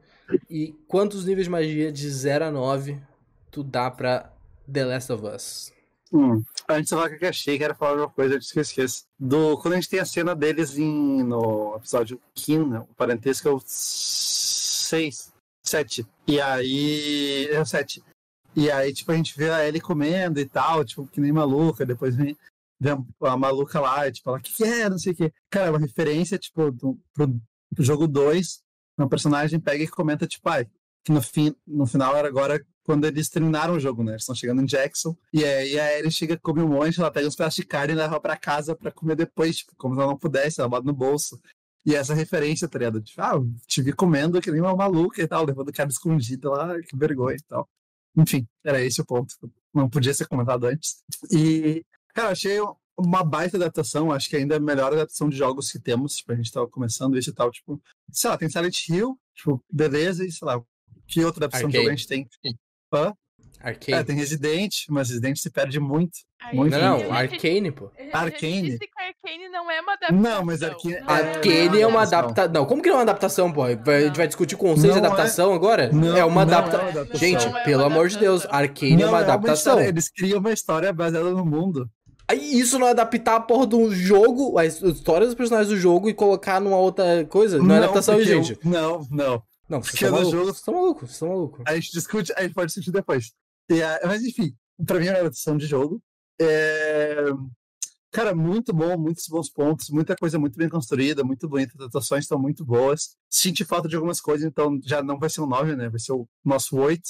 [0.49, 3.02] E quantos níveis de magia de 0 a 9
[3.49, 4.34] tu dá pra
[4.69, 5.73] The Last of Us?
[6.11, 6.44] Hum.
[6.68, 9.06] Antes de falar que eu achei, quero falar uma coisa antes que eu esqueça.
[9.18, 13.48] Do, quando a gente tem a cena deles em, no episódio 15, né, o parentesco
[13.48, 15.32] é o 6,
[15.64, 16.06] 7.
[16.28, 17.48] E aí.
[17.49, 18.03] É o 7.
[18.56, 21.86] E aí, tipo, a gente vê a Ellie comendo e tal, tipo, que nem maluca.
[21.86, 22.38] Depois vem,
[22.80, 24.90] vem a, maluca lá, e, tipo, ela, que, que é?
[24.90, 25.34] Não sei o quê.
[25.49, 27.40] Cara, é uma referência, tipo, do, pro,
[27.80, 28.61] jogo 2.
[28.99, 30.68] Um personagem pega e comenta, tipo, ai,
[31.03, 34.14] que no, fim, no final era agora quando eles terminaram o jogo, né?
[34.14, 35.15] Eles estão chegando em Jackson.
[35.34, 37.95] E aí a Ellie chega, come um monte, ela pega uns pedaços de carne e
[37.95, 40.94] leva pra casa pra comer depois, tipo, como se ela não pudesse, ela bota no
[40.94, 41.40] bolso.
[41.86, 43.02] E essa referência, tá ligado?
[43.02, 46.80] Tipo, ah, te vi comendo que nem uma maluca e tal, levando carne escondida lá,
[46.82, 47.68] que vergonha e tal.
[48.18, 49.34] Enfim, era esse o ponto.
[49.74, 51.04] Não podia ser comentado antes.
[51.32, 51.84] E,
[52.14, 52.60] cara, achei
[52.98, 54.12] uma baita adaptação.
[54.12, 56.18] Acho que ainda é a melhor adaptação de jogos que temos.
[56.18, 57.52] Tipo, a gente tava começando isso e tal.
[57.52, 57.82] Tipo,
[58.12, 60.62] sei lá, tem Silent Hill, tipo, beleza, e sei lá,
[61.08, 61.72] que outra adaptação Arcade.
[61.72, 62.28] de jogo a gente tem?
[62.94, 63.14] Hã?
[63.60, 63.98] Arcane.
[63.98, 66.18] É, tem Resident, mas Resident se perde muito.
[66.53, 67.91] Muito não, não, Arcane, pô.
[68.11, 68.80] Arcane.
[68.80, 70.22] que Arcane não é uma adaptação.
[70.22, 70.99] Não, mas Arcane.
[70.99, 72.53] Não, Arcane é, é uma adaptação.
[72.53, 73.63] Não, como que não é uma adaptação, pô?
[73.63, 75.55] A gente vai discutir conceito de adaptação é...
[75.55, 75.91] agora?
[75.91, 77.03] Não, é uma adaptação.
[77.13, 79.77] É gente, é pelo amor de Deus, Arcane é uma adaptação.
[79.77, 81.89] Uma Eles criam uma história baseada no mundo.
[82.27, 86.09] Aí isso não é adaptar a porra do jogo, a história dos personagens do jogo
[86.09, 87.57] e colocar numa outra coisa?
[87.57, 88.53] Não, não é adaptação, gente.
[88.53, 88.59] Eu...
[88.63, 89.43] Não, não.
[89.68, 91.63] Não, vocês estão malucos, vocês estão malucos, vocês estão malucos.
[91.65, 93.31] A gente discute, a gente pode discutir depois.
[93.69, 94.53] É, mas enfim,
[94.85, 96.01] pra mim é uma adaptação de jogo.
[96.40, 97.26] É...
[98.12, 102.26] Cara, muito bom, muitos bons pontos, muita coisa muito bem construída, muito bonita, as atuações
[102.26, 103.16] estão muito boas.
[103.30, 105.90] Senti falta de algumas coisas, então já não vai ser um 9, né?
[105.90, 107.02] Vai ser o nosso 8,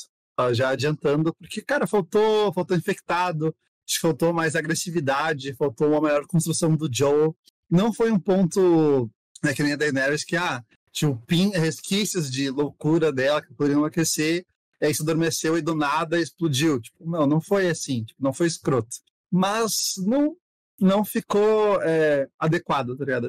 [0.54, 3.56] já adiantando, porque, cara, faltou, faltou infectado,
[4.00, 7.32] faltou mais agressividade, faltou uma maior construção do Joe.
[7.70, 9.10] Não foi um ponto,
[9.44, 13.86] né, que nem a Daenerys, que, ah, tinha pin, resquícios de loucura dela que poderiam
[13.86, 14.46] aquecer,
[14.82, 16.80] aí se adormeceu e do nada explodiu.
[16.80, 18.98] Tipo, não, não foi assim, tipo, não foi escroto.
[19.32, 20.36] Mas não,
[20.80, 23.28] não ficou é, adequado, tá ligado?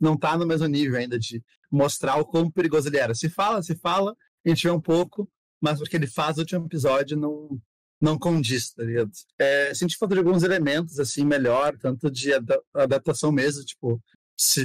[0.00, 3.14] Não tá no mesmo nível ainda de mostrar o quão perigoso ele era.
[3.14, 5.28] Se fala, se fala, a gente vê um pouco,
[5.60, 7.58] mas porque ele faz o último episódio não,
[8.00, 9.10] não condiz, tá ligado?
[9.38, 12.30] É, senti falta de alguns elementos, assim, melhor, tanto de
[12.74, 14.00] adaptação mesmo, tipo,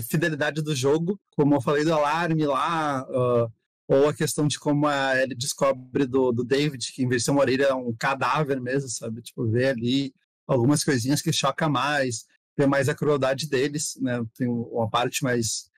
[0.10, 3.52] fidelidade do jogo, como eu falei do alarme lá, uh,
[3.88, 7.26] ou a questão de como a, ele descobre do, do David que em vez de
[7.26, 9.22] ser uma orelha é um cadáver mesmo, sabe?
[9.22, 10.14] Tipo, ver ali
[10.50, 12.26] algumas coisinhas que choca mais,
[12.58, 14.26] ver mais a crueldade deles, né?
[14.36, 15.70] Tem uma parte mais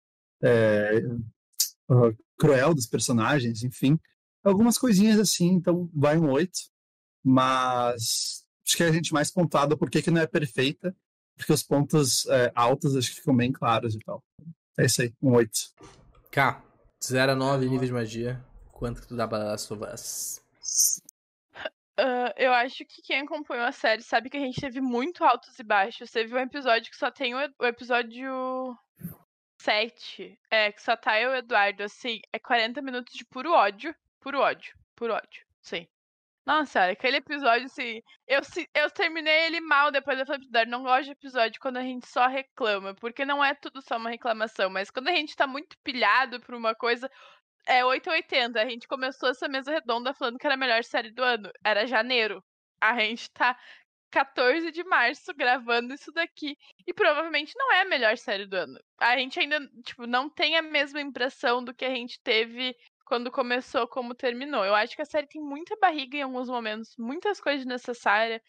[0.42, 1.02] é,
[1.90, 3.98] uh, cruel dos personagens, enfim.
[4.44, 6.52] Algumas coisinhas assim, então vai um 8,
[7.22, 10.96] mas acho que a gente mais pontuado porque que não é perfeita,
[11.36, 14.22] porque os pontos é, altos acho que ficam bem claros e tal.
[14.78, 15.50] É isso aí, um 8.
[16.30, 16.62] K.
[17.04, 18.44] 0 a 9 níveis de magia.
[18.72, 20.40] Quanto que tu dá pra Last of Us?
[22.00, 25.58] Uh, eu acho que quem acompanhou a série sabe que a gente teve muito altos
[25.58, 26.10] e baixos.
[26.10, 28.74] Teve um episódio que só tem o, o episódio
[29.60, 30.38] 7.
[30.50, 32.20] É, que só tá eu e o Eduardo, assim.
[32.32, 33.94] É 40 minutos de puro ódio.
[34.18, 34.74] Puro ódio.
[34.96, 35.44] Puro ódio.
[35.60, 35.86] Sim.
[36.46, 38.00] Nossa, aquele episódio, assim.
[38.26, 38.40] Eu,
[38.74, 41.82] eu terminei ele mal depois eu falei pro Eduardo, não gosto de episódio quando a
[41.82, 42.94] gente só reclama.
[42.94, 44.70] Porque não é tudo só uma reclamação.
[44.70, 47.10] Mas quando a gente tá muito pilhado por uma coisa,
[47.70, 48.60] é 880.
[48.60, 51.50] A gente começou essa mesa redonda falando que era a melhor série do ano.
[51.64, 52.42] Era janeiro.
[52.80, 53.56] A gente tá
[54.10, 56.56] 14 de março gravando isso daqui.
[56.86, 58.78] E provavelmente não é a melhor série do ano.
[58.98, 62.74] A gente ainda, tipo, não tem a mesma impressão do que a gente teve
[63.04, 64.64] quando começou, como terminou.
[64.64, 68.40] Eu acho que a série tem muita barriga em alguns momentos, muitas coisas necessárias,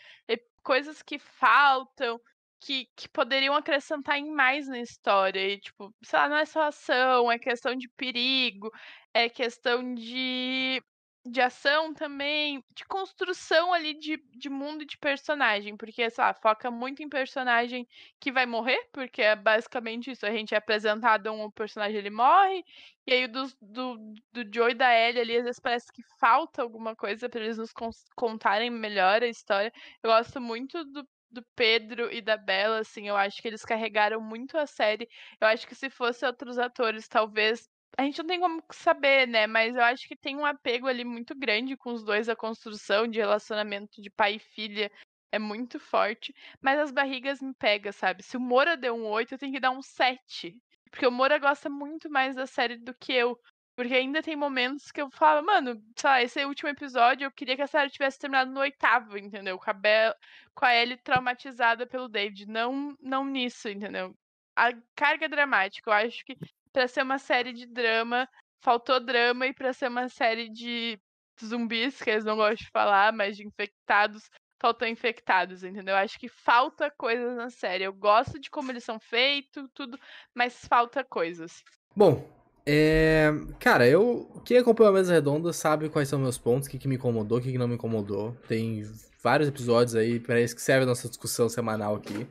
[0.63, 2.19] coisas que faltam,
[2.61, 5.39] que, que poderiam acrescentar em mais na história.
[5.39, 8.71] E, tipo, sei lá, não é só ação, é questão de perigo,
[9.13, 10.81] é questão de
[11.25, 16.33] de ação também, de construção ali de, de mundo e de personagem, porque, sei lá,
[16.33, 17.87] foca muito em personagem
[18.19, 22.63] que vai morrer, porque é basicamente isso, a gente é apresentado um personagem, ele morre,
[23.05, 23.97] e aí do, do,
[24.33, 27.57] do Joe e da Ellie ali, às vezes parece que falta alguma coisa para eles
[27.57, 27.71] nos
[28.15, 29.71] contarem melhor a história.
[30.01, 34.21] Eu gosto muito do, do Pedro e da Bela, assim, eu acho que eles carregaram
[34.21, 35.07] muito a série.
[35.39, 39.47] Eu acho que se fosse outros atores, talvez a gente não tem como saber, né?
[39.47, 43.07] Mas eu acho que tem um apego ali muito grande com os dois, a construção
[43.07, 44.91] de relacionamento de pai e filha
[45.31, 46.33] é muito forte.
[46.61, 48.23] Mas as barrigas me pegam, sabe?
[48.23, 50.55] Se o Moura deu um 8, eu tenho que dar um 7.
[50.89, 53.37] Porque o Moura gosta muito mais da série do que eu.
[53.75, 57.61] Porque ainda tem momentos que eu falo, mano, sei esse último episódio eu queria que
[57.61, 59.57] a série tivesse terminado no oitavo, entendeu?
[59.57, 60.13] Com a, Be
[60.53, 62.45] com a Ellie traumatizada pelo David.
[62.47, 64.13] Não, não nisso, entendeu?
[64.55, 66.37] A carga dramática, eu acho que
[66.73, 68.27] para ser uma série de drama,
[68.61, 70.99] faltou drama e para ser uma série de
[71.43, 74.29] zumbis, que eles não gostam de falar, mas de infectados,
[74.59, 75.95] faltou infectados, entendeu?
[75.95, 77.83] Acho que falta coisas na série.
[77.83, 79.99] Eu gosto de como eles são feitos, tudo,
[80.35, 81.63] mas falta coisas.
[81.95, 83.31] Bom, é...
[83.59, 86.87] cara, eu quem acompanha a mesa redonda sabe quais são meus pontos, o que, que
[86.87, 88.35] me incomodou, o que, que não me incomodou.
[88.47, 88.83] Tem
[89.21, 92.27] vários episódios aí para isso que serve a nossa discussão semanal aqui.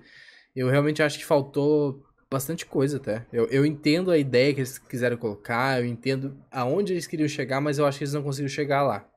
[0.54, 3.26] Eu realmente acho que faltou bastante coisa até.
[3.32, 7.60] Eu, eu entendo a ideia que eles quiseram colocar, eu entendo aonde eles queriam chegar,
[7.60, 9.08] mas eu acho que eles não conseguiram chegar lá.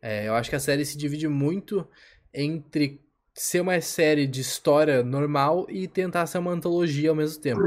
[0.00, 1.86] É, eu acho que a série se divide muito
[2.34, 3.00] entre
[3.34, 7.62] ser uma série de história normal e tentar ser uma antologia ao mesmo tempo.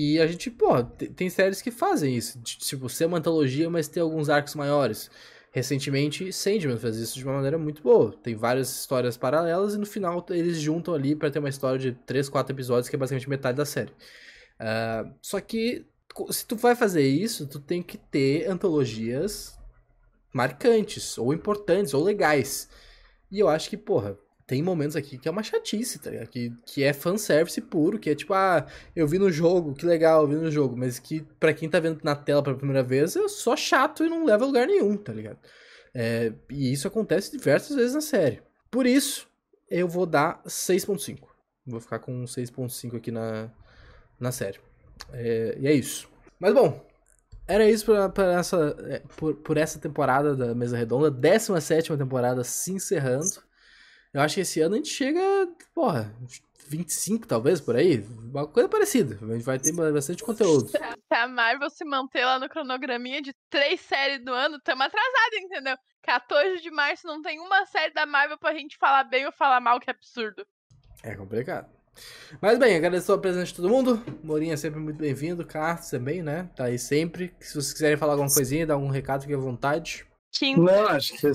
[0.00, 2.40] E a gente, pô, tem séries que fazem isso.
[2.42, 5.10] Tipo, ser uma antologia, mas ter alguns arcos maiores.
[5.50, 8.12] Recentemente, Sandman fez isso de uma maneira muito boa.
[8.22, 11.90] Tem várias histórias paralelas e no final eles juntam ali para ter uma história de
[12.06, 13.90] 3, 4 episódios, que é basicamente metade da série.
[13.90, 15.84] Uh, só que,
[16.30, 19.58] se tu vai fazer isso, tu tem que ter antologias
[20.32, 22.68] marcantes, ou importantes, ou legais.
[23.32, 24.16] E eu acho que, porra,
[24.48, 26.28] tem momentos aqui que é uma chatice, tá ligado?
[26.28, 28.66] Que, que é fanservice puro, que é tipo, ah,
[28.96, 31.78] eu vi no jogo, que legal, eu vi no jogo, mas que para quem tá
[31.78, 34.96] vendo na tela pela primeira vez é só chato e não leva a lugar nenhum,
[34.96, 35.38] tá ligado?
[35.94, 38.40] É, e isso acontece diversas vezes na série.
[38.70, 39.28] Por isso,
[39.68, 41.18] eu vou dar 6.5.
[41.66, 43.50] Vou ficar com 6.5 aqui na,
[44.18, 44.58] na série.
[45.12, 46.08] É, e é isso.
[46.40, 46.86] Mas bom,
[47.46, 51.10] era isso pra, pra essa, é, por, por essa temporada da Mesa Redonda.
[51.10, 53.46] 17 temporada se encerrando.
[54.12, 55.20] Eu acho que esse ano a gente chega,
[55.74, 56.14] porra,
[56.68, 57.98] 25 talvez, por aí.
[58.00, 59.18] Uma coisa parecida.
[59.20, 60.68] A gente vai ter bastante conteúdo.
[61.08, 65.38] Se a Marvel se manter lá no cronograminha de três séries do ano, estamos atrasados,
[65.38, 65.76] entendeu?
[66.02, 69.60] 14 de março não tem uma série da Marvel pra gente falar bem ou falar
[69.60, 70.46] mal, que é absurdo.
[71.02, 71.68] É complicado.
[72.40, 74.02] Mas bem, agradeço a presença de todo mundo.
[74.22, 75.44] Morinha é sempre muito bem-vindo.
[75.44, 76.48] Carlos também, né?
[76.54, 77.34] Tá aí sempre.
[77.40, 80.06] Se vocês quiserem falar alguma coisinha, dar algum recado, fique à vontade.
[80.56, 81.26] Não, acho que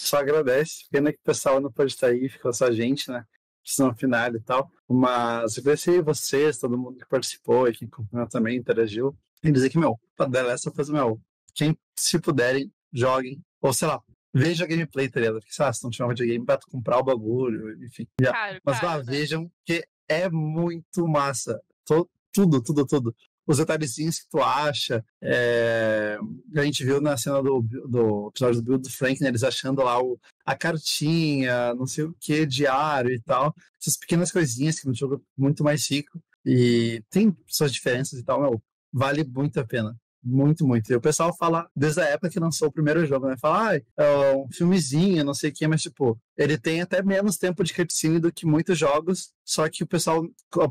[0.00, 0.84] só agradece.
[0.90, 3.24] Pena que o pessoal não pode estar aí, ficou só a gente, né?
[3.62, 4.70] Precisão final e tal.
[4.88, 9.16] Mas agradecer vocês, todo mundo que participou e que acompanhou também, interagiu.
[9.42, 11.20] E dizer que, meu, pra dar essa coisa, meu,
[11.54, 13.40] quem se puderem, joguem.
[13.60, 14.00] Ou sei lá,
[14.32, 15.40] veja a gameplay, tá ligado?
[15.40, 18.06] Porque, sei lá, se não tiver um videogame pra comprar o bagulho, enfim.
[18.18, 19.04] Claro, Mas lá, né?
[19.04, 21.60] vejam que é muito massa.
[21.84, 23.14] tudo, tudo, tudo
[23.46, 25.04] os detalhezinhos que tu acha.
[25.22, 26.18] É...
[26.56, 29.82] A gente viu na cena do, do episódio do Bill do Frank, né, eles achando
[29.82, 33.54] lá o, a cartinha, não sei o que, diário e tal.
[33.80, 36.20] Essas pequenas coisinhas que no jogo é muito mais rico.
[36.44, 38.62] E tem suas diferenças e tal, meu,
[38.92, 39.96] vale muito a pena.
[40.28, 40.90] Muito, muito.
[40.90, 43.36] E o pessoal fala, desde a época que lançou o primeiro jogo, né?
[43.40, 47.36] Fala, ah, é um filmezinho, não sei o que, mas, tipo, ele tem até menos
[47.36, 50.26] tempo de cutscene do que muitos jogos, só que o pessoal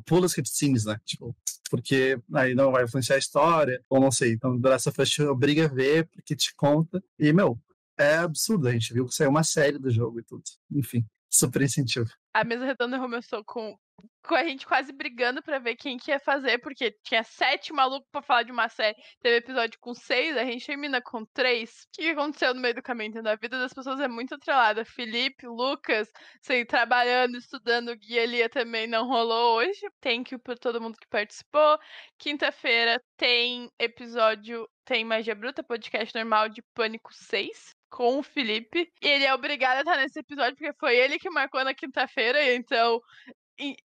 [0.06, 0.99] pula as cutscenes, né?
[1.06, 1.34] Tipo,
[1.69, 4.34] porque aí não vai influenciar a história, ou não sei.
[4.34, 7.02] Então, The Last of Us obriga a ver, porque te conta.
[7.18, 7.57] E, meu,
[7.98, 8.68] é absurdo.
[8.68, 10.44] A gente viu que saiu uma série do jogo e tudo.
[10.69, 12.10] Enfim, super incentivo.
[12.34, 13.77] A mesa redonda começou com
[14.26, 18.08] com a gente quase brigando para ver quem que ia fazer, porque tinha sete malucos
[18.12, 18.98] para falar de uma série.
[19.22, 21.84] Teve episódio com seis, a gente termina com três.
[21.84, 23.06] O que aconteceu no meio do caminho?
[23.28, 24.84] A vida das pessoas é muito atrelada.
[24.84, 26.12] Felipe, Lucas,
[26.42, 29.82] sei, trabalhando, estudando, Guia Lia também não rolou hoje.
[30.02, 31.78] Thank you por todo mundo que participou.
[32.18, 38.92] Quinta-feira tem episódio, tem Magia Bruta, podcast normal de Pânico 6 com o Felipe.
[39.02, 42.54] E ele é obrigado a estar nesse episódio, porque foi ele que marcou na quinta-feira,
[42.54, 43.00] então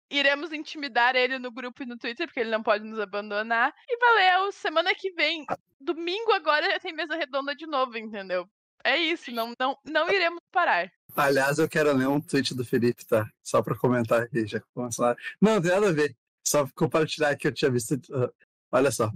[0.09, 3.73] iremos intimidar ele no grupo e no Twitter, porque ele não pode nos abandonar.
[3.87, 5.45] E valeu, semana que vem,
[5.79, 8.47] domingo agora tem mesa redonda de novo, entendeu?
[8.83, 10.91] É isso, não, não, não iremos parar.
[11.15, 13.29] Aliás, eu quero ler um tweet do Felipe, tá?
[13.43, 15.17] Só pra comentar aqui, já começaram.
[15.39, 16.15] Não, não tem nada a ver.
[16.43, 17.93] Só compartilhar que eu tinha visto.
[18.09, 18.31] Uh,
[18.71, 19.11] olha só.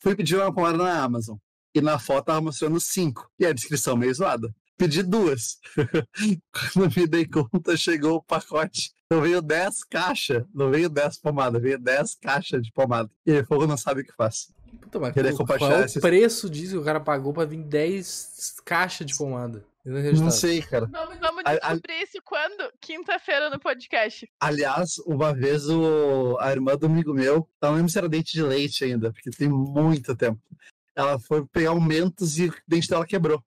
[0.00, 1.36] Fui pedir uma pomada na Amazon.
[1.74, 3.30] e na foto tava mostrando cinco.
[3.38, 4.52] E a descrição meio zoada.
[4.76, 5.58] Pedi duas.
[6.74, 8.92] Quando me dei conta, chegou o pacote.
[9.06, 13.08] Então veio 10 caixas, não veio 10 pomadas, veio 10 caixas de pomada.
[13.24, 14.52] E ele falou não sabe o que faz.
[14.80, 18.56] Puta, mas qual, qual é o preço disso que o cara pagou pra vir 10
[18.64, 19.64] caixas de pomada?
[19.84, 20.86] Não sei, cara.
[20.86, 22.72] Vamos, vamos descobrir a, isso quando?
[22.80, 24.28] Quinta-feira no podcast.
[24.40, 28.32] Aliás, uma vez o, a irmã do amigo meu, eu não lembro se era dente
[28.32, 30.40] de leite ainda, porque tem muito tempo.
[30.96, 33.40] Ela foi pegar um Mentos e o dente dela quebrou.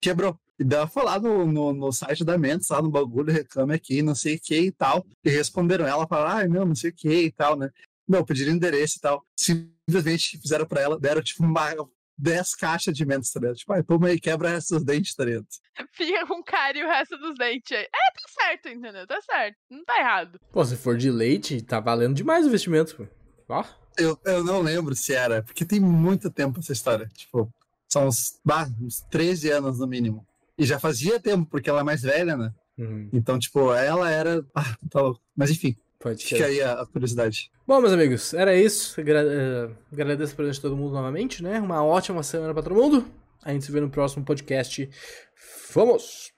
[0.00, 0.38] Quebrou.
[0.58, 3.74] E daí ela foi lá no, no, no, site da Mentos, lá no bagulho, reclame
[3.74, 5.04] aqui, não sei o que e tal.
[5.24, 7.70] E responderam ela, falaram, ai, não, não sei o que e tal, né?
[8.06, 9.24] Não, pediram endereço e tal.
[9.36, 11.74] Simplesmente fizeram pra ela, deram tipo uma
[12.16, 13.56] 10 caixas de mentos, tá ligado?
[13.56, 15.46] Tipo, ai, toma aí, quebra esses dentes, tá ligado?
[15.92, 17.84] Fica com cara e o resto dos dentes aí.
[17.84, 19.06] É, tá certo, entendeu?
[19.06, 19.56] Tá certo.
[19.70, 20.40] Não tá errado.
[20.52, 23.06] Pô, se for de leite, tá valendo demais o investimento, pô.
[23.48, 23.64] Ó.
[23.96, 27.08] Eu, eu não lembro se era, porque tem muito tempo essa história.
[27.14, 27.48] Tipo,
[27.88, 30.26] são uns, bah, uns 13 anos no mínimo.
[30.56, 32.52] E já fazia tempo, porque ela é mais velha, né?
[32.78, 33.08] Uhum.
[33.12, 34.44] Então, tipo, ela era.
[34.54, 35.20] Ah, tá louco.
[35.36, 35.76] Mas enfim.
[35.98, 36.36] Pode ser.
[36.36, 37.50] Fica aí a, a, curiosidade.
[37.66, 39.00] Bom, meus amigos, era isso.
[39.00, 41.58] Agra uh, agradeço a presença de todo mundo novamente, né?
[41.58, 43.06] Uma ótima semana para todo mundo.
[43.42, 44.88] A gente se vê no próximo podcast.
[45.72, 46.32] Vamos!